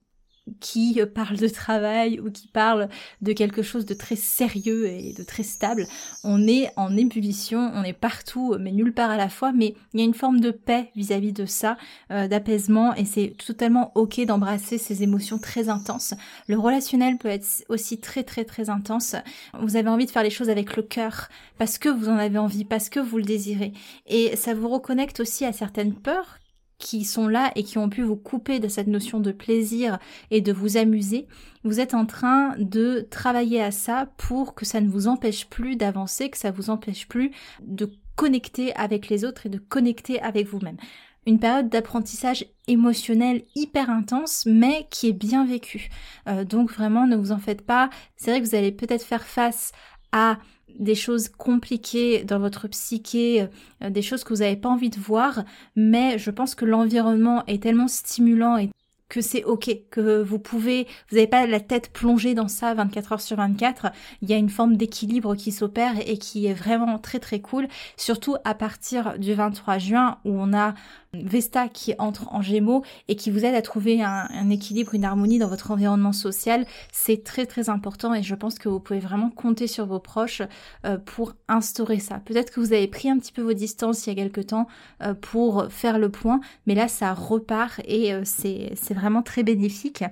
qui 0.59 0.99
parle 1.13 1.37
de 1.37 1.47
travail 1.47 2.19
ou 2.19 2.31
qui 2.31 2.47
parle 2.47 2.89
de 3.21 3.33
quelque 3.33 3.61
chose 3.61 3.85
de 3.85 3.93
très 3.93 4.15
sérieux 4.15 4.87
et 4.87 5.13
de 5.13 5.23
très 5.23 5.43
stable. 5.43 5.85
On 6.23 6.47
est 6.47 6.69
en 6.75 6.95
ébullition, 6.95 7.71
on 7.73 7.83
est 7.83 7.93
partout, 7.93 8.55
mais 8.59 8.71
nulle 8.71 8.93
part 8.93 9.11
à 9.11 9.17
la 9.17 9.29
fois, 9.29 9.51
mais 9.51 9.75
il 9.93 9.99
y 9.99 10.03
a 10.03 10.05
une 10.05 10.13
forme 10.13 10.39
de 10.39 10.51
paix 10.51 10.91
vis-à-vis 10.95 11.33
de 11.33 11.45
ça, 11.45 11.77
euh, 12.11 12.27
d'apaisement, 12.27 12.93
et 12.95 13.05
c'est 13.05 13.35
totalement 13.45 13.91
ok 13.95 14.25
d'embrasser 14.25 14.77
ces 14.77 15.03
émotions 15.03 15.37
très 15.37 15.69
intenses. 15.69 16.13
Le 16.47 16.57
relationnel 16.57 17.17
peut 17.17 17.29
être 17.29 17.47
aussi 17.69 17.99
très 17.99 18.23
très 18.23 18.45
très 18.45 18.69
intense. 18.69 19.15
Vous 19.59 19.75
avez 19.75 19.89
envie 19.89 20.05
de 20.05 20.11
faire 20.11 20.23
les 20.23 20.29
choses 20.29 20.49
avec 20.49 20.75
le 20.75 20.83
cœur, 20.83 21.29
parce 21.57 21.77
que 21.77 21.89
vous 21.89 22.09
en 22.09 22.17
avez 22.17 22.37
envie, 22.37 22.65
parce 22.65 22.89
que 22.89 22.99
vous 22.99 23.17
le 23.17 23.23
désirez. 23.23 23.73
Et 24.07 24.35
ça 24.35 24.53
vous 24.53 24.69
reconnecte 24.69 25.19
aussi 25.19 25.45
à 25.45 25.53
certaines 25.53 25.93
peurs 25.93 26.39
qui 26.79 27.03
sont 27.03 27.27
là 27.27 27.51
et 27.55 27.63
qui 27.63 27.77
ont 27.77 27.89
pu 27.89 28.03
vous 28.03 28.15
couper 28.15 28.59
de 28.59 28.67
cette 28.67 28.87
notion 28.87 29.19
de 29.19 29.31
plaisir 29.31 29.99
et 30.31 30.41
de 30.41 30.53
vous 30.53 30.77
amuser, 30.77 31.27
vous 31.63 31.79
êtes 31.79 31.93
en 31.93 32.05
train 32.05 32.55
de 32.57 33.07
travailler 33.09 33.61
à 33.61 33.71
ça 33.71 34.09
pour 34.17 34.53
que 34.53 34.65
ça 34.65 34.81
ne 34.81 34.89
vous 34.89 35.07
empêche 35.07 35.47
plus 35.47 35.75
d'avancer, 35.75 36.29
que 36.29 36.37
ça 36.37 36.51
vous 36.51 36.69
empêche 36.69 37.07
plus 37.07 37.31
de 37.61 37.91
connecter 38.15 38.75
avec 38.75 39.09
les 39.09 39.25
autres 39.25 39.45
et 39.45 39.49
de 39.49 39.59
connecter 39.59 40.21
avec 40.21 40.47
vous-même. 40.47 40.77
Une 41.25 41.39
période 41.39 41.69
d'apprentissage 41.69 42.45
émotionnel 42.67 43.43
hyper 43.53 43.89
intense, 43.89 44.45
mais 44.45 44.87
qui 44.89 45.09
est 45.09 45.13
bien 45.13 45.45
vécue. 45.45 45.89
Euh, 46.29 46.45
donc 46.45 46.71
vraiment, 46.71 47.05
ne 47.05 47.17
vous 47.17 47.33
en 47.33 47.37
faites 47.37 47.65
pas. 47.65 47.89
C'est 48.15 48.31
vrai 48.31 48.41
que 48.41 48.47
vous 48.47 48.55
allez 48.55 48.71
peut-être 48.71 49.03
faire 49.03 49.25
face 49.25 49.73
à 50.13 50.37
des 50.77 50.95
choses 50.95 51.29
compliquées 51.29 52.23
dans 52.23 52.39
votre 52.39 52.67
psyché, 52.67 53.47
euh, 53.83 53.89
des 53.89 54.01
choses 54.01 54.23
que 54.23 54.33
vous 54.33 54.41
n'avez 54.41 54.55
pas 54.55 54.69
envie 54.69 54.89
de 54.89 54.99
voir, 54.99 55.43
mais 55.75 56.17
je 56.17 56.31
pense 56.31 56.55
que 56.55 56.65
l'environnement 56.65 57.43
est 57.47 57.63
tellement 57.63 57.87
stimulant 57.87 58.57
et 58.57 58.69
que 59.09 59.21
c'est 59.21 59.43
ok, 59.43 59.69
que 59.89 60.21
vous 60.21 60.39
pouvez, 60.39 60.87
vous 61.09 61.15
n'avez 61.15 61.27
pas 61.27 61.47
la 61.47 61.59
tête 61.59 61.91
plongée 61.91 62.33
dans 62.33 62.47
ça 62.47 62.73
24 62.73 63.13
heures 63.13 63.21
sur 63.21 63.37
24. 63.37 63.87
Il 64.21 64.29
y 64.29 64.33
a 64.33 64.37
une 64.37 64.49
forme 64.49 64.75
d'équilibre 64.75 65.35
qui 65.35 65.51
s'opère 65.51 65.93
et 66.05 66.17
qui 66.17 66.47
est 66.47 66.53
vraiment 66.53 66.99
très 66.99 67.19
très 67.19 67.39
cool, 67.39 67.67
surtout 67.95 68.35
à 68.43 68.53
partir 68.53 69.17
du 69.17 69.33
23 69.33 69.77
juin 69.77 70.17
où 70.25 70.31
on 70.31 70.53
a 70.53 70.73
Vesta 71.13 71.67
qui 71.67 71.93
entre 71.99 72.31
en 72.33 72.41
Gémeaux 72.41 72.83
et 73.07 73.15
qui 73.15 73.31
vous 73.31 73.45
aide 73.45 73.55
à 73.55 73.61
trouver 73.61 74.01
un, 74.03 74.49
équilibre, 74.49 74.93
une 74.93 75.05
harmonie 75.05 75.39
dans 75.39 75.47
votre 75.47 75.71
environnement 75.71 76.11
social, 76.11 76.65
c'est 76.91 77.23
très 77.23 77.45
très 77.45 77.69
important 77.69 78.13
et 78.13 78.23
je 78.23 78.35
pense 78.35 78.59
que 78.59 78.69
vous 78.69 78.79
pouvez 78.79 78.99
vraiment 78.99 79.29
compter 79.29 79.67
sur 79.67 79.85
vos 79.85 79.99
proches 79.99 80.41
euh, 80.85 80.97
pour 80.97 81.33
instaurer 81.47 81.99
ça. 81.99 82.19
Peut-être 82.25 82.51
que 82.51 82.59
vous 82.59 82.73
avez 82.73 82.87
pris 82.87 83.09
un 83.09 83.17
petit 83.17 83.31
peu 83.31 83.41
vos 83.41 83.53
distances 83.53 84.05
il 84.05 84.09
y 84.09 84.13
a 84.13 84.15
quelque 84.15 84.41
temps 84.41 84.67
euh, 85.01 85.13
pour 85.13 85.67
faire 85.69 85.97
le 85.97 86.09
point, 86.09 86.39
mais 86.65 86.75
là 86.75 86.87
ça 86.87 87.13
repart 87.13 87.81
et 87.85 88.13
euh, 88.13 88.21
c'est 88.25 88.93
vraiment 88.97 89.21
très 89.21 89.43
bénéfique. 89.43 90.03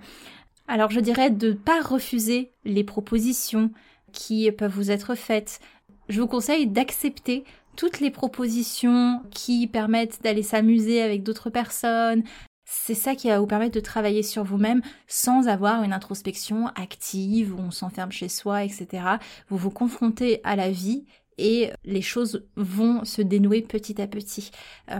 Alors 0.67 0.91
je 0.91 0.99
dirais 0.99 1.29
de 1.29 1.49
ne 1.49 1.53
pas 1.53 1.81
refuser 1.81 2.51
les 2.63 2.83
propositions 2.83 3.71
qui 4.11 4.49
peuvent 4.51 4.73
vous 4.73 4.91
être 4.91 5.15
faites. 5.15 5.59
Je 6.09 6.21
vous 6.21 6.27
conseille 6.27 6.67
d'accepter 6.67 7.43
toutes 7.75 7.99
les 7.99 8.11
propositions 8.11 9.21
qui 9.31 9.67
permettent 9.67 10.21
d'aller 10.23 10.43
s'amuser 10.43 11.01
avec 11.01 11.23
d'autres 11.23 11.49
personnes. 11.49 12.23
C'est 12.63 12.95
ça 12.95 13.13
qui 13.13 13.27
va 13.27 13.39
vous 13.39 13.45
permettre 13.45 13.75
de 13.75 13.79
travailler 13.79 14.23
sur 14.23 14.43
vous-même 14.43 14.81
sans 15.07 15.47
avoir 15.47 15.83
une 15.83 15.93
introspection 15.93 16.67
active 16.69 17.53
où 17.53 17.59
on 17.59 17.71
s'enferme 17.71 18.11
chez 18.11 18.29
soi, 18.29 18.63
etc. 18.63 19.03
Vous 19.49 19.57
vous 19.57 19.69
confrontez 19.69 20.41
à 20.43 20.55
la 20.55 20.71
vie 20.71 21.05
et 21.37 21.71
les 21.83 22.01
choses 22.01 22.45
vont 22.55 23.03
se 23.03 23.21
dénouer 23.21 23.61
petit 23.61 24.01
à 24.01 24.07
petit. 24.07 24.51
Euh, 24.91 24.99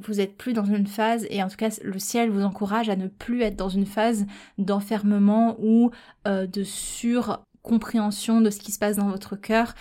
vous 0.00 0.20
êtes 0.20 0.36
plus 0.36 0.52
dans 0.52 0.64
une 0.64 0.86
phase 0.86 1.26
et 1.30 1.42
en 1.42 1.48
tout 1.48 1.56
cas 1.56 1.70
le 1.82 1.98
ciel 1.98 2.30
vous 2.30 2.42
encourage 2.42 2.88
à 2.88 2.96
ne 2.96 3.08
plus 3.08 3.42
être 3.42 3.56
dans 3.56 3.68
une 3.68 3.86
phase 3.86 4.26
d'enfermement 4.58 5.56
ou 5.60 5.90
euh, 6.26 6.46
de 6.46 6.64
surcompréhension 6.64 8.40
de 8.40 8.50
ce 8.50 8.60
qui 8.60 8.72
se 8.72 8.78
passe 8.78 8.96
dans 8.96 9.08
votre 9.08 9.36
cœur. 9.36 9.74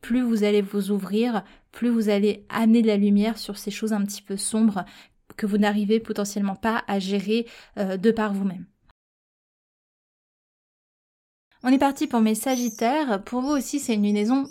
Plus 0.00 0.22
vous 0.22 0.44
allez 0.44 0.62
vous 0.62 0.90
ouvrir, 0.90 1.44
plus 1.72 1.88
vous 1.88 2.08
allez 2.08 2.44
amener 2.48 2.82
de 2.82 2.86
la 2.86 2.96
lumière 2.96 3.38
sur 3.38 3.58
ces 3.58 3.70
choses 3.70 3.92
un 3.92 4.04
petit 4.04 4.22
peu 4.22 4.36
sombres 4.36 4.84
que 5.36 5.46
vous 5.46 5.58
n'arrivez 5.58 6.00
potentiellement 6.00 6.56
pas 6.56 6.84
à 6.86 6.98
gérer 6.98 7.46
euh, 7.78 7.96
de 7.96 8.10
par 8.10 8.32
vous-même. 8.32 8.66
On 11.62 11.72
est 11.72 11.78
parti 11.78 12.06
pour 12.06 12.20
mes 12.20 12.34
Sagittaires. 12.34 13.24
Pour 13.24 13.40
vous 13.40 13.52
aussi, 13.52 13.80
c'est 13.80 13.94
une 13.94 14.02
lunaison 14.02 14.46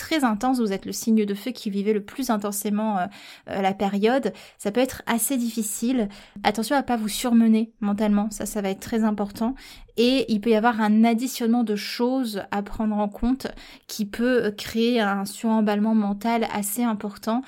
très 0.00 0.24
intense, 0.24 0.58
vous 0.60 0.72
êtes 0.72 0.86
le 0.86 0.92
signe 0.92 1.26
de 1.26 1.34
feu 1.34 1.50
qui 1.50 1.68
vivait 1.68 1.92
le 1.92 2.02
plus 2.02 2.30
intensément 2.30 2.98
euh, 2.98 3.06
euh, 3.50 3.60
la 3.60 3.74
période, 3.74 4.32
ça 4.56 4.72
peut 4.72 4.80
être 4.80 5.02
assez 5.06 5.36
difficile. 5.36 6.08
Attention 6.42 6.74
à 6.74 6.82
pas 6.82 6.96
vous 6.96 7.08
surmener 7.08 7.70
mentalement, 7.80 8.30
ça 8.30 8.46
ça 8.46 8.62
va 8.62 8.70
être 8.70 8.80
très 8.80 9.04
important. 9.04 9.54
Et 9.98 10.24
il 10.32 10.40
peut 10.40 10.50
y 10.50 10.54
avoir 10.54 10.80
un 10.80 11.04
additionnement 11.04 11.64
de 11.64 11.76
choses 11.76 12.42
à 12.50 12.62
prendre 12.62 12.96
en 12.96 13.08
compte 13.08 13.48
qui 13.88 14.06
peut 14.06 14.54
créer 14.56 15.00
un 15.00 15.26
suremballement 15.26 15.94
mental 15.94 16.46
assez 16.50 16.82
important 16.82 17.42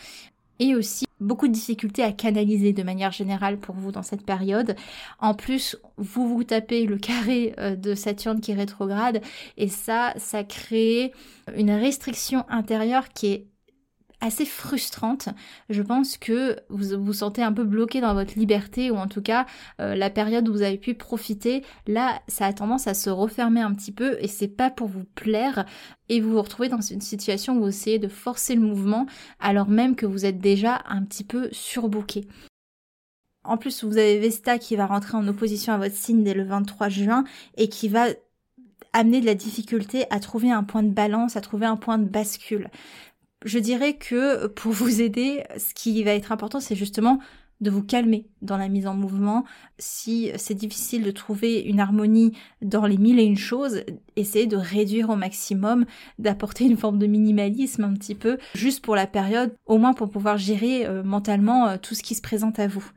et 0.58 0.76
aussi 0.76 1.06
beaucoup 1.22 1.48
de 1.48 1.52
difficultés 1.52 2.02
à 2.02 2.12
canaliser 2.12 2.72
de 2.72 2.82
manière 2.82 3.12
générale 3.12 3.58
pour 3.58 3.74
vous 3.74 3.92
dans 3.92 4.02
cette 4.02 4.24
période. 4.24 4.76
En 5.20 5.34
plus, 5.34 5.76
vous 5.96 6.28
vous 6.28 6.44
tapez 6.44 6.86
le 6.86 6.98
carré 6.98 7.54
euh, 7.58 7.76
de 7.76 7.94
Saturne 7.94 8.40
qui 8.40 8.52
est 8.52 8.56
rétrograde 8.56 9.20
et 9.56 9.68
ça, 9.68 10.12
ça 10.16 10.44
crée 10.44 11.12
une 11.56 11.70
restriction 11.70 12.44
intérieure 12.48 13.08
qui 13.10 13.26
est 13.28 13.46
assez 14.22 14.46
frustrante. 14.46 15.28
Je 15.68 15.82
pense 15.82 16.16
que 16.16 16.56
vous 16.70 17.04
vous 17.04 17.12
sentez 17.12 17.42
un 17.42 17.52
peu 17.52 17.64
bloqué 17.64 18.00
dans 18.00 18.14
votre 18.14 18.38
liberté 18.38 18.90
ou 18.90 18.96
en 18.96 19.08
tout 19.08 19.20
cas 19.20 19.46
euh, 19.80 19.94
la 19.94 20.08
période 20.08 20.48
où 20.48 20.52
vous 20.52 20.62
avez 20.62 20.78
pu 20.78 20.94
profiter, 20.94 21.64
là 21.86 22.22
ça 22.28 22.46
a 22.46 22.52
tendance 22.52 22.86
à 22.86 22.94
se 22.94 23.10
refermer 23.10 23.60
un 23.60 23.74
petit 23.74 23.92
peu 23.92 24.16
et 24.20 24.28
c'est 24.28 24.48
pas 24.48 24.70
pour 24.70 24.86
vous 24.86 25.04
plaire 25.16 25.66
et 26.08 26.20
vous 26.20 26.30
vous 26.30 26.42
retrouvez 26.42 26.68
dans 26.68 26.80
une 26.80 27.00
situation 27.00 27.56
où 27.56 27.62
vous 27.62 27.68
essayez 27.68 27.98
de 27.98 28.08
forcer 28.08 28.54
le 28.54 28.62
mouvement 28.62 29.06
alors 29.40 29.68
même 29.68 29.96
que 29.96 30.06
vous 30.06 30.24
êtes 30.24 30.38
déjà 30.38 30.82
un 30.86 31.02
petit 31.02 31.24
peu 31.24 31.48
surbooké. 31.50 32.28
En 33.44 33.56
plus, 33.56 33.82
vous 33.82 33.98
avez 33.98 34.20
Vesta 34.20 34.56
qui 34.58 34.76
va 34.76 34.86
rentrer 34.86 35.16
en 35.16 35.26
opposition 35.26 35.72
à 35.72 35.78
votre 35.78 35.96
signe 35.96 36.22
dès 36.22 36.32
le 36.32 36.44
23 36.44 36.88
juin 36.88 37.24
et 37.56 37.68
qui 37.68 37.88
va 37.88 38.06
amener 38.92 39.20
de 39.20 39.26
la 39.26 39.34
difficulté 39.34 40.04
à 40.10 40.20
trouver 40.20 40.52
un 40.52 40.62
point 40.62 40.84
de 40.84 40.90
balance, 40.90 41.36
à 41.36 41.40
trouver 41.40 41.66
un 41.66 41.76
point 41.76 41.98
de 41.98 42.08
bascule 42.08 42.70
je 43.44 43.58
dirais 43.58 43.94
que 43.94 44.46
pour 44.46 44.72
vous 44.72 45.00
aider, 45.00 45.44
ce 45.58 45.74
qui 45.74 46.02
va 46.04 46.12
être 46.12 46.32
important, 46.32 46.60
c'est 46.60 46.76
justement 46.76 47.18
de 47.62 47.70
vous 47.70 47.82
calmer 47.82 48.26
dans 48.42 48.56
la 48.56 48.68
mise 48.68 48.86
en 48.86 48.94
mouvement. 48.94 49.44
Si 49.78 50.30
c'est 50.36 50.54
difficile 50.54 51.04
de 51.04 51.10
trouver 51.10 51.60
une 51.60 51.80
harmonie 51.80 52.36
dans 52.60 52.86
les 52.86 52.98
mille 52.98 53.20
et 53.20 53.24
une 53.24 53.38
choses, 53.38 53.82
essayez 54.16 54.46
de 54.46 54.56
réduire 54.56 55.10
au 55.10 55.16
maximum, 55.16 55.86
d'apporter 56.18 56.64
une 56.64 56.76
forme 56.76 56.98
de 56.98 57.06
minimalisme 57.06 57.84
un 57.84 57.94
petit 57.94 58.16
peu, 58.16 58.38
juste 58.54 58.84
pour 58.84 58.96
la 58.96 59.06
période, 59.06 59.54
au 59.64 59.78
moins 59.78 59.94
pour 59.94 60.10
pouvoir 60.10 60.36
gérer 60.36 60.86
euh, 60.86 61.02
mentalement 61.04 61.68
euh, 61.68 61.76
tout 61.80 61.94
ce 61.94 62.02
qui 62.02 62.16
se 62.16 62.22
présente 62.22 62.58
à 62.58 62.66
vous. 62.66 62.90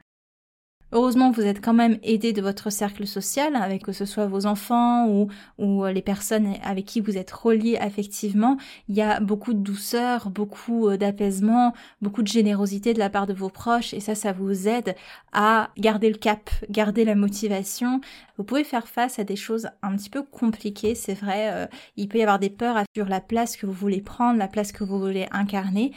Heureusement, 0.97 1.29
vous 1.29 1.41
êtes 1.41 1.59
quand 1.59 1.73
même 1.73 1.97
aidé 2.03 2.31
de 2.31 2.41
votre 2.41 2.69
cercle 2.69 3.05
social, 3.05 3.57
avec 3.57 3.83
que 3.83 3.91
ce 3.91 4.05
soit 4.05 4.27
vos 4.27 4.45
enfants 4.45 5.09
ou, 5.09 5.27
ou 5.57 5.83
les 5.87 6.01
personnes 6.01 6.53
avec 6.63 6.85
qui 6.85 7.01
vous 7.01 7.17
êtes 7.17 7.31
reliés 7.31 7.75
affectivement. 7.75 8.55
Il 8.87 8.95
y 8.95 9.01
a 9.01 9.19
beaucoup 9.19 9.53
de 9.53 9.59
douceur, 9.59 10.29
beaucoup 10.29 10.87
euh, 10.87 10.95
d'apaisement, 10.95 11.73
beaucoup 12.01 12.21
de 12.21 12.29
générosité 12.29 12.93
de 12.93 12.99
la 12.99 13.09
part 13.09 13.27
de 13.27 13.33
vos 13.33 13.49
proches 13.49 13.93
et 13.93 13.99
ça, 13.99 14.15
ça 14.15 14.31
vous 14.31 14.69
aide 14.69 14.95
à 15.33 15.69
garder 15.77 16.09
le 16.09 16.17
cap, 16.17 16.49
garder 16.69 17.03
la 17.03 17.15
motivation. 17.15 17.99
Vous 18.37 18.45
pouvez 18.45 18.63
faire 18.63 18.87
face 18.87 19.19
à 19.19 19.25
des 19.25 19.35
choses 19.35 19.67
un 19.81 19.97
petit 19.97 20.09
peu 20.09 20.23
compliquées, 20.23 20.95
c'est 20.95 21.13
vrai. 21.13 21.51
Euh, 21.51 21.67
il 21.97 22.07
peut 22.07 22.19
y 22.19 22.21
avoir 22.21 22.39
des 22.39 22.49
peurs 22.49 22.83
sur 22.95 23.09
la 23.09 23.19
place 23.19 23.57
que 23.57 23.65
vous 23.65 23.73
voulez 23.73 24.01
prendre, 24.01 24.39
la 24.39 24.47
place 24.47 24.71
que 24.71 24.85
vous 24.85 24.97
voulez 24.97 25.27
incarner 25.31 25.91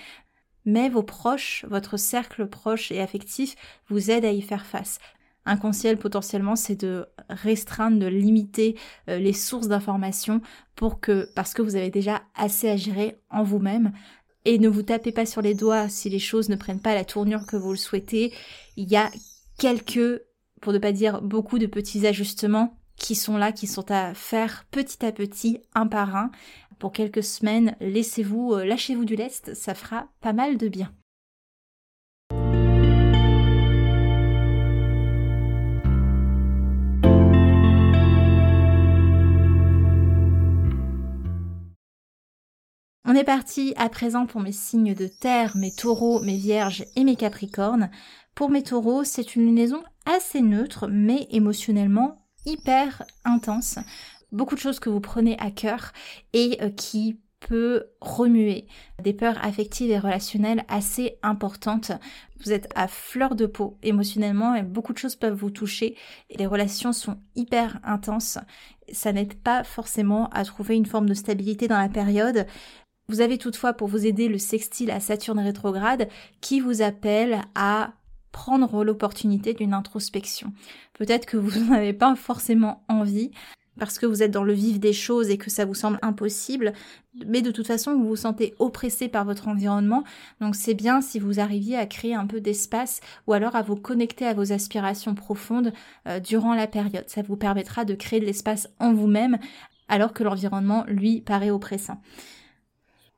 mais 0.69 0.91
vos 0.91 1.03
proches, 1.03 1.64
votre 1.69 1.97
cercle 1.97 2.47
proche 2.47 2.93
et 2.93 3.01
affectif 3.01 3.57
vous 3.89 4.11
aident 4.11 4.27
à 4.27 4.33
y 4.33 4.43
faire 4.43 4.66
face. 4.66 4.99
Un 5.47 5.57
conseil 5.57 5.97
potentiellement, 5.97 6.57
c'est 6.57 6.77
de 6.77 7.07
restreindre, 7.31 7.99
de 7.99 8.07
limiter 8.07 8.77
euh, 9.09 9.19
les 9.19 9.33
sources 9.33 9.69
d'informations 9.69 10.43
parce 10.77 11.55
que 11.55 11.62
vous 11.62 11.75
avez 11.75 11.91
déjà 11.91 12.21
assez 12.37 12.69
à 12.69 12.77
gérer 12.77 13.19
en 13.31 13.43
vous-même, 13.43 13.93
et 14.45 14.59
ne 14.59 14.69
vous 14.69 14.83
tapez 14.83 15.11
pas 15.11 15.27
sur 15.27 15.43
les 15.43 15.55
doigts 15.55 15.89
si 15.89 16.11
les 16.11 16.19
choses 16.19 16.49
ne 16.49 16.57
prennent 16.57 16.81
pas 16.81 16.95
la 16.95 17.05
tournure 17.05 17.47
que 17.47 17.57
vous 17.57 17.73
le 17.73 17.77
souhaitez. 17.77 18.33
Il 18.77 18.89
y 18.89 18.97
a 18.97 19.11
quelques, 19.59 20.23
pour 20.61 20.73
ne 20.73 20.79
pas 20.79 20.93
dire 20.93 21.23
beaucoup 21.23 21.59
de 21.59 21.66
petits 21.66 22.07
ajustements 22.07 22.79
qui 22.97 23.14
sont 23.14 23.37
là, 23.37 23.53
qui 23.53 23.66
sont 23.66 23.91
à 23.91 24.14
faire 24.14 24.64
petit 24.71 25.05
à 25.05 25.12
petit, 25.12 25.61
un 25.75 25.87
par 25.87 26.14
un, 26.14 26.31
pour 26.79 26.93
quelques 26.93 27.22
semaines, 27.22 27.76
laissez-vous, 27.81 28.55
euh, 28.55 28.64
lâchez-vous 28.64 29.05
du 29.05 29.16
lest, 29.16 29.55
ça 29.55 29.74
fera 29.74 30.09
pas 30.20 30.33
mal 30.33 30.57
de 30.57 30.68
bien. 30.68 30.93
On 43.11 43.14
est 43.14 43.24
parti 43.24 43.72
à 43.76 43.89
présent 43.89 44.26
pour 44.26 44.43
mes 44.43 44.53
signes 44.53 44.95
de 44.95 45.07
terre, 45.07 45.57
mes 45.57 45.72
taureaux, 45.72 46.20
mes 46.20 46.37
vierges 46.37 46.85
et 46.95 47.05
mes 47.05 47.16
capricornes. 47.16 47.91
Pour 48.35 48.51
mes 48.51 48.62
taureaux, 48.62 49.03
c'est 49.03 49.35
une 49.35 49.57
liaison 49.57 49.83
assez 50.05 50.43
neutre, 50.43 50.89
mais 50.89 51.26
émotionnellement 51.31 52.26
hyper 52.45 53.03
intense 53.24 53.79
beaucoup 54.33 54.55
de 54.55 54.61
choses 54.61 54.81
que 54.81 54.91
vous 54.91 55.01
prenez 55.01 55.37
à 55.39 55.51
cœur 55.51 55.93
et 56.33 56.59
euh, 56.62 56.70
qui 56.70 57.18
peut 57.41 57.85
remuer 58.01 58.66
des 59.03 59.12
peurs 59.12 59.45
affectives 59.45 59.91
et 59.91 59.99
relationnelles 59.99 60.64
assez 60.68 61.18
importantes. 61.22 61.93
Vous 62.45 62.53
êtes 62.53 62.68
à 62.74 62.89
fleur 62.89 63.35
de 63.35 63.47
peau 63.47 63.79
émotionnellement 63.83 64.55
et 64.55 64.62
beaucoup 64.62 64.93
de 64.93 64.99
choses 64.99 65.16
peuvent 65.16 65.39
vous 65.39 65.51
toucher 65.51 65.97
et 66.31 66.37
les 66.37 66.47
relations 66.47 66.93
sont 66.93 67.18
hyper 67.37 67.79
intenses. 67.85 68.39
Ça 68.93 69.12
n'aide 69.12 69.35
pas 69.35 69.64
forcément 69.64 70.29
à 70.31 70.45
trouver 70.45 70.76
une 70.76 70.87
forme 70.87 71.09
de 71.09 71.14
stabilité 71.14 71.68
dans 71.68 71.79
la 71.79 71.89
période. 71.89 72.47
Vous 73.09 73.20
avez 73.20 73.39
toutefois 73.39 73.72
pour 73.72 73.89
vous 73.89 74.07
aider 74.07 74.29
le 74.29 74.39
sextile 74.39 74.91
à 74.91 75.01
Saturne 75.01 75.41
rétrograde 75.41 76.09
qui 76.41 76.61
vous 76.61 76.83
appelle 76.83 77.41
à 77.55 77.93
prendre 78.33 78.85
l'opportunité 78.85 79.55
d'une 79.55 79.74
introspection. 79.74 80.53
Peut-être 80.93 81.26
que 81.26 81.37
vous 81.37 81.59
n'en 81.59 81.72
avez 81.72 81.93
pas 81.93 82.14
forcément 82.14 82.85
envie, 82.89 83.31
parce 83.79 83.99
que 83.99 84.07
vous 84.07 84.22
êtes 84.22 84.31
dans 84.31 84.45
le 84.45 84.53
vif 84.53 84.79
des 84.81 84.93
choses 84.93 85.31
et 85.31 85.39
que 85.39 85.51
ça 85.51 85.64
vous 85.64 85.74
semble 85.74 85.99
impossible, 86.03 86.72
mais 87.26 87.43
de 87.43 87.51
toute 87.51 87.66
façon 87.66 87.97
vous 87.97 88.09
vous 88.09 88.16
sentez 88.16 88.55
oppressé 88.59 89.09
par 89.09 89.24
votre 89.24 89.49
environnement, 89.49 90.05
donc 90.41 90.55
c'est 90.55 90.74
bien 90.74 91.01
si 91.01 91.18
vous 91.18 91.41
arriviez 91.41 91.76
à 91.76 91.87
créer 91.87 92.14
un 92.14 92.26
peu 92.26 92.41
d'espace 92.41 93.01
ou 93.26 93.33
alors 93.33 93.57
à 93.57 93.62
vous 93.62 93.76
connecter 93.76 94.26
à 94.26 94.35
vos 94.35 94.53
aspirations 94.53 95.14
profondes 95.14 95.72
euh, 96.07 96.20
durant 96.20 96.55
la 96.55 96.66
période. 96.66 97.05
Ça 97.09 97.22
vous 97.22 97.37
permettra 97.37 97.85
de 97.85 97.95
créer 97.95 98.20
de 98.20 98.26
l'espace 98.26 98.68
en 98.79 98.93
vous-même 98.93 99.39
alors 99.89 100.12
que 100.12 100.22
l'environnement 100.22 100.85
lui 100.87 101.20
paraît 101.20 101.51
oppressant. 101.51 102.01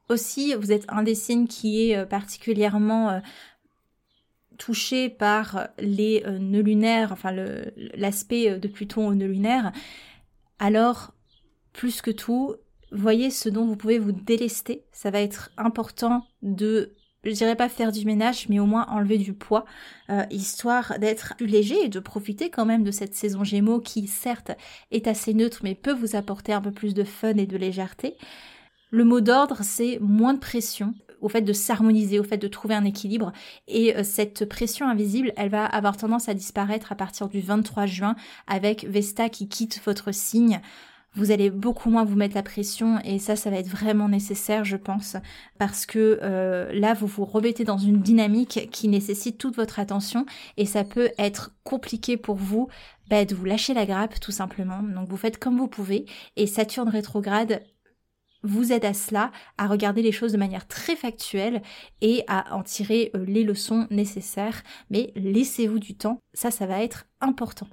Aussi, 0.09 0.55
vous 0.55 0.73
êtes 0.73 0.85
un 0.89 1.03
des 1.03 1.15
signes 1.15 1.47
qui 1.47 1.91
est 1.91 1.97
euh, 1.97 2.05
particulièrement 2.05 3.11
euh, 3.11 3.21
touché 4.59 5.09
par 5.09 5.69
les 5.79 6.23
nœuds 6.39 6.61
lunaires, 6.61 7.13
enfin 7.13 7.33
l'aspect 7.95 8.59
de 8.59 8.69
Pluton 8.69 9.09
au 9.09 9.15
nœud 9.15 9.27
lunaire, 9.27 9.73
alors 10.61 11.15
plus 11.73 12.03
que 12.03 12.11
tout, 12.11 12.55
voyez 12.93 13.31
ce 13.31 13.49
dont 13.49 13.67
vous 13.67 13.77
pouvez 13.77 13.99
vous 13.99 14.13
délester. 14.13 14.85
Ça 14.93 15.11
va 15.11 15.21
être 15.21 15.51
important 15.57 16.27
de, 16.43 16.95
je 17.25 17.31
dirais 17.31 17.57
pas 17.57 17.69
faire 17.69 17.93
du 17.93 18.05
ménage, 18.05 18.49
mais 18.49 18.61
au 18.61 18.67
moins 18.67 18.87
enlever 18.89 19.19
du 19.19 19.33
poids, 19.33 19.65
euh, 20.11 20.25
histoire 20.31 20.99
d'être 20.99 21.35
plus 21.37 21.47
léger 21.47 21.85
et 21.85 21.89
de 21.89 21.99
profiter 21.99 22.51
quand 22.51 22.67
même 22.67 22.85
de 22.85 22.91
cette 22.91 23.15
saison 23.15 23.43
Gémeaux 23.43 23.81
qui, 23.81 24.07
certes, 24.07 24.53
est 24.91 25.09
assez 25.09 25.35
neutre, 25.35 25.61
mais 25.63 25.75
peut 25.75 25.95
vous 25.95 26.15
apporter 26.15 26.53
un 26.53 26.61
peu 26.61 26.73
plus 26.73 26.95
de 26.95 27.05
fun 27.05 27.37
et 27.37 27.47
de 27.47 27.57
légèreté. 27.57 28.17
Le 28.91 29.05
mot 29.05 29.21
d'ordre, 29.21 29.61
c'est 29.63 29.99
moins 30.01 30.35
de 30.35 30.41
pression 30.41 30.95
au 31.21 31.29
fait 31.29 31.43
de 31.43 31.53
s'harmoniser, 31.53 32.19
au 32.21 32.25
fait 32.25 32.39
de 32.39 32.49
trouver 32.49 32.75
un 32.75 32.85
équilibre. 32.85 33.33
Et 33.69 33.97
euh, 33.97 34.03
cette 34.03 34.49
pression 34.49 34.89
invisible, 34.89 35.33
elle 35.37 35.51
va 35.51 35.65
avoir 35.65 35.97
tendance 35.97 36.29
à 36.29 36.35
disparaître 36.35 36.93
à 36.93 36.95
partir 36.95 37.29
du 37.29 37.41
23 37.41 37.87
juin 37.87 38.17
avec 38.47 38.85
Vesta 38.85 39.29
qui 39.29 39.49
quitte 39.49 39.81
votre 39.85 40.13
signe 40.13 40.61
vous 41.15 41.33
allez 41.33 41.51
beaucoup 41.51 41.91
moins 41.91 42.05
vous 42.05 42.15
mettre 42.15 42.37
la 42.37 42.43
pression 42.43 43.01
et 43.05 43.19
ça, 43.19 43.35
ça 43.35 43.51
va 43.51 43.57
être 43.57 43.69
vraiment 43.69 44.09
nécessaire, 44.09 44.65
je 44.65 44.77
pense, 44.77 45.17
parce 45.59 45.85
que 45.85 46.21
euh, 46.23 46.73
là, 46.73 46.95
vous 46.95 47.09
vous 47.09 47.25
remettez 47.25 47.65
dans 47.65 47.79
une 47.79 48.01
dynamique 48.01 48.69
qui 48.71 48.87
nécessite 48.89 49.37
toute 49.37 49.57
votre 49.57 49.81
attention 49.81 50.25
et 50.57 50.67
ça 50.67 50.85
peut 50.85 51.11
être 51.19 51.53
compliqué 51.65 52.17
pour 52.17 52.37
vous 52.37 52.69
bah, 53.09 53.25
de 53.25 53.35
vous 53.35 53.45
lâcher 53.45 53.75
la 53.75 53.87
grappe, 53.87 54.21
tout 54.21 54.31
simplement. 54.31 54.83
Donc 54.83 55.09
vous 55.09 55.17
faites 55.17 55.39
comme 55.39 55.59
vous 55.59 55.69
pouvez 55.69 56.07
et 56.37 56.47
Saturne 56.47 56.89
rétrograde 56.89 57.61
vous 58.43 58.73
aide 58.73 58.85
à 58.85 58.95
cela, 58.95 59.33
à 59.59 59.67
regarder 59.67 60.03
les 60.03 60.13
choses 60.13 60.33
de 60.33 60.39
manière 60.39 60.67
très 60.67 60.97
factuelle 60.97 61.63
et 62.01 62.25
à 62.29 62.55
en 62.55 62.63
tirer 62.63 63.11
euh, 63.15 63.25
les 63.27 63.45
leçons 63.45 63.87
nécessaires. 63.91 64.63
Mais 64.91 65.13
laissez-vous 65.17 65.79
du 65.79 65.95
temps, 65.95 66.21
ça, 66.33 66.51
ça 66.51 66.67
va 66.67 66.83
être 66.83 67.07
important. 67.21 67.69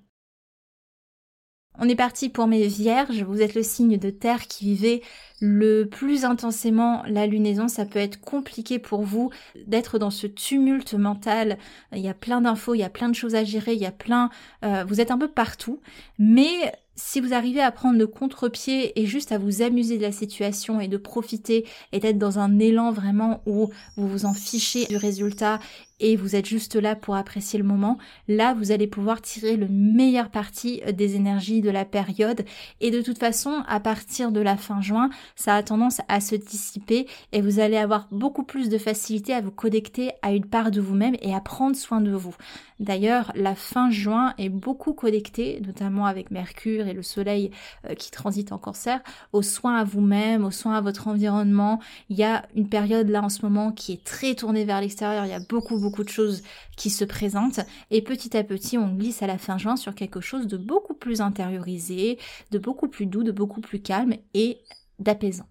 On 1.80 1.88
est 1.88 1.96
parti 1.96 2.30
pour 2.30 2.48
mes 2.48 2.66
vierges, 2.68 3.22
vous 3.22 3.42
êtes 3.42 3.54
le 3.54 3.62
signe 3.62 3.98
de 3.98 4.10
terre 4.10 4.48
qui 4.48 4.66
vivait 4.66 5.02
le 5.40 5.84
plus 5.84 6.26
intensément 6.26 7.04
la 7.06 7.28
lunaison, 7.28 7.68
ça 7.68 7.86
peut 7.86 8.00
être 8.00 8.20
compliqué 8.20 8.80
pour 8.80 9.04
vous 9.04 9.30
d'être 9.68 10.00
dans 10.00 10.10
ce 10.10 10.26
tumulte 10.26 10.96
mental, 10.96 11.60
il 11.94 12.00
y 12.00 12.10
a 12.10 12.16
plein 12.16 12.42
d'infos, 12.42 12.74
il 12.74 12.80
y 12.80 12.84
a 12.84 12.90
plein 12.90 13.10
de 13.10 13.16
choses 13.16 13.36
à 13.36 13.44
gérer, 13.44 13.74
il 13.74 13.80
y 13.80 13.86
a 13.86 13.92
plein... 13.92 14.32
Euh, 14.66 14.86
vous 14.88 15.02
êtes 15.02 15.12
un 15.12 15.20
peu 15.20 15.28
partout, 15.28 15.80
mais 16.18 16.74
si 16.98 17.22
vous 17.22 17.34
arrivez 17.34 17.62
à 17.62 17.72
prendre 17.72 17.98
le 17.98 18.08
contre-pied 18.08 19.00
et 19.00 19.06
juste 19.06 19.32
à 19.32 19.38
vous 19.38 19.62
amuser 19.62 19.98
de 19.98 20.02
la 20.02 20.12
situation 20.12 20.82
et 20.82 20.88
de 20.88 20.98
profiter 20.98 21.66
et 21.92 22.00
d'être 22.00 22.18
dans 22.18 22.40
un 22.40 22.60
élan 22.60 22.92
vraiment 22.92 23.42
où 23.46 23.70
vous 23.96 24.08
vous 24.08 24.26
en 24.26 24.34
fichez 24.34 24.86
du 24.88 24.98
résultat 24.98 25.60
et 26.00 26.16
vous 26.16 26.36
êtes 26.36 26.46
juste 26.46 26.76
là 26.76 26.96
pour 26.96 27.16
apprécier 27.16 27.60
le 27.60 27.66
moment, 27.66 27.98
là 28.28 28.54
vous 28.54 28.72
allez 28.72 28.88
pouvoir 28.88 29.22
tirer 29.22 29.58
le 29.58 29.68
meilleur 29.68 30.30
parti 30.30 30.82
des 30.94 31.16
énergies 31.16 31.62
de 31.62 31.70
la 31.70 31.86
période 31.86 32.46
et 32.82 32.92
de 32.92 33.02
toute 33.02 33.18
façon 33.18 33.64
à 33.68 33.80
partir 33.80 34.32
de 34.32 34.40
la 34.40 34.58
fin 34.58 34.82
juin 34.82 35.10
ça 35.36 35.56
a 35.56 35.64
tendance 35.64 36.02
à 36.08 36.20
se 36.20 36.36
dissiper 36.36 37.08
et 37.32 37.42
vous 37.42 37.60
allez 37.60 37.78
avoir 37.78 38.08
beaucoup 38.12 38.44
plus 38.44 38.70
de 38.70 38.78
facilité 38.78 39.34
à 39.34 39.42
vous 39.42 39.52
connecter 39.52 40.12
à 40.22 40.32
une 40.32 40.46
part 40.46 40.72
de 40.72 40.82
vous-même 40.82 41.16
et 41.22 41.34
à 41.34 41.42
prendre 41.42 41.76
soin 41.76 42.02
de 42.02 42.12
vous. 42.12 42.36
D'ailleurs, 42.80 43.32
la 43.36 43.56
fin 43.56 43.90
juin 43.90 44.36
est 44.38 44.50
beaucoup 44.50 44.94
connectée, 44.94 45.62
notamment 45.66 46.06
avec 46.06 46.30
Mercure 46.30 46.88
et 46.88 46.94
le 46.94 47.02
Soleil 47.02 47.50
euh, 47.86 47.96
qui 47.96 48.12
transite 48.12 48.52
en 48.52 48.60
cancer, 48.60 49.00
aux 49.34 49.42
soins 49.42 49.78
à 49.78 49.84
vous-même, 49.84 50.46
aux 50.46 50.52
soins 50.52 50.76
à 50.76 50.82
votre 50.82 51.08
environnement. 51.08 51.80
Il 52.10 52.18
y 52.18 52.24
a 52.24 52.46
une 52.56 52.70
période 52.70 53.10
là 53.10 53.24
en 53.24 53.30
ce 53.30 53.42
moment 53.42 53.72
qui 53.72 53.94
est 53.94 54.04
très 54.04 54.36
tournée 54.36 54.64
vers 54.64 54.80
l'extérieur, 54.80 55.26
il 55.26 55.32
y 55.32 55.34
a 55.34 55.40
beaucoup 55.40 55.80
beaucoup 55.80 55.87
de 56.04 56.10
choses 56.10 56.44
qui 56.76 56.90
se 56.90 57.06
présentent 57.06 57.60
et 57.92 58.02
petit 58.02 58.36
à 58.38 58.44
petit 58.44 58.78
on 58.78 58.94
glisse 58.94 59.22
à 59.22 59.28
la 59.28 59.38
fin 59.38 59.58
juin 59.58 59.76
sur 59.76 59.96
quelque 59.96 60.22
chose 60.22 60.48
de 60.48 60.58
beaucoup 60.58 60.94
plus 60.94 61.22
intériorisé, 61.22 62.18
de 62.52 62.60
beaucoup 62.60 62.88
plus 62.88 63.06
doux, 63.06 63.24
de 63.24 63.32
beaucoup 63.32 63.62
plus 63.62 63.82
calme 63.82 64.16
et 64.34 64.60
d'apaisant. 65.00 65.48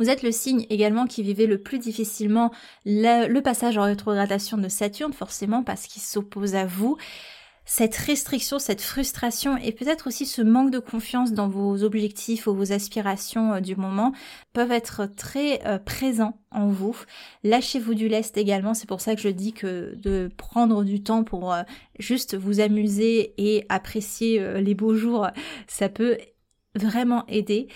Vous 0.00 0.08
êtes 0.08 0.22
le 0.22 0.32
signe 0.32 0.64
également 0.70 1.06
qui 1.06 1.22
vivait 1.22 1.46
le 1.46 1.58
plus 1.58 1.78
difficilement 1.78 2.50
le, 2.86 3.40
passage 3.40 3.76
en 3.76 3.82
rétrogradation 3.82 4.56
de 4.56 4.68
Saturne, 4.68 5.12
forcément 5.12 5.62
parce 5.62 5.86
qu'il 5.86 6.00
s'oppose 6.00 6.54
à 6.54 6.64
vous. 6.64 6.96
Cette 7.64 7.94
restriction, 7.94 8.58
cette 8.58 8.80
frustration 8.80 9.56
et 9.56 9.72
peut-être 9.72 10.08
aussi 10.08 10.26
ce 10.26 10.42
manque 10.42 10.70
de 10.70 10.78
confiance 10.78 11.32
dans 11.32 11.48
vos 11.48 11.84
objectifs 11.84 12.46
ou 12.46 12.54
vos 12.54 12.72
aspirations 12.72 13.54
euh, 13.54 13.60
du 13.60 13.76
moment 13.76 14.12
peuvent 14.52 14.72
être 14.72 15.06
très 15.06 15.64
euh, 15.66 15.78
présents 15.78 16.38
en 16.50 16.68
vous. 16.68 16.96
Lâchez-vous 17.44 17.94
du 17.94 18.08
lest 18.08 18.36
également, 18.36 18.74
c'est 18.74 18.88
pour 18.88 19.00
ça 19.00 19.14
que 19.14 19.20
je 19.20 19.28
dis 19.28 19.52
que 19.52 19.94
de 19.96 20.30
prendre 20.36 20.82
du 20.84 21.02
temps 21.02 21.22
pour 21.22 21.52
euh, 21.52 21.62
juste 21.98 22.36
vous 22.36 22.60
amuser 22.60 23.34
et 23.38 23.64
apprécier 23.68 24.60
les 24.60 24.74
beaux 24.74 24.94
jours, 24.94 25.28
ça 25.68 25.88
peut 25.88 26.18
vraiment 26.74 27.24
aider. 27.28 27.68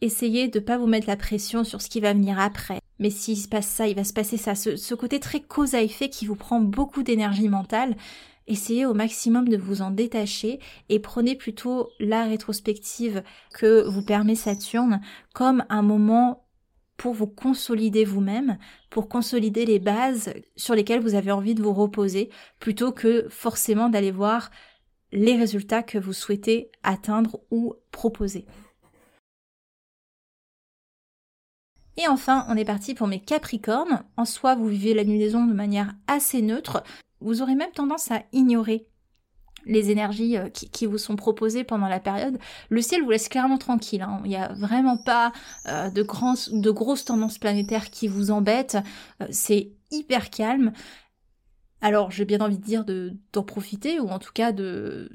Essayez 0.00 0.48
de 0.48 0.58
ne 0.58 0.64
pas 0.64 0.78
vous 0.78 0.86
mettre 0.86 1.06
la 1.08 1.16
pression 1.16 1.64
sur 1.64 1.80
ce 1.80 1.88
qui 1.88 2.00
va 2.00 2.12
venir 2.12 2.38
après. 2.38 2.78
Mais 2.98 3.10
s'il 3.10 3.36
se 3.36 3.48
passe 3.48 3.66
ça, 3.66 3.88
il 3.88 3.96
va 3.96 4.04
se 4.04 4.12
passer 4.12 4.36
ça. 4.36 4.54
Ce, 4.54 4.94
côté 4.94 5.18
très 5.18 5.40
cause 5.40 5.74
à 5.74 5.82
effet 5.82 6.08
qui 6.08 6.26
vous 6.26 6.36
prend 6.36 6.60
beaucoup 6.60 7.02
d'énergie 7.02 7.48
mentale, 7.48 7.96
essayez 8.46 8.86
au 8.86 8.94
maximum 8.94 9.48
de 9.48 9.56
vous 9.56 9.82
en 9.82 9.90
détacher 9.90 10.60
et 10.88 10.98
prenez 10.98 11.34
plutôt 11.34 11.90
la 11.98 12.24
rétrospective 12.24 13.22
que 13.52 13.82
vous 13.82 14.04
permet 14.04 14.34
Saturne 14.34 15.00
comme 15.32 15.64
un 15.68 15.82
moment 15.82 16.44
pour 16.96 17.14
vous 17.14 17.26
consolider 17.26 18.04
vous-même, 18.04 18.58
pour 18.90 19.08
consolider 19.08 19.66
les 19.66 19.78
bases 19.78 20.32
sur 20.56 20.74
lesquelles 20.74 21.02
vous 21.02 21.14
avez 21.14 21.32
envie 21.32 21.54
de 21.54 21.62
vous 21.62 21.72
reposer, 21.72 22.30
plutôt 22.60 22.92
que 22.92 23.26
forcément 23.28 23.88
d'aller 23.88 24.12
voir 24.12 24.50
les 25.12 25.36
résultats 25.36 25.82
que 25.82 25.98
vous 25.98 26.12
souhaitez 26.12 26.70
atteindre 26.82 27.40
ou 27.50 27.74
proposer. 27.90 28.46
Et 31.96 32.08
enfin, 32.08 32.44
on 32.48 32.56
est 32.56 32.64
parti 32.64 32.94
pour 32.94 33.06
mes 33.06 33.20
Capricornes. 33.20 34.04
En 34.16 34.24
soi, 34.24 34.56
vous 34.56 34.66
vivez 34.66 34.94
la 34.94 35.04
lunaison 35.04 35.46
de 35.46 35.54
manière 35.54 35.94
assez 36.08 36.42
neutre. 36.42 36.82
Vous 37.24 37.42
aurez 37.42 37.54
même 37.54 37.72
tendance 37.72 38.10
à 38.10 38.22
ignorer 38.32 38.86
les 39.66 39.90
énergies 39.90 40.36
euh, 40.36 40.48
qui, 40.50 40.86
vous 40.86 40.98
sont 40.98 41.16
proposées 41.16 41.64
pendant 41.64 41.88
la 41.88 42.00
période. 42.00 42.38
Le 42.68 42.82
ciel 42.82 43.02
vous 43.02 43.10
laisse 43.10 43.28
clairement 43.28 43.58
tranquille. 43.58 44.02
Hein. 44.02 44.20
Il 44.24 44.28
n'y 44.28 44.36
a 44.36 44.52
vraiment 44.52 44.96
pas 44.96 45.32
euh, 45.68 45.90
de, 45.90 46.02
grosses 46.02 47.04
tendances 47.04 47.38
planétaires 47.38 47.90
qui 47.90 48.08
vous 48.08 48.30
embêtent. 48.30 48.76
Euh, 49.22 49.26
c'est 49.30 49.72
hyper 49.90 50.30
calme. 50.30 50.72
Alors, 51.80 52.10
j'ai 52.10 52.24
bien 52.24 52.40
envie 52.40 52.58
de 52.58 52.64
dire 52.64 52.84
d'en 53.32 53.42
profiter, 53.42 54.00
ou 54.00 54.08
en 54.08 54.18
tout 54.18 54.32
cas 54.32 54.52
de... 54.52 55.10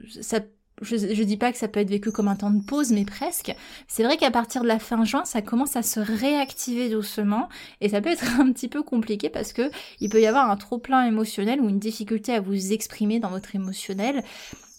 je, 0.81 0.97
je 0.97 1.23
dis 1.23 1.37
pas 1.37 1.51
que 1.51 1.57
ça 1.57 1.67
peut 1.67 1.79
être 1.79 1.89
vécu 1.89 2.11
comme 2.11 2.27
un 2.27 2.35
temps 2.35 2.51
de 2.51 2.63
pause, 2.63 2.91
mais 2.91 3.05
presque. 3.05 3.55
C'est 3.87 4.03
vrai 4.03 4.17
qu'à 4.17 4.31
partir 4.31 4.63
de 4.63 4.67
la 4.67 4.79
fin 4.79 5.03
juin, 5.05 5.25
ça 5.25 5.41
commence 5.41 5.75
à 5.75 5.83
se 5.83 5.99
réactiver 5.99 6.89
doucement 6.89 7.49
et 7.81 7.89
ça 7.89 8.01
peut 8.01 8.09
être 8.09 8.25
un 8.39 8.51
petit 8.51 8.67
peu 8.67 8.83
compliqué 8.83 9.29
parce 9.29 9.53
que 9.53 9.71
il 9.99 10.09
peut 10.09 10.21
y 10.21 10.27
avoir 10.27 10.49
un 10.49 10.57
trop 10.57 10.77
plein 10.77 11.05
émotionnel 11.05 11.61
ou 11.61 11.69
une 11.69 11.79
difficulté 11.79 12.33
à 12.33 12.41
vous 12.41 12.73
exprimer 12.73 13.19
dans 13.19 13.29
votre 13.29 13.55
émotionnel. 13.55 14.23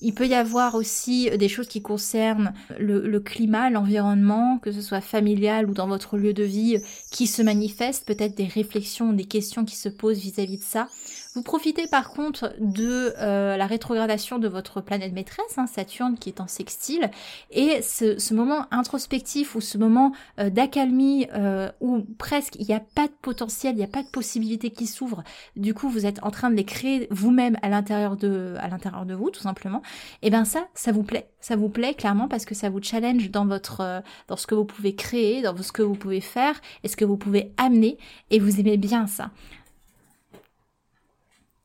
Il 0.02 0.14
peut 0.14 0.26
y 0.26 0.34
avoir 0.34 0.76
aussi 0.76 1.28
des 1.36 1.48
choses 1.48 1.68
qui 1.68 1.82
concernent 1.82 2.54
le, 2.78 3.18
climat, 3.20 3.68
l'environnement, 3.68 4.58
que 4.58 4.72
ce 4.72 4.80
soit 4.80 5.02
familial 5.02 5.68
ou 5.68 5.74
dans 5.74 5.86
votre 5.86 6.16
lieu 6.16 6.32
de 6.32 6.42
vie, 6.42 6.78
qui 7.10 7.26
se 7.26 7.42
manifestent, 7.42 8.06
peut-être 8.06 8.34
des 8.34 8.46
réflexions, 8.46 9.12
des 9.12 9.26
questions 9.26 9.66
qui 9.66 9.76
se 9.76 9.90
posent 9.90 10.18
vis-à-vis 10.18 10.56
de 10.56 10.62
ça. 10.62 10.88
Vous 11.34 11.42
profitez 11.42 11.86
par 11.86 12.10
contre 12.10 12.54
de 12.58 13.14
euh, 13.18 13.56
la 13.56 13.66
rétrogradation 13.66 14.40
de 14.40 14.48
votre 14.48 14.80
planète 14.80 15.12
maîtresse, 15.12 15.58
hein, 15.58 15.68
Saturne 15.68 16.18
qui 16.18 16.28
est 16.28 16.40
en 16.40 16.48
sextile, 16.48 17.08
et 17.52 17.82
ce, 17.82 18.34
moment 18.34 18.66
introspectif 18.72 19.54
ou 19.54 19.60
ce 19.60 19.78
moment 19.78 20.12
euh, 20.40 20.50
d'accalmie 20.50 21.28
euh, 21.32 21.70
où 21.80 22.00
presque 22.18 22.56
il 22.56 22.66
n'y 22.66 22.74
a 22.74 22.80
pas 22.80 23.06
de 23.06 23.12
potentiel, 23.22 23.74
il 23.74 23.78
n'y 23.78 23.84
a 23.84 23.88
pas 23.88 24.02
de 24.02 24.08
possibilités 24.08 24.70
qui 24.70 24.88
s'ouvrent. 24.88 25.22
Du 25.54 25.72
coup, 25.72 25.88
vous 25.88 26.04
êtes 26.04 26.20
en 26.24 26.32
train 26.32 26.50
de 26.50 26.56
les 26.56 26.64
créer 26.64 27.06
vous-même 27.12 27.56
à 27.62 27.68
l'intérieur 27.68 28.16
de, 28.16 28.56
à 28.58 28.66
l'intérieur 28.66 29.06
de 29.06 29.14
vous, 29.14 29.30
tout 29.30 29.42
simplement. 29.42 29.82
Et 30.22 30.26
eh 30.26 30.30
bien 30.30 30.44
ça, 30.44 30.66
ça 30.74 30.90
vous 30.90 31.04
plaît, 31.04 31.28
ça 31.40 31.54
vous 31.54 31.68
plaît 31.68 31.94
clairement 31.94 32.26
parce 32.26 32.44
que 32.44 32.56
ça 32.56 32.70
vous 32.70 32.82
challenge 32.82 33.30
dans 33.30 33.46
votre, 33.46 34.02
dans 34.26 34.36
ce 34.36 34.48
que 34.48 34.56
vous 34.56 34.64
pouvez 34.64 34.96
créer, 34.96 35.42
dans 35.42 35.56
ce 35.56 35.70
que 35.70 35.82
vous 35.82 35.94
pouvez 35.94 36.20
faire, 36.20 36.60
et 36.82 36.88
ce 36.88 36.96
que 36.96 37.04
vous 37.04 37.16
pouvez 37.16 37.52
amener, 37.56 37.98
et 38.30 38.40
vous 38.40 38.58
aimez 38.58 38.76
bien 38.76 39.06
ça. 39.06 39.30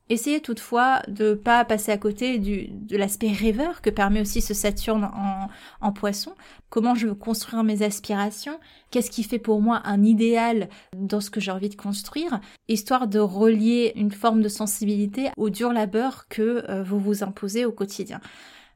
Essayez 0.08 0.40
toutefois 0.40 1.02
de 1.08 1.34
pas 1.34 1.66
passer 1.66 1.92
à 1.92 1.98
côté 1.98 2.38
du, 2.38 2.68
de 2.68 2.96
l'aspect 2.96 3.32
rêveur 3.32 3.82
que 3.82 3.90
permet 3.90 4.22
aussi 4.22 4.40
ce 4.40 4.54
Saturne 4.54 5.06
en, 5.06 5.48
en 5.82 5.92
poisson. 5.92 6.36
Comment 6.70 6.94
je 6.94 7.08
veux 7.08 7.16
construire 7.16 7.64
mes 7.64 7.82
aspirations? 7.82 8.60
Qu'est-ce 8.92 9.10
qui 9.10 9.24
fait 9.24 9.40
pour 9.40 9.62
moi 9.62 9.82
un 9.84 10.04
idéal 10.04 10.70
dans 10.96 11.22
ce 11.22 11.32
que 11.32 11.40
j'ai 11.40 11.52
envie 11.52 11.70
de 11.70 11.76
construire? 11.76 12.40
Histoire 12.68 13.08
de 13.08 13.20
relier 13.20 13.94
une 13.96 14.12
forme 14.12 14.42
de 14.42 14.50
sensibilité 14.50 15.30
au 15.38 15.50
dur 15.50 15.74
labeur 15.74 16.28
que 16.28 16.64
euh, 16.70 16.84
vous 16.84 17.00
vous 17.00 17.24
imposez 17.24 17.66
au 17.66 17.72
quotidien. 17.72 18.22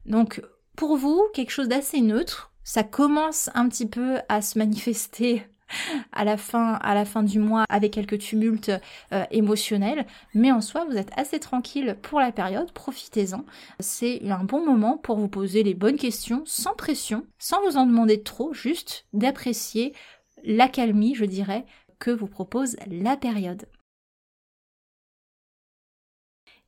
Donc, 0.06 0.42
pour 0.74 0.96
vous, 0.96 1.22
quelque 1.32 1.52
chose 1.52 1.68
d'assez 1.68 2.00
neutre. 2.00 2.52
Ça 2.64 2.82
commence 2.82 3.50
un 3.54 3.68
petit 3.68 3.86
peu 3.86 4.18
à 4.28 4.42
se 4.42 4.58
manifester 4.58 5.44
à 6.12 6.24
la 6.24 6.36
fin, 6.36 7.22
du 7.22 7.38
mois 7.38 7.64
avec 7.68 7.92
quelques 7.92 8.18
tumultes 8.18 8.72
euh, 9.12 9.24
émotionnels. 9.30 10.06
Mais 10.34 10.52
en 10.52 10.60
soi, 10.60 10.84
vous 10.84 10.96
êtes 10.96 11.10
assez 11.16 11.38
tranquille 11.38 11.96
pour 12.02 12.20
la 12.20 12.32
période. 12.32 12.72
Profitez-en. 12.72 13.44
C'est 13.78 14.20
un 14.30 14.44
bon 14.44 14.64
moment 14.64 14.96
pour 14.96 15.16
vous 15.16 15.28
poser 15.28 15.62
les 15.62 15.74
bonnes 15.74 15.96
questions 15.96 16.42
sans 16.46 16.74
pression, 16.74 17.26
sans 17.38 17.60
vous 17.62 17.76
en 17.76 17.86
demander 17.86 18.22
trop, 18.22 18.52
juste 18.52 19.06
d'apprécier 19.12 19.94
l'accalmie, 20.44 21.14
je 21.14 21.24
dirais, 21.24 21.64
que 21.98 22.10
vous 22.10 22.26
propose 22.26 22.76
la 22.86 23.16
période. 23.16 23.66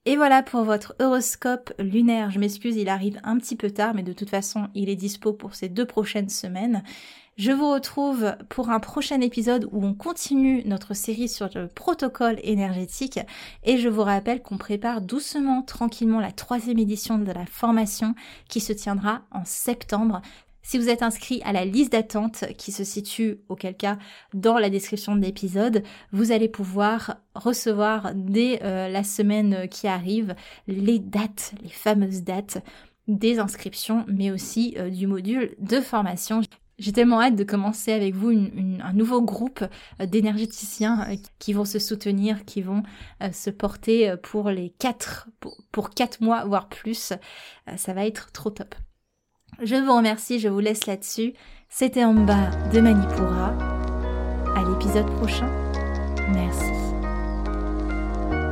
Et 0.04 0.16
voilà 0.16 0.42
pour 0.42 0.64
votre 0.64 0.96
horoscope 0.98 1.72
lunaire. 1.78 2.32
Je 2.32 2.40
m'excuse, 2.40 2.74
il 2.74 2.88
arrive 2.88 3.20
un 3.22 3.38
petit 3.38 3.54
peu 3.54 3.70
tard, 3.70 3.94
mais 3.94 4.02
de 4.02 4.12
toute 4.12 4.30
façon, 4.30 4.68
il 4.74 4.88
est 4.88 4.96
dispo 4.96 5.32
pour 5.32 5.54
ces 5.54 5.68
deux 5.68 5.86
prochaines 5.86 6.28
semaines. 6.28 6.82
Je 7.36 7.52
vous 7.52 7.70
retrouve 7.70 8.34
pour 8.48 8.70
un 8.70 8.80
prochain 8.80 9.20
épisode 9.20 9.68
où 9.70 9.84
on 9.86 9.94
continue 9.94 10.64
notre 10.66 10.94
série 10.94 11.28
sur 11.28 11.48
le 11.54 11.68
protocole 11.68 12.40
énergétique 12.42 13.20
et 13.62 13.78
je 13.78 13.88
vous 13.88 14.02
rappelle 14.02 14.42
qu'on 14.42 14.58
prépare 14.58 15.02
doucement, 15.02 15.62
tranquillement 15.62 16.20
la 16.20 16.32
troisième 16.32 16.80
édition 16.80 17.16
de 17.16 17.30
la 17.30 17.46
formation 17.46 18.16
qui 18.48 18.58
se 18.58 18.72
tiendra 18.72 19.22
en 19.30 19.44
septembre. 19.44 20.20
Si 20.64 20.78
vous 20.78 20.88
êtes 20.88 21.02
inscrit 21.02 21.42
à 21.44 21.52
la 21.52 21.64
liste 21.64 21.92
d'attente 21.92 22.44
qui 22.56 22.70
se 22.70 22.84
situe 22.84 23.38
auquel 23.48 23.76
cas 23.76 23.98
dans 24.32 24.58
la 24.58 24.70
description 24.70 25.16
de 25.16 25.20
l'épisode, 25.20 25.82
vous 26.12 26.30
allez 26.30 26.48
pouvoir 26.48 27.16
recevoir 27.34 28.12
dès 28.14 28.62
euh, 28.62 28.88
la 28.88 29.02
semaine 29.02 29.68
qui 29.68 29.88
arrive 29.88 30.36
les 30.68 31.00
dates, 31.00 31.54
les 31.62 31.68
fameuses 31.68 32.22
dates 32.22 32.62
des 33.08 33.40
inscriptions, 33.40 34.04
mais 34.06 34.30
aussi 34.30 34.74
euh, 34.78 34.88
du 34.88 35.08
module 35.08 35.56
de 35.58 35.80
formation. 35.80 36.40
J'ai 36.78 36.92
tellement 36.92 37.20
hâte 37.20 37.36
de 37.36 37.44
commencer 37.44 37.92
avec 37.92 38.14
vous 38.14 38.30
un 38.30 38.92
nouveau 38.92 39.20
groupe 39.20 39.64
euh, 40.00 40.06
d'énergéticiens 40.06 41.08
qui 41.40 41.52
vont 41.52 41.64
se 41.64 41.80
soutenir, 41.80 42.44
qui 42.44 42.62
vont 42.62 42.84
se 43.32 43.50
porter 43.50 44.14
pour 44.22 44.50
les 44.50 44.70
quatre, 44.70 45.28
pour, 45.72 45.90
quatre 45.90 46.22
mois, 46.22 46.44
voire 46.44 46.68
plus. 46.68 47.12
Ça 47.76 47.92
va 47.92 48.06
être 48.06 48.30
trop 48.30 48.50
top. 48.50 48.76
Je 49.60 49.76
vous 49.76 49.94
remercie, 49.94 50.40
je 50.40 50.48
vous 50.48 50.60
laisse 50.60 50.86
là-dessus. 50.86 51.34
C'était 51.68 52.04
en 52.04 52.14
bas 52.14 52.50
de 52.72 52.80
Manipura. 52.80 53.54
À 54.56 54.64
l'épisode 54.64 55.06
prochain. 55.16 55.48
Merci. 56.34 56.72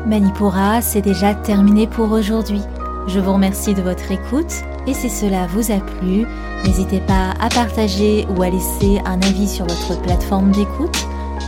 Manipura, 0.07 0.83
c'est 0.83 1.01
déjà 1.01 1.35
terminé 1.35 1.87
pour 1.87 2.13
aujourd'hui. 2.13 2.61
Je 3.07 3.19
vous 3.19 3.33
remercie 3.33 3.75
de 3.75 3.83
votre 3.83 4.13
écoute 4.13 4.53
et 4.87 4.95
si 4.95 5.09
cela 5.09 5.47
vous 5.47 5.73
a 5.73 5.79
plu, 5.79 6.27
n'hésitez 6.65 7.01
pas 7.01 7.35
à 7.41 7.49
partager 7.49 8.27
ou 8.37 8.43
à 8.43 8.51
laisser 8.51 9.01
un 9.05 9.21
avis 9.23 9.49
sur 9.49 9.67
votre 9.67 10.01
plateforme 10.03 10.53
d'écoute. 10.53 11.07